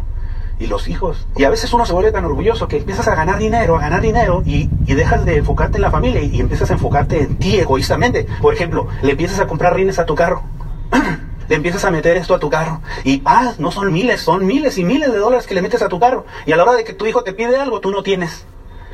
y 0.59 0.67
los 0.67 0.87
hijos. 0.87 1.27
Y 1.35 1.43
a 1.43 1.49
veces 1.49 1.73
uno 1.73 1.85
se 1.85 1.91
vuelve 1.91 2.13
tan 2.13 2.23
orgulloso 2.23 2.69
que 2.69 2.77
empiezas 2.77 3.07
a 3.09 3.15
ganar 3.15 3.37
dinero, 3.37 3.75
a 3.75 3.81
ganar 3.81 4.01
dinero 4.01 4.43
y, 4.45 4.69
y 4.85 4.93
dejas 4.93 5.25
de 5.25 5.37
enfocarte 5.37 5.77
en 5.77 5.81
la 5.81 5.91
familia 5.91 6.21
y, 6.21 6.35
y 6.35 6.39
empiezas 6.39 6.69
a 6.71 6.73
enfocarte 6.73 7.21
en 7.21 7.35
ti 7.35 7.59
egoístamente. 7.59 8.27
Por 8.41 8.53
ejemplo, 8.53 8.87
le 9.01 9.11
empiezas 9.11 9.39
a 9.39 9.47
comprar 9.47 9.75
rines 9.75 9.99
a 9.99 10.05
tu 10.05 10.15
carro. 10.15 10.43
empiezas 11.55 11.85
a 11.85 11.91
meter 11.91 12.17
esto 12.17 12.35
a 12.35 12.39
tu 12.39 12.49
carro. 12.49 12.81
Y 13.03 13.21
ah, 13.25 13.53
no 13.57 13.71
son 13.71 13.91
miles, 13.91 14.21
son 14.21 14.45
miles 14.45 14.77
y 14.77 14.83
miles 14.83 15.11
de 15.11 15.17
dólares 15.17 15.47
que 15.47 15.53
le 15.53 15.61
metes 15.61 15.81
a 15.81 15.89
tu 15.89 15.99
carro. 15.99 16.25
Y 16.45 16.51
a 16.51 16.57
la 16.57 16.63
hora 16.63 16.73
de 16.73 16.83
que 16.83 16.93
tu 16.93 17.05
hijo 17.05 17.23
te 17.23 17.33
pide 17.33 17.57
algo, 17.57 17.79
tú 17.79 17.91
no 17.91 18.03
tienes. 18.03 18.45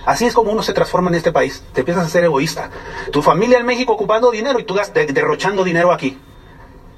Así 0.06 0.26
es 0.26 0.34
como 0.34 0.52
uno 0.52 0.64
se 0.64 0.74
transforma 0.74 1.10
en 1.10 1.16
este 1.16 1.32
país. 1.32 1.64
Te 1.74 1.82
empiezas 1.82 2.06
a 2.06 2.10
ser 2.10 2.24
egoísta. 2.24 2.70
Tu 3.12 3.22
familia 3.22 3.60
en 3.60 3.66
México 3.66 3.94
ocupando 3.94 4.32
dinero 4.32 4.60
y 4.60 4.64
tú 4.64 4.76
derrochando 4.94 5.64
dinero 5.64 5.92
aquí. 5.92 6.18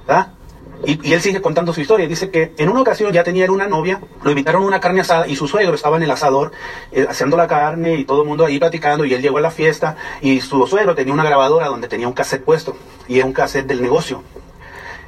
¿Ah? 0.07 0.29
Y, 0.85 1.09
y 1.09 1.13
él 1.13 1.21
sigue 1.21 1.41
contando 1.41 1.73
su 1.73 1.81
historia. 1.81 2.07
Dice 2.07 2.31
que 2.31 2.53
en 2.57 2.69
una 2.69 2.81
ocasión 2.81 3.11
ya 3.11 3.23
tenía 3.23 3.51
una 3.51 3.67
novia, 3.67 4.01
lo 4.23 4.31
invitaron 4.31 4.63
a 4.63 4.65
una 4.65 4.79
carne 4.79 5.01
asada 5.01 5.27
y 5.27 5.35
su 5.35 5.47
suegro 5.47 5.75
estaba 5.75 5.97
en 5.97 6.03
el 6.03 6.11
asador 6.11 6.51
eh, 6.91 7.05
haciendo 7.09 7.37
la 7.37 7.47
carne 7.47 7.95
y 7.95 8.05
todo 8.05 8.23
el 8.23 8.27
mundo 8.27 8.45
ahí 8.45 8.59
platicando 8.59 9.05
y 9.05 9.13
él 9.13 9.21
llegó 9.21 9.37
a 9.37 9.41
la 9.41 9.51
fiesta 9.51 9.95
y 10.21 10.41
su 10.41 10.65
suegro 10.65 10.95
tenía 10.95 11.13
una 11.13 11.23
grabadora 11.23 11.67
donde 11.67 11.87
tenía 11.87 12.07
un 12.07 12.13
cassette 12.13 12.43
puesto 12.43 12.75
y 13.07 13.17
era 13.17 13.25
un 13.25 13.33
cassette 13.33 13.67
del 13.67 13.81
negocio. 13.81 14.23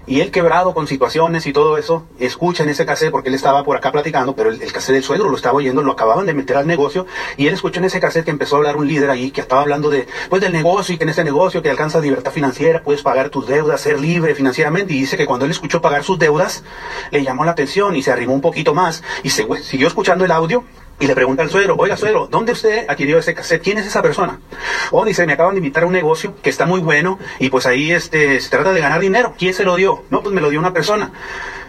Y 0.05 0.19
él 0.19 0.31
quebrado 0.31 0.73
con 0.73 0.87
situaciones 0.87 1.45
y 1.47 1.53
todo 1.53 1.77
eso, 1.77 2.05
escucha 2.19 2.63
en 2.63 2.69
ese 2.69 2.85
cassette 2.85 3.11
porque 3.11 3.29
él 3.29 3.35
estaba 3.35 3.63
por 3.63 3.77
acá 3.77 3.91
platicando, 3.91 4.35
pero 4.35 4.49
el, 4.49 4.61
el 4.61 4.73
cassette 4.73 4.95
del 4.95 5.03
suegro 5.03 5.29
lo 5.29 5.35
estaba 5.35 5.55
oyendo, 5.55 5.81
lo 5.81 5.93
acababan 5.93 6.25
de 6.25 6.33
meter 6.33 6.57
al 6.57 6.67
negocio 6.67 7.05
y 7.37 7.47
él 7.47 7.53
escuchó 7.53 7.79
en 7.79 7.85
ese 7.85 7.99
cassette 7.99 8.25
que 8.25 8.31
empezó 8.31 8.55
a 8.55 8.59
hablar 8.59 8.75
un 8.75 8.87
líder 8.87 9.09
ahí 9.09 9.31
que 9.31 9.41
estaba 9.41 9.61
hablando 9.61 9.89
de, 9.89 10.07
pues 10.29 10.41
del 10.41 10.51
negocio 10.51 10.93
y 10.93 10.97
que 10.97 11.05
en 11.05 11.09
ese 11.09 11.23
negocio 11.23 11.61
que 11.61 11.69
alcanzas 11.69 12.03
libertad 12.03 12.31
financiera, 12.31 12.83
puedes 12.83 13.01
pagar 13.01 13.29
tus 13.29 13.47
deudas, 13.47 13.79
ser 13.81 13.99
libre 13.99 14.35
financieramente 14.35 14.93
y 14.93 14.99
dice 14.99 15.17
que 15.17 15.25
cuando 15.25 15.45
él 15.45 15.51
escuchó 15.51 15.81
pagar 15.81 16.03
sus 16.03 16.19
deudas, 16.19 16.63
le 17.11 17.23
llamó 17.23 17.45
la 17.45 17.51
atención 17.51 17.95
y 17.95 18.03
se 18.03 18.11
arrimó 18.11 18.33
un 18.33 18.41
poquito 18.41 18.73
más 18.73 19.03
y 19.23 19.29
se, 19.29 19.47
siguió 19.61 19.87
escuchando 19.87 20.25
el 20.25 20.31
audio 20.31 20.63
y 20.99 21.07
le 21.07 21.15
pregunta 21.15 21.43
al 21.43 21.49
suegro, 21.49 21.75
oiga 21.77 21.97
suegro, 21.97 22.27
¿dónde 22.27 22.53
usted 22.53 22.85
adquirió 22.87 23.17
ese 23.17 23.33
cassette? 23.33 23.61
¿Quién 23.61 23.77
es 23.77 23.87
esa 23.87 24.01
persona? 24.01 24.39
Oh, 24.91 25.03
dice, 25.03 25.25
me 25.25 25.33
acaban 25.33 25.55
de 25.55 25.59
invitar 25.59 25.83
a 25.83 25.87
un 25.87 25.93
negocio 25.93 26.35
que 26.41 26.49
está 26.49 26.65
muy 26.65 26.79
bueno 26.79 27.19
y 27.39 27.49
pues 27.49 27.65
ahí 27.65 27.91
este, 27.91 28.39
se 28.39 28.49
trata 28.49 28.71
de 28.71 28.79
ganar 28.79 29.01
dinero. 29.01 29.33
¿Quién 29.37 29.53
se 29.53 29.63
lo 29.63 29.75
dio? 29.75 30.03
No, 30.09 30.21
pues 30.21 30.33
me 30.33 30.39
lo 30.39 30.49
dio 30.49 30.59
una 30.59 30.71
persona. 30.71 31.11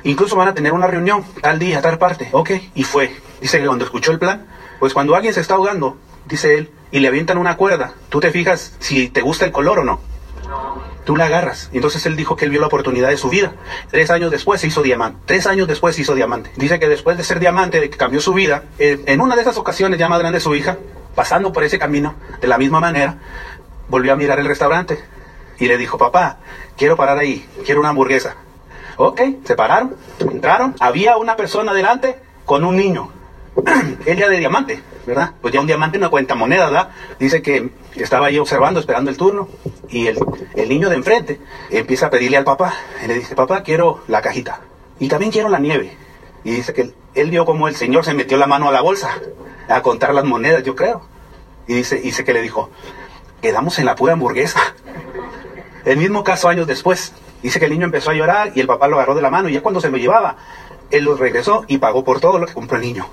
Incluso 0.05 0.37
van 0.37 0.49
a 0.49 0.55
tener 0.55 0.73
una 0.73 0.87
reunión 0.87 1.25
tal 1.41 1.59
día, 1.59 1.81
tal 1.81 1.99
parte. 1.99 2.29
Ok, 2.33 2.51
y 2.75 2.85
fue. 2.85 3.17
Dice 3.41 3.59
que 3.59 3.67
cuando 3.67 3.85
escuchó 3.85 4.13
el 4.13 4.19
plan, 4.19 4.47
pues 4.79 4.93
cuando 4.93 5.15
alguien 5.15 5.35
se 5.35 5.41
está 5.41 5.55
ahogando, 5.55 5.97
dice 6.27 6.59
él, 6.59 6.71
y 6.93 7.01
le 7.01 7.09
avientan 7.09 7.39
una 7.39 7.57
cuerda, 7.57 7.95
tú 8.11 8.21
te 8.21 8.31
fijas 8.31 8.77
si 8.79 9.09
te 9.09 9.23
gusta 9.23 9.47
el 9.47 9.53
color 9.53 9.81
o 9.81 9.85
no. 9.85 10.01
Tú 11.05 11.17
la 11.17 11.27
agarras. 11.27 11.71
Entonces 11.73 12.05
él 12.07 12.17
dijo 12.17 12.37
que 12.37 12.47
él 12.47 12.51
vio 12.51 12.61
la 12.61 12.67
oportunidad 12.67 13.09
de 13.09 13.17
su 13.17 13.29
vida. 13.29 13.53
Tres 13.91 14.11
años 14.11 14.31
después 14.31 14.61
se 14.61 14.69
hizo 14.69 14.83
diamante. 14.83 15.21
Tres 15.27 15.47
años 15.47 15.69
después 15.69 15.95
se 15.95 16.03
hizo 16.03 16.15
diamante. 16.15 16.51
Dice 16.57 16.79
que 16.79 16.89
después 16.89 17.17
de 17.17 17.25
ser 17.25 17.41
diamante, 17.41 17.81
de 17.81 17.91
que 17.91 17.97
cambió 17.97 18.21
su 18.21 18.33
vida, 18.33 18.65
eh, 18.79 19.03
en 19.07 19.21
una 19.21 19.37
de 19.37 19.43
esas 19.43 19.59
ocasiones 19.59 19.99
ya 19.99 20.09
más 20.09 20.19
grande 20.19 20.41
su 20.41 20.55
hija, 20.55 20.79
pasando 21.15 21.53
por 21.53 21.63
ese 21.63 21.79
camino, 21.79 22.15
de 22.41 22.49
la 22.49 22.59
misma 22.59 22.81
manera, 22.81 23.19
volvió 23.89 24.13
a 24.13 24.17
mirar 24.17 24.41
el 24.41 24.47
restaurante 24.47 24.99
y 25.59 25.69
le 25.69 25.77
dijo, 25.77 25.99
papá, 25.99 26.39
quiero 26.77 26.97
parar 26.97 27.19
ahí, 27.19 27.47
quiero 27.65 27.81
una 27.81 27.91
hamburguesa. 27.91 28.37
Ok, 28.97 29.21
se 29.45 29.55
pararon, 29.55 29.97
entraron, 30.21 30.75
había 30.81 31.17
una 31.17 31.37
persona 31.37 31.73
delante 31.75 32.17
con 32.45 32.65
un 32.65 32.77
niño. 32.77 33.11
Él 34.07 34.19
ya 34.19 34.29
de 34.29 34.39
diamante, 34.39 34.83
¿verdad? 35.07 35.33
Pues 35.41 35.55
ya 35.55 35.61
un 35.61 35.67
diamante 35.67 35.99
no 35.99 36.11
cuenta 36.11 36.35
monedas, 36.35 36.71
¿verdad? 36.71 36.89
Dice 37.19 37.43
que 37.43 37.71
estaba 37.95 38.27
ahí 38.27 38.39
observando, 38.39 38.81
esperando 38.81 39.11
el 39.11 39.17
turno, 39.17 39.49
y 39.89 40.07
el, 40.09 40.19
el 40.55 40.69
niño 40.69 40.89
de 40.89 40.97
enfrente 40.97 41.41
empieza 41.71 42.07
a 42.07 42.11
pedirle 42.11 42.37
al 42.37 42.45
papá, 42.45 42.75
y 43.03 43.07
le 43.07 43.15
dice, 43.15 43.35
papá, 43.35 43.63
quiero 43.63 44.01
la 44.09 44.21
cajita, 44.23 44.61
y 44.99 45.09
también 45.09 45.31
quiero 45.31 45.49
la 45.49 45.59
nieve. 45.59 45.97
Y 46.43 46.51
dice 46.51 46.73
que 46.75 46.83
él, 46.83 46.95
él 47.15 47.31
vio 47.31 47.45
como 47.45 47.69
el 47.69 47.77
señor 47.77 48.05
se 48.05 48.15
metió 48.15 48.37
la 48.37 48.47
mano 48.47 48.69
a 48.69 48.73
la 48.73 48.81
bolsa 48.81 49.19
a 49.69 49.83
contar 49.83 50.15
las 50.15 50.25
monedas, 50.25 50.63
yo 50.63 50.75
creo. 50.75 51.03
Y 51.67 51.75
dice, 51.75 51.97
dice 51.97 52.25
que 52.25 52.33
le 52.33 52.43
dijo, 52.43 52.71
quedamos 53.41 53.79
en 53.79 53.87
la 53.87 53.95
pura 53.95 54.13
hamburguesa. 54.15 54.61
El 55.85 55.99
mismo 55.99 56.25
caso 56.25 56.49
años 56.49 56.67
después. 56.67 57.13
Dice 57.43 57.59
que 57.59 57.67
el 57.67 57.73
niño 57.73 57.85
empezó 57.85 58.11
a 58.11 58.15
llorar 58.15 58.53
y 58.55 58.61
el 58.61 58.67
papá 58.67 58.89
lo 58.89 58.97
agarró 58.97 59.15
de 59.15 59.21
la 59.21 59.29
mano 59.29 59.51
y 59.51 59.53
ya 59.53 59.61
cuando 59.61 59.79
se 59.79 59.91
lo 59.91 59.99
llevaba, 59.99 60.37
él 60.91 61.05
lo 61.05 61.15
regresó 61.15 61.67
y 61.69 61.77
pagó 61.77 62.03
por 62.03 62.19
todo 62.19 62.39
lo 62.39 62.47
que 62.47 62.55
compró 62.55 62.79
el 62.79 62.83
niño. 62.83 63.07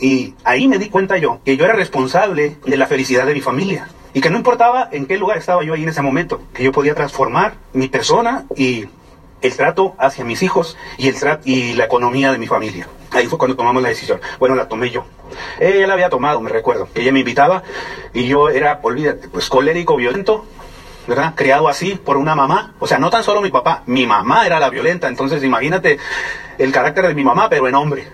Y 0.00 0.34
ahí 0.44 0.68
me 0.68 0.78
di 0.78 0.88
cuenta 0.88 1.16
yo 1.18 1.40
que 1.44 1.56
yo 1.56 1.64
era 1.64 1.74
responsable 1.74 2.56
de 2.64 2.76
la 2.76 2.86
felicidad 2.86 3.26
de 3.26 3.34
mi 3.34 3.40
familia. 3.40 3.88
Y 4.14 4.20
que 4.20 4.28
no 4.30 4.36
importaba 4.36 4.88
en 4.92 5.06
qué 5.06 5.16
lugar 5.16 5.38
estaba 5.38 5.64
yo 5.64 5.72
ahí 5.74 5.82
en 5.84 5.88
ese 5.88 6.02
momento, 6.02 6.42
que 6.52 6.62
yo 6.64 6.72
podía 6.72 6.94
transformar 6.94 7.54
mi 7.72 7.88
persona 7.88 8.44
y 8.56 8.86
el 9.40 9.56
trato 9.56 9.94
hacia 9.98 10.24
mis 10.24 10.42
hijos 10.42 10.76
y, 10.98 11.08
el 11.08 11.16
tra- 11.16 11.40
y 11.44 11.72
la 11.74 11.84
economía 11.84 12.30
de 12.30 12.38
mi 12.38 12.46
familia. 12.46 12.88
Ahí 13.10 13.26
fue 13.26 13.38
cuando 13.38 13.56
tomamos 13.56 13.82
la 13.82 13.88
decisión. 13.88 14.20
Bueno, 14.38 14.54
la 14.54 14.68
tomé 14.68 14.90
yo. 14.90 15.04
Ella 15.58 15.86
la 15.86 15.94
había 15.94 16.10
tomado, 16.10 16.40
me 16.40 16.50
recuerdo. 16.50 16.88
Ella 16.94 17.10
me 17.10 17.20
invitaba 17.20 17.62
y 18.12 18.26
yo 18.26 18.50
era, 18.50 18.80
olvídate, 18.82 19.28
pues 19.28 19.48
colérico, 19.48 19.96
violento, 19.96 20.44
¿verdad? 21.06 21.34
Criado 21.34 21.68
así 21.68 21.94
por 21.94 22.16
una 22.18 22.34
mamá. 22.34 22.74
O 22.80 22.86
sea, 22.86 22.98
no 22.98 23.08
tan 23.10 23.24
solo 23.24 23.40
mi 23.40 23.50
papá, 23.50 23.82
mi 23.86 24.06
mamá 24.06 24.46
era 24.46 24.60
la 24.60 24.68
violenta. 24.70 25.08
Entonces, 25.08 25.42
imagínate 25.42 25.98
el 26.58 26.70
carácter 26.70 27.08
de 27.08 27.14
mi 27.14 27.24
mamá, 27.24 27.48
pero 27.48 27.66
en 27.66 27.74
hombre. 27.74 28.06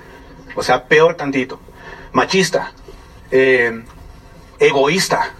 O 0.54 0.62
sea, 0.62 0.84
peor 0.84 1.14
tantito. 1.14 1.60
Machista. 2.18 2.72
eh, 3.30 3.84
egoísta. 4.58 5.34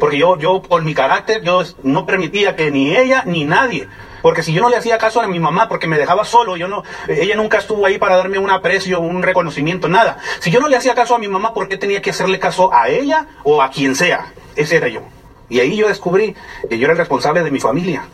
Porque 0.00 0.16
yo, 0.16 0.38
yo, 0.38 0.62
por 0.62 0.82
mi 0.82 0.94
carácter, 0.94 1.42
yo 1.42 1.62
no 1.82 2.06
permitía 2.06 2.56
que 2.56 2.70
ni 2.70 2.96
ella 2.96 3.24
ni 3.26 3.44
nadie. 3.44 3.86
Porque 4.22 4.42
si 4.42 4.54
yo 4.54 4.62
no 4.62 4.70
le 4.70 4.76
hacía 4.78 4.96
caso 4.96 5.20
a 5.20 5.26
mi 5.26 5.38
mamá 5.38 5.68
porque 5.68 5.86
me 5.86 5.98
dejaba 5.98 6.24
solo, 6.24 6.56
yo 6.56 6.68
no, 6.68 6.84
ella 7.06 7.36
nunca 7.36 7.58
estuvo 7.58 7.84
ahí 7.84 7.98
para 7.98 8.16
darme 8.16 8.38
un 8.38 8.48
aprecio, 8.48 9.00
un 9.00 9.22
reconocimiento, 9.22 9.88
nada. 9.88 10.16
Si 10.40 10.50
yo 10.50 10.60
no 10.60 10.68
le 10.68 10.76
hacía 10.76 10.94
caso 10.94 11.14
a 11.14 11.18
mi 11.18 11.28
mamá, 11.28 11.52
¿por 11.52 11.68
qué 11.68 11.76
tenía 11.76 12.00
que 12.00 12.10
hacerle 12.10 12.38
caso 12.38 12.72
a 12.72 12.88
ella 12.88 13.26
o 13.44 13.60
a 13.60 13.70
quien 13.70 13.94
sea? 13.94 14.32
Ese 14.56 14.76
era 14.76 14.88
yo. 14.88 15.02
Y 15.50 15.60
ahí 15.60 15.76
yo 15.76 15.88
descubrí 15.88 16.34
que 16.70 16.78
yo 16.78 16.84
era 16.84 16.92
el 16.92 16.98
responsable 16.98 17.42
de 17.42 17.50
mi 17.50 17.60
familia, 17.60 18.04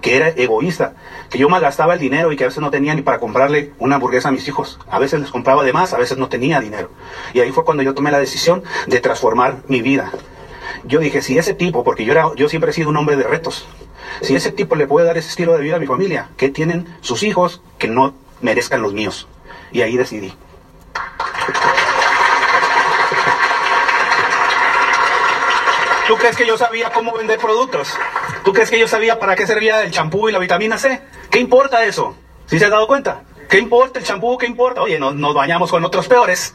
que 0.00 0.16
era 0.16 0.28
egoísta, 0.28 0.94
que 1.30 1.38
yo 1.38 1.48
malgastaba 1.48 1.94
el 1.94 2.00
dinero 2.00 2.32
y 2.32 2.36
que 2.36 2.44
a 2.44 2.48
veces 2.48 2.60
no 2.60 2.70
tenía 2.70 2.94
ni 2.94 3.02
para 3.02 3.18
comprarle 3.18 3.72
una 3.78 3.96
hamburguesa 3.96 4.28
a 4.28 4.32
mis 4.32 4.46
hijos. 4.48 4.78
A 4.88 4.98
veces 4.98 5.20
les 5.20 5.30
compraba 5.30 5.64
de 5.64 5.72
más, 5.72 5.92
a 5.92 5.98
veces 5.98 6.18
no 6.18 6.28
tenía 6.28 6.60
dinero. 6.60 6.90
Y 7.34 7.40
ahí 7.40 7.52
fue 7.52 7.64
cuando 7.64 7.82
yo 7.82 7.94
tomé 7.94 8.10
la 8.10 8.18
decisión 8.18 8.62
de 8.86 9.00
transformar 9.00 9.58
mi 9.68 9.82
vida. 9.82 10.10
Yo 10.84 11.00
dije, 11.00 11.22
si 11.22 11.38
ese 11.38 11.54
tipo, 11.54 11.84
porque 11.84 12.04
yo, 12.04 12.12
era, 12.12 12.30
yo 12.36 12.48
siempre 12.48 12.70
he 12.70 12.74
sido 12.74 12.88
un 12.90 12.96
hombre 12.96 13.16
de 13.16 13.24
retos, 13.24 13.66
si 14.22 14.34
ese 14.34 14.52
tipo 14.52 14.74
le 14.74 14.86
puede 14.86 15.06
dar 15.06 15.18
ese 15.18 15.28
estilo 15.28 15.56
de 15.56 15.62
vida 15.62 15.76
a 15.76 15.78
mi 15.78 15.86
familia, 15.86 16.30
¿qué 16.36 16.48
tienen 16.48 16.86
sus 17.00 17.22
hijos 17.22 17.62
que 17.78 17.88
no 17.88 18.14
merezcan 18.40 18.82
los 18.82 18.92
míos? 18.92 19.28
Y 19.72 19.82
ahí 19.82 19.96
decidí. 19.96 20.34
¿Tú 26.08 26.16
crees 26.16 26.36
que 26.36 26.46
yo 26.46 26.56
sabía 26.58 26.90
cómo 26.90 27.12
vender 27.12 27.38
productos? 27.38 27.94
¿Tú 28.44 28.52
crees 28.52 28.70
que 28.70 28.78
yo 28.78 28.88
sabía 28.88 29.18
para 29.18 29.36
qué 29.36 29.46
servía 29.46 29.82
el 29.82 29.90
champú 29.92 30.28
y 30.28 30.32
la 30.32 30.38
vitamina 30.38 30.78
C? 30.78 31.00
¿Qué 31.30 31.38
importa 31.38 31.84
eso? 31.84 32.16
¿Sí 32.46 32.58
se 32.58 32.64
has 32.64 32.70
dado 32.70 32.86
cuenta? 32.86 33.22
¿Qué 33.48 33.58
importa 33.58 33.98
el 33.98 34.04
champú? 34.04 34.36
¿Qué 34.38 34.46
importa? 34.46 34.82
Oye, 34.82 34.98
no- 34.98 35.12
nos 35.12 35.34
bañamos 35.34 35.70
con 35.70 35.84
otros 35.84 36.08
peores. 36.08 36.54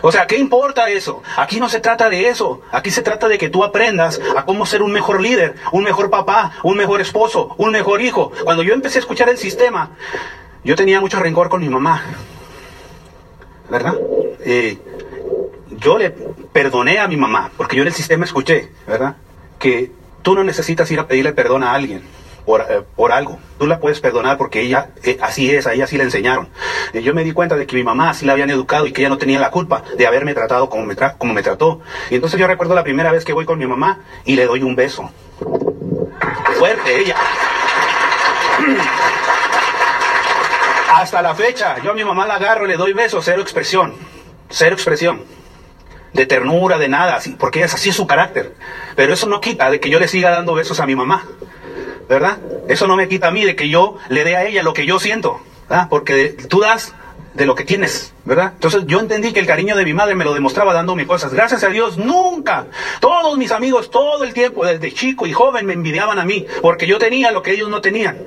O 0.00 0.10
sea, 0.10 0.26
¿qué 0.26 0.36
importa 0.38 0.88
eso? 0.90 1.22
Aquí 1.36 1.60
no 1.60 1.68
se 1.68 1.80
trata 1.80 2.08
de 2.08 2.28
eso. 2.28 2.62
Aquí 2.72 2.90
se 2.90 3.02
trata 3.02 3.28
de 3.28 3.38
que 3.38 3.48
tú 3.50 3.62
aprendas 3.62 4.20
a 4.36 4.44
cómo 4.44 4.66
ser 4.66 4.82
un 4.82 4.92
mejor 4.92 5.20
líder, 5.20 5.54
un 5.70 5.84
mejor 5.84 6.10
papá, 6.10 6.52
un 6.62 6.76
mejor 6.76 7.00
esposo, 7.00 7.54
un 7.58 7.70
mejor 7.72 8.00
hijo. 8.02 8.32
Cuando 8.44 8.62
yo 8.62 8.74
empecé 8.74 8.98
a 8.98 9.00
escuchar 9.00 9.28
el 9.28 9.38
sistema, 9.38 9.90
yo 10.64 10.76
tenía 10.76 11.00
mucho 11.00 11.18
rencor 11.20 11.48
con 11.48 11.60
mi 11.60 11.68
mamá. 11.68 12.02
¿Verdad? 13.70 13.94
Eh, 14.40 14.78
yo 15.82 15.98
le 15.98 16.10
perdoné 16.10 16.98
a 16.98 17.08
mi 17.08 17.16
mamá, 17.16 17.50
porque 17.56 17.76
yo 17.76 17.82
en 17.82 17.88
el 17.88 17.94
sistema 17.94 18.24
escuché, 18.24 18.70
¿verdad? 18.86 19.16
Que 19.58 19.90
tú 20.22 20.34
no 20.34 20.44
necesitas 20.44 20.90
ir 20.90 21.00
a 21.00 21.06
pedirle 21.06 21.32
perdón 21.32 21.62
a 21.62 21.72
alguien 21.72 22.02
por, 22.46 22.60
eh, 22.62 22.82
por 22.96 23.12
algo. 23.12 23.38
Tú 23.58 23.66
la 23.66 23.80
puedes 23.80 24.00
perdonar 24.00 24.38
porque 24.38 24.60
ella 24.60 24.90
eh, 25.02 25.18
así 25.20 25.50
es, 25.54 25.66
a 25.66 25.72
ella 25.74 25.84
así 25.84 25.96
le 25.96 26.04
enseñaron. 26.04 26.48
Y 26.92 27.02
yo 27.02 27.14
me 27.14 27.24
di 27.24 27.32
cuenta 27.32 27.56
de 27.56 27.66
que 27.66 27.76
mi 27.76 27.84
mamá 27.84 28.10
así 28.10 28.26
la 28.26 28.32
habían 28.32 28.50
educado 28.50 28.86
y 28.86 28.92
que 28.92 29.02
ella 29.02 29.08
no 29.08 29.18
tenía 29.18 29.40
la 29.40 29.50
culpa 29.50 29.82
de 29.96 30.06
haberme 30.06 30.34
tratado 30.34 30.68
como 30.68 30.84
me, 30.86 30.96
tra- 30.96 31.16
como 31.18 31.32
me 31.34 31.42
trató. 31.42 31.80
Y 32.10 32.16
entonces 32.16 32.38
yo 32.38 32.46
recuerdo 32.46 32.74
la 32.74 32.84
primera 32.84 33.10
vez 33.12 33.24
que 33.24 33.32
voy 33.32 33.44
con 33.44 33.58
mi 33.58 33.66
mamá 33.66 34.00
y 34.24 34.36
le 34.36 34.46
doy 34.46 34.62
un 34.62 34.76
beso. 34.76 35.10
Fuerte 36.58 37.00
ella. 37.00 37.16
Hasta 40.94 41.22
la 41.22 41.34
fecha, 41.34 41.76
yo 41.82 41.92
a 41.92 41.94
mi 41.94 42.04
mamá 42.04 42.26
la 42.26 42.34
agarro, 42.34 42.66
le 42.66 42.76
doy 42.76 42.92
besos, 42.92 43.24
cero 43.24 43.40
expresión, 43.40 43.94
cero 44.50 44.74
expresión, 44.74 45.22
de 46.12 46.26
ternura, 46.26 46.78
de 46.78 46.88
nada, 46.88 47.16
así, 47.16 47.36
porque 47.38 47.62
es 47.62 47.74
así 47.74 47.92
su 47.92 48.06
carácter. 48.06 48.54
Pero 48.96 49.14
eso 49.14 49.28
no 49.28 49.40
quita 49.40 49.70
de 49.70 49.80
que 49.80 49.90
yo 49.90 49.98
le 49.98 50.08
siga 50.08 50.30
dando 50.30 50.54
besos 50.54 50.80
a 50.80 50.86
mi 50.86 50.94
mamá, 50.94 51.26
¿verdad? 52.08 52.38
Eso 52.68 52.86
no 52.86 52.96
me 52.96 53.08
quita 53.08 53.28
a 53.28 53.30
mí 53.30 53.44
de 53.44 53.56
que 53.56 53.68
yo 53.68 53.96
le 54.08 54.24
dé 54.24 54.36
a 54.36 54.44
ella 54.44 54.62
lo 54.62 54.74
que 54.74 54.86
yo 54.86 54.98
siento, 54.98 55.40
¿verdad? 55.68 55.88
Porque 55.88 56.36
tú 56.48 56.60
das 56.60 56.94
de 57.34 57.46
lo 57.46 57.54
que 57.54 57.64
tienes, 57.64 58.12
¿verdad? 58.24 58.52
Entonces 58.54 58.84
yo 58.86 59.00
entendí 59.00 59.32
que 59.32 59.40
el 59.40 59.46
cariño 59.46 59.74
de 59.74 59.84
mi 59.84 59.94
madre 59.94 60.14
me 60.14 60.24
lo 60.24 60.34
demostraba 60.34 60.74
dándome 60.74 61.06
cosas. 61.06 61.32
Gracias 61.32 61.64
a 61.64 61.68
Dios, 61.68 61.96
nunca, 61.96 62.66
todos 63.00 63.38
mis 63.38 63.52
amigos, 63.52 63.90
todo 63.90 64.24
el 64.24 64.34
tiempo, 64.34 64.66
desde 64.66 64.92
chico 64.92 65.26
y 65.26 65.32
joven, 65.32 65.64
me 65.64 65.72
envidiaban 65.72 66.18
a 66.18 66.24
mí, 66.24 66.46
porque 66.60 66.86
yo 66.86 66.98
tenía 66.98 67.30
lo 67.30 67.42
que 67.42 67.52
ellos 67.52 67.70
no 67.70 67.80
tenían. 67.80 68.18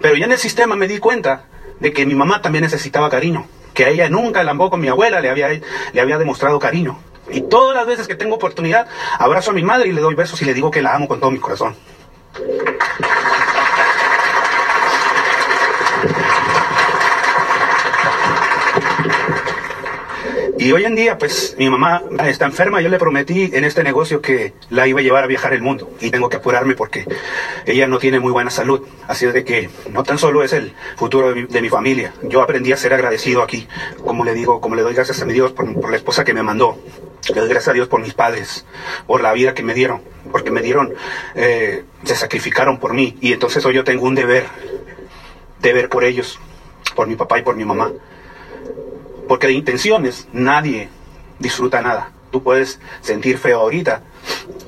Pero 0.00 0.16
ya 0.16 0.26
en 0.26 0.32
el 0.32 0.38
sistema 0.38 0.74
me 0.74 0.88
di 0.88 0.98
cuenta 0.98 1.44
de 1.78 1.92
que 1.92 2.04
mi 2.04 2.14
mamá 2.14 2.42
también 2.42 2.62
necesitaba 2.62 3.08
cariño, 3.08 3.46
que 3.74 3.84
a 3.84 3.88
ella 3.90 4.08
nunca, 4.08 4.44
tampoco 4.44 4.76
mi 4.76 4.88
abuela 4.88 5.20
le 5.20 5.28
había, 5.28 5.48
le 5.48 6.00
había 6.00 6.16
demostrado 6.16 6.58
cariño. 6.58 6.98
Y 7.30 7.42
todas 7.42 7.74
las 7.74 7.86
veces 7.86 8.06
que 8.06 8.14
tengo 8.14 8.36
oportunidad, 8.36 8.86
abrazo 9.18 9.50
a 9.50 9.54
mi 9.54 9.62
madre 9.62 9.88
y 9.88 9.92
le 9.92 10.00
doy 10.00 10.14
besos 10.14 10.40
y 10.42 10.44
le 10.44 10.54
digo 10.54 10.70
que 10.70 10.82
la 10.82 10.94
amo 10.94 11.08
con 11.08 11.20
todo 11.20 11.30
mi 11.30 11.38
corazón. 11.38 11.74
Y 20.64 20.72
hoy 20.72 20.86
en 20.86 20.94
día, 20.94 21.18
pues 21.18 21.56
mi 21.58 21.68
mamá 21.68 22.02
está 22.24 22.46
enferma. 22.46 22.80
Yo 22.80 22.88
le 22.88 22.98
prometí 22.98 23.50
en 23.52 23.64
este 23.64 23.84
negocio 23.84 24.22
que 24.22 24.54
la 24.70 24.88
iba 24.88 25.00
a 25.00 25.02
llevar 25.02 25.22
a 25.22 25.26
viajar 25.26 25.52
el 25.52 25.60
mundo. 25.60 25.90
Y 26.00 26.10
tengo 26.10 26.30
que 26.30 26.38
apurarme 26.38 26.74
porque 26.74 27.04
ella 27.66 27.86
no 27.86 27.98
tiene 27.98 28.18
muy 28.18 28.32
buena 28.32 28.48
salud. 28.48 28.80
Así 29.06 29.26
es 29.26 29.34
de 29.34 29.44
que 29.44 29.68
no 29.90 30.04
tan 30.04 30.16
solo 30.16 30.42
es 30.42 30.54
el 30.54 30.72
futuro 30.96 31.28
de 31.28 31.34
mi, 31.34 31.42
de 31.42 31.60
mi 31.60 31.68
familia. 31.68 32.14
Yo 32.22 32.40
aprendí 32.40 32.72
a 32.72 32.78
ser 32.78 32.94
agradecido 32.94 33.42
aquí. 33.42 33.68
Como 34.06 34.24
le 34.24 34.32
digo, 34.32 34.62
como 34.62 34.74
le 34.74 34.80
doy 34.80 34.94
gracias 34.94 35.20
a 35.20 35.26
mi 35.26 35.34
Dios 35.34 35.52
por, 35.52 35.90
la 35.90 35.96
esposa 35.98 36.24
que 36.24 36.32
me 36.32 36.42
mandó. 36.42 36.78
Le 37.28 37.40
doy 37.42 37.50
gracias 37.50 37.68
a 37.68 37.72
Dios 37.74 37.88
por 37.88 38.00
mis 38.00 38.14
padres, 38.14 38.64
por 39.06 39.20
la 39.20 39.34
vida 39.34 39.52
que 39.52 39.62
me 39.62 39.74
dieron. 39.74 40.00
Porque 40.32 40.50
me 40.50 40.62
dieron, 40.62 40.94
eh, 41.34 41.84
se 42.04 42.16
sacrificaron 42.16 42.80
por 42.80 42.94
mí. 42.94 43.18
Y 43.20 43.34
entonces 43.34 43.62
hoy 43.66 43.74
yo 43.74 43.84
tengo 43.84 44.06
un 44.06 44.14
deber. 44.14 44.46
Deber 45.60 45.90
por 45.90 46.04
ellos. 46.04 46.38
Por 46.96 47.06
mi 47.06 47.16
papá 47.16 47.38
y 47.38 47.42
por 47.42 47.54
mi 47.54 47.66
mamá. 47.66 47.92
Porque 49.34 49.48
de 49.48 49.54
intenciones 49.54 50.28
nadie 50.32 50.88
disfruta 51.40 51.82
nada. 51.82 52.12
Tú 52.30 52.44
puedes 52.44 52.78
sentir 53.00 53.36
feo 53.36 53.58
ahorita 53.62 54.00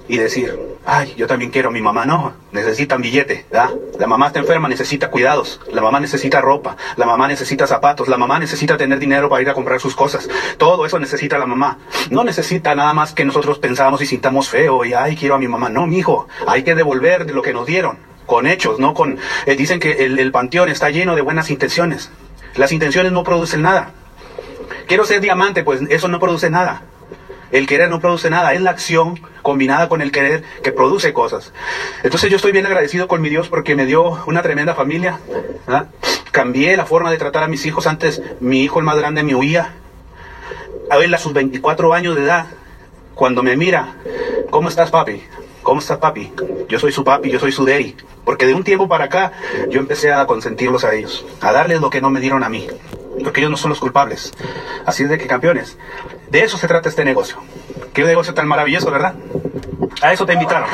y 0.08 0.16
decir, 0.18 0.58
ay, 0.84 1.14
yo 1.16 1.28
también 1.28 1.52
quiero 1.52 1.68
a 1.68 1.70
mi 1.70 1.80
mamá. 1.80 2.04
No, 2.04 2.32
necesitan 2.50 3.00
billete, 3.00 3.46
¿verdad? 3.48 3.70
La 4.00 4.08
mamá 4.08 4.26
está 4.26 4.40
enferma, 4.40 4.68
necesita 4.68 5.08
cuidados. 5.08 5.60
La 5.70 5.82
mamá 5.82 6.00
necesita 6.00 6.40
ropa. 6.40 6.76
La 6.96 7.06
mamá 7.06 7.28
necesita 7.28 7.68
zapatos. 7.68 8.08
La 8.08 8.18
mamá 8.18 8.40
necesita 8.40 8.76
tener 8.76 8.98
dinero 8.98 9.28
para 9.28 9.40
ir 9.40 9.48
a 9.48 9.54
comprar 9.54 9.78
sus 9.78 9.94
cosas. 9.94 10.28
Todo 10.58 10.84
eso 10.84 10.98
necesita 10.98 11.38
la 11.38 11.46
mamá. 11.46 11.78
No 12.10 12.24
necesita 12.24 12.74
nada 12.74 12.92
más 12.92 13.12
que 13.12 13.24
nosotros 13.24 13.60
pensamos 13.60 14.02
y 14.02 14.06
sintamos 14.06 14.48
feo 14.48 14.84
y, 14.84 14.94
ay, 14.94 15.14
quiero 15.14 15.36
a 15.36 15.38
mi 15.38 15.46
mamá. 15.46 15.68
No, 15.68 15.86
mi 15.86 15.98
hijo, 15.98 16.26
hay 16.44 16.64
que 16.64 16.74
devolver 16.74 17.24
de 17.24 17.34
lo 17.34 17.42
que 17.42 17.52
nos 17.52 17.66
dieron. 17.66 17.98
Con 18.26 18.48
hechos, 18.48 18.80
no 18.80 18.94
con... 18.94 19.16
eh, 19.46 19.54
dicen 19.54 19.78
que 19.78 20.04
el, 20.04 20.18
el 20.18 20.32
panteón 20.32 20.70
está 20.70 20.90
lleno 20.90 21.14
de 21.14 21.22
buenas 21.22 21.50
intenciones. 21.50 22.10
Las 22.56 22.72
intenciones 22.72 23.12
no 23.12 23.22
producen 23.22 23.62
nada. 23.62 23.92
Quiero 24.86 25.04
ser 25.04 25.20
diamante, 25.20 25.64
pues 25.64 25.80
eso 25.88 26.06
no 26.06 26.20
produce 26.20 26.48
nada. 26.48 26.82
El 27.50 27.66
querer 27.66 27.88
no 27.88 28.00
produce 28.00 28.30
nada, 28.30 28.54
es 28.54 28.60
la 28.60 28.70
acción 28.70 29.20
combinada 29.42 29.88
con 29.88 30.00
el 30.00 30.12
querer 30.12 30.44
que 30.62 30.70
produce 30.70 31.12
cosas. 31.12 31.52
Entonces 32.04 32.30
yo 32.30 32.36
estoy 32.36 32.52
bien 32.52 32.66
agradecido 32.66 33.08
con 33.08 33.20
mi 33.20 33.28
Dios 33.28 33.48
porque 33.48 33.74
me 33.74 33.84
dio 33.84 34.22
una 34.26 34.42
tremenda 34.42 34.74
familia. 34.74 35.18
¿verdad? 35.66 35.88
Cambié 36.30 36.76
la 36.76 36.86
forma 36.86 37.10
de 37.10 37.18
tratar 37.18 37.42
a 37.42 37.48
mis 37.48 37.66
hijos. 37.66 37.86
Antes 37.88 38.22
mi 38.38 38.62
hijo 38.62 38.78
el 38.78 38.84
más 38.84 38.96
grande 38.96 39.24
me 39.24 39.34
huía. 39.34 39.74
A 40.88 40.98
él 40.98 41.12
a 41.14 41.18
sus 41.18 41.32
24 41.32 41.92
años 41.92 42.14
de 42.14 42.22
edad, 42.22 42.46
cuando 43.16 43.42
me 43.42 43.56
mira, 43.56 43.96
¿cómo 44.50 44.68
estás 44.68 44.92
papi? 44.92 45.20
¿Cómo 45.64 45.80
estás 45.80 45.98
papi? 45.98 46.32
Yo 46.68 46.78
soy 46.78 46.92
su 46.92 47.02
papi, 47.02 47.30
yo 47.30 47.40
soy 47.40 47.50
su 47.50 47.64
daddy. 47.64 47.96
Porque 48.24 48.46
de 48.46 48.54
un 48.54 48.62
tiempo 48.62 48.88
para 48.88 49.06
acá 49.06 49.32
yo 49.68 49.80
empecé 49.80 50.12
a 50.12 50.26
consentirlos 50.26 50.84
a 50.84 50.94
ellos, 50.94 51.26
a 51.40 51.50
darles 51.50 51.80
lo 51.80 51.90
que 51.90 52.00
no 52.00 52.10
me 52.10 52.20
dieron 52.20 52.44
a 52.44 52.48
mí 52.48 52.68
porque 53.22 53.40
ellos 53.40 53.50
no 53.50 53.56
son 53.56 53.70
los 53.70 53.80
culpables. 53.80 54.32
Así 54.84 55.02
es 55.02 55.08
de 55.08 55.18
que, 55.18 55.26
campeones, 55.26 55.78
de 56.30 56.42
eso 56.42 56.58
se 56.58 56.68
trata 56.68 56.88
este 56.88 57.04
negocio. 57.04 57.38
Qué 57.92 58.04
negocio 58.04 58.34
tan 58.34 58.46
maravilloso, 58.46 58.90
¿verdad? 58.90 59.14
A 60.02 60.12
eso 60.12 60.26
te 60.26 60.34
invitaron. 60.34 60.68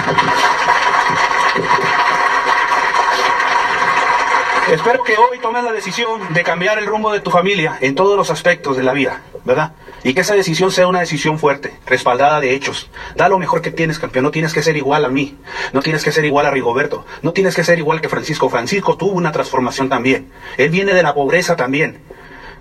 Espero 4.71 5.03
que 5.03 5.17
hoy 5.17 5.39
tomes 5.39 5.65
la 5.65 5.73
decisión 5.73 6.33
de 6.33 6.43
cambiar 6.45 6.79
el 6.79 6.87
rumbo 6.87 7.13
de 7.13 7.21
tu 7.21 7.31
familia 7.31 7.77
en 7.81 7.95
todos 7.95 8.17
los 8.17 8.31
aspectos 8.31 8.77
de 8.77 8.83
la 8.83 8.95
vida, 8.95 9.21
¿verdad? 9.45 9.73
Y 10.03 10.15
que 10.15 10.23
esa 10.23 10.35
decisión 10.35 10.71
sea 10.71 10.87
una 10.87 11.01
decisión 11.01 11.39
fuerte, 11.39 11.75
respaldada 11.85 12.41
de 12.41 12.55
hechos. 12.55 12.89
Da 13.15 13.29
lo 13.29 13.39
mejor 13.39 13.61
que 13.61 13.71
tienes, 13.71 13.99
campeón. 13.99 14.25
No 14.25 14.31
tienes 14.31 14.55
que 14.55 14.63
ser 14.63 14.77
igual 14.77 15.05
a 15.05 15.09
mí. 15.09 15.37
No 15.73 15.83
tienes 15.83 16.03
que 16.03 16.11
ser 16.11 16.25
igual 16.25 16.47
a 16.47 16.51
Rigoberto. 16.51 17.05
No 17.21 17.33
tienes 17.33 17.55
que 17.55 17.65
ser 17.65 17.79
igual 17.79 18.01
que 18.01 18.09
Francisco. 18.09 18.49
Francisco 18.49 18.97
tuvo 18.97 19.13
una 19.13 19.31
transformación 19.31 19.89
también. 19.89 20.33
Él 20.57 20.71
viene 20.71 20.95
de 20.95 21.03
la 21.03 21.13
pobreza 21.13 21.55
también. 21.55 22.01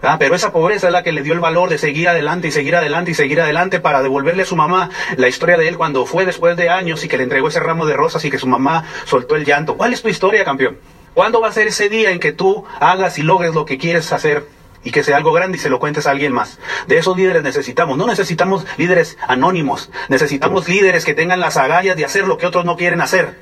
¿Verdad? 0.02 0.18
Pero 0.20 0.36
esa 0.36 0.52
pobreza 0.52 0.88
es 0.88 0.94
la 0.94 1.04
que 1.04 1.12
le 1.12 1.22
dio 1.22 1.34
el 1.34 1.40
valor 1.40 1.70
de 1.70 1.78
seguir 1.78 2.10
adelante 2.10 2.48
y 2.48 2.52
seguir 2.52 2.76
adelante 2.76 3.12
y 3.12 3.14
seguir 3.14 3.40
adelante 3.42 3.80
para 3.80 4.02
devolverle 4.02 4.44
a 4.44 4.46
su 4.46 4.56
mamá 4.56 4.90
la 5.18 5.28
historia 5.28 5.58
de 5.58 5.68
él 5.68 5.78
cuando 5.78 6.06
fue 6.06 6.26
después 6.26 6.58
de 6.58 6.70
años 6.70 7.04
y 7.04 7.08
que 7.08 7.18
le 7.18 7.24
entregó 7.24 7.48
ese 7.48 7.60
ramo 7.60 7.86
de 7.86 7.96
rosas 7.96 8.26
y 8.26 8.32
que 8.32 8.40
su 8.40 8.48
mamá 8.48 8.86
soltó 9.06 9.36
el 9.36 9.46
llanto. 9.46 9.78
¿Cuál 9.78 9.94
es 9.94 10.02
tu 10.02 10.10
historia, 10.10 10.44
campeón? 10.44 10.78
¿Cuándo 11.14 11.42
va 11.42 11.50
a 11.50 11.52
ser 11.52 11.68
ese 11.68 11.90
día 11.90 12.12
en 12.12 12.20
que 12.20 12.32
tú 12.32 12.66
hagas 12.80 13.18
y 13.20 13.24
logres 13.24 13.54
lo 13.54 13.66
que 13.66 13.78
quieres 13.78 14.12
hacer 14.14 14.46
y 14.84 14.90
que 14.90 15.04
sea 15.04 15.18
algo 15.18 15.32
grande 15.34 15.58
y 15.58 15.62
se 15.62 15.70
lo 15.70 15.80
cuentes 15.80 16.08
a 16.08 16.12
alguien 16.12 16.32
más? 16.32 16.58
De 16.88 16.98
esos 16.98 17.16
líderes 17.16 17.44
necesitamos. 17.44 17.98
No 17.98 18.08
necesitamos 18.08 18.66
líderes 18.78 19.18
anónimos. 19.28 19.92
Necesitamos 20.08 20.68
líderes 20.68 21.06
que 21.06 21.14
tengan 21.14 21.40
las 21.40 21.58
agallas 21.58 21.98
de 21.98 22.06
hacer 22.06 22.28
lo 22.28 22.38
que 22.38 22.48
otros 22.48 22.66
no 22.66 22.78
quieren 22.78 23.02
hacer. 23.02 23.38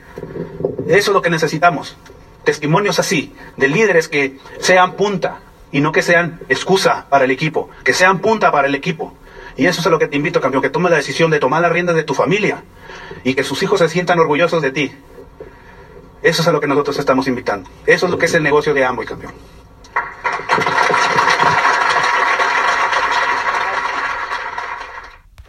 Eso 0.87 1.11
es 1.11 1.13
lo 1.13 1.21
que 1.21 1.29
necesitamos. 1.29 1.95
Testimonios 2.43 2.97
así, 2.97 3.35
de 3.55 3.67
líderes 3.67 4.07
que 4.07 4.39
sean 4.59 4.93
punta 4.93 5.41
y 5.71 5.81
no 5.81 5.91
que 5.91 6.01
sean 6.01 6.39
excusa 6.49 7.05
para 7.09 7.25
el 7.25 7.31
equipo, 7.31 7.69
que 7.83 7.93
sean 7.93 8.19
punta 8.19 8.51
para 8.51 8.67
el 8.67 8.75
equipo. 8.75 9.13
Y 9.55 9.65
eso 9.65 9.81
es 9.81 9.87
a 9.87 9.89
lo 9.89 9.99
que 9.99 10.07
te 10.07 10.15
invito, 10.15 10.39
campeón, 10.39 10.63
que 10.63 10.69
tomes 10.69 10.91
la 10.91 10.97
decisión 10.97 11.31
de 11.31 11.39
tomar 11.39 11.61
las 11.61 11.71
riendas 11.71 11.95
de 11.95 12.03
tu 12.03 12.13
familia 12.13 12.63
y 13.23 13.33
que 13.33 13.43
sus 13.43 13.61
hijos 13.63 13.79
se 13.79 13.89
sientan 13.89 14.19
orgullosos 14.19 14.61
de 14.61 14.71
ti. 14.71 14.91
Eso 16.21 16.41
es 16.41 16.47
a 16.47 16.51
lo 16.51 16.59
que 16.59 16.67
nosotros 16.67 16.97
estamos 16.97 17.27
invitando. 17.27 17.69
Eso 17.85 18.05
es 18.05 18.11
lo 18.11 18.17
que 18.17 18.25
es 18.25 18.33
el 18.33 18.43
negocio 18.43 18.73
de 18.73 18.83
Amway, 18.83 19.07
campeón. 19.07 19.33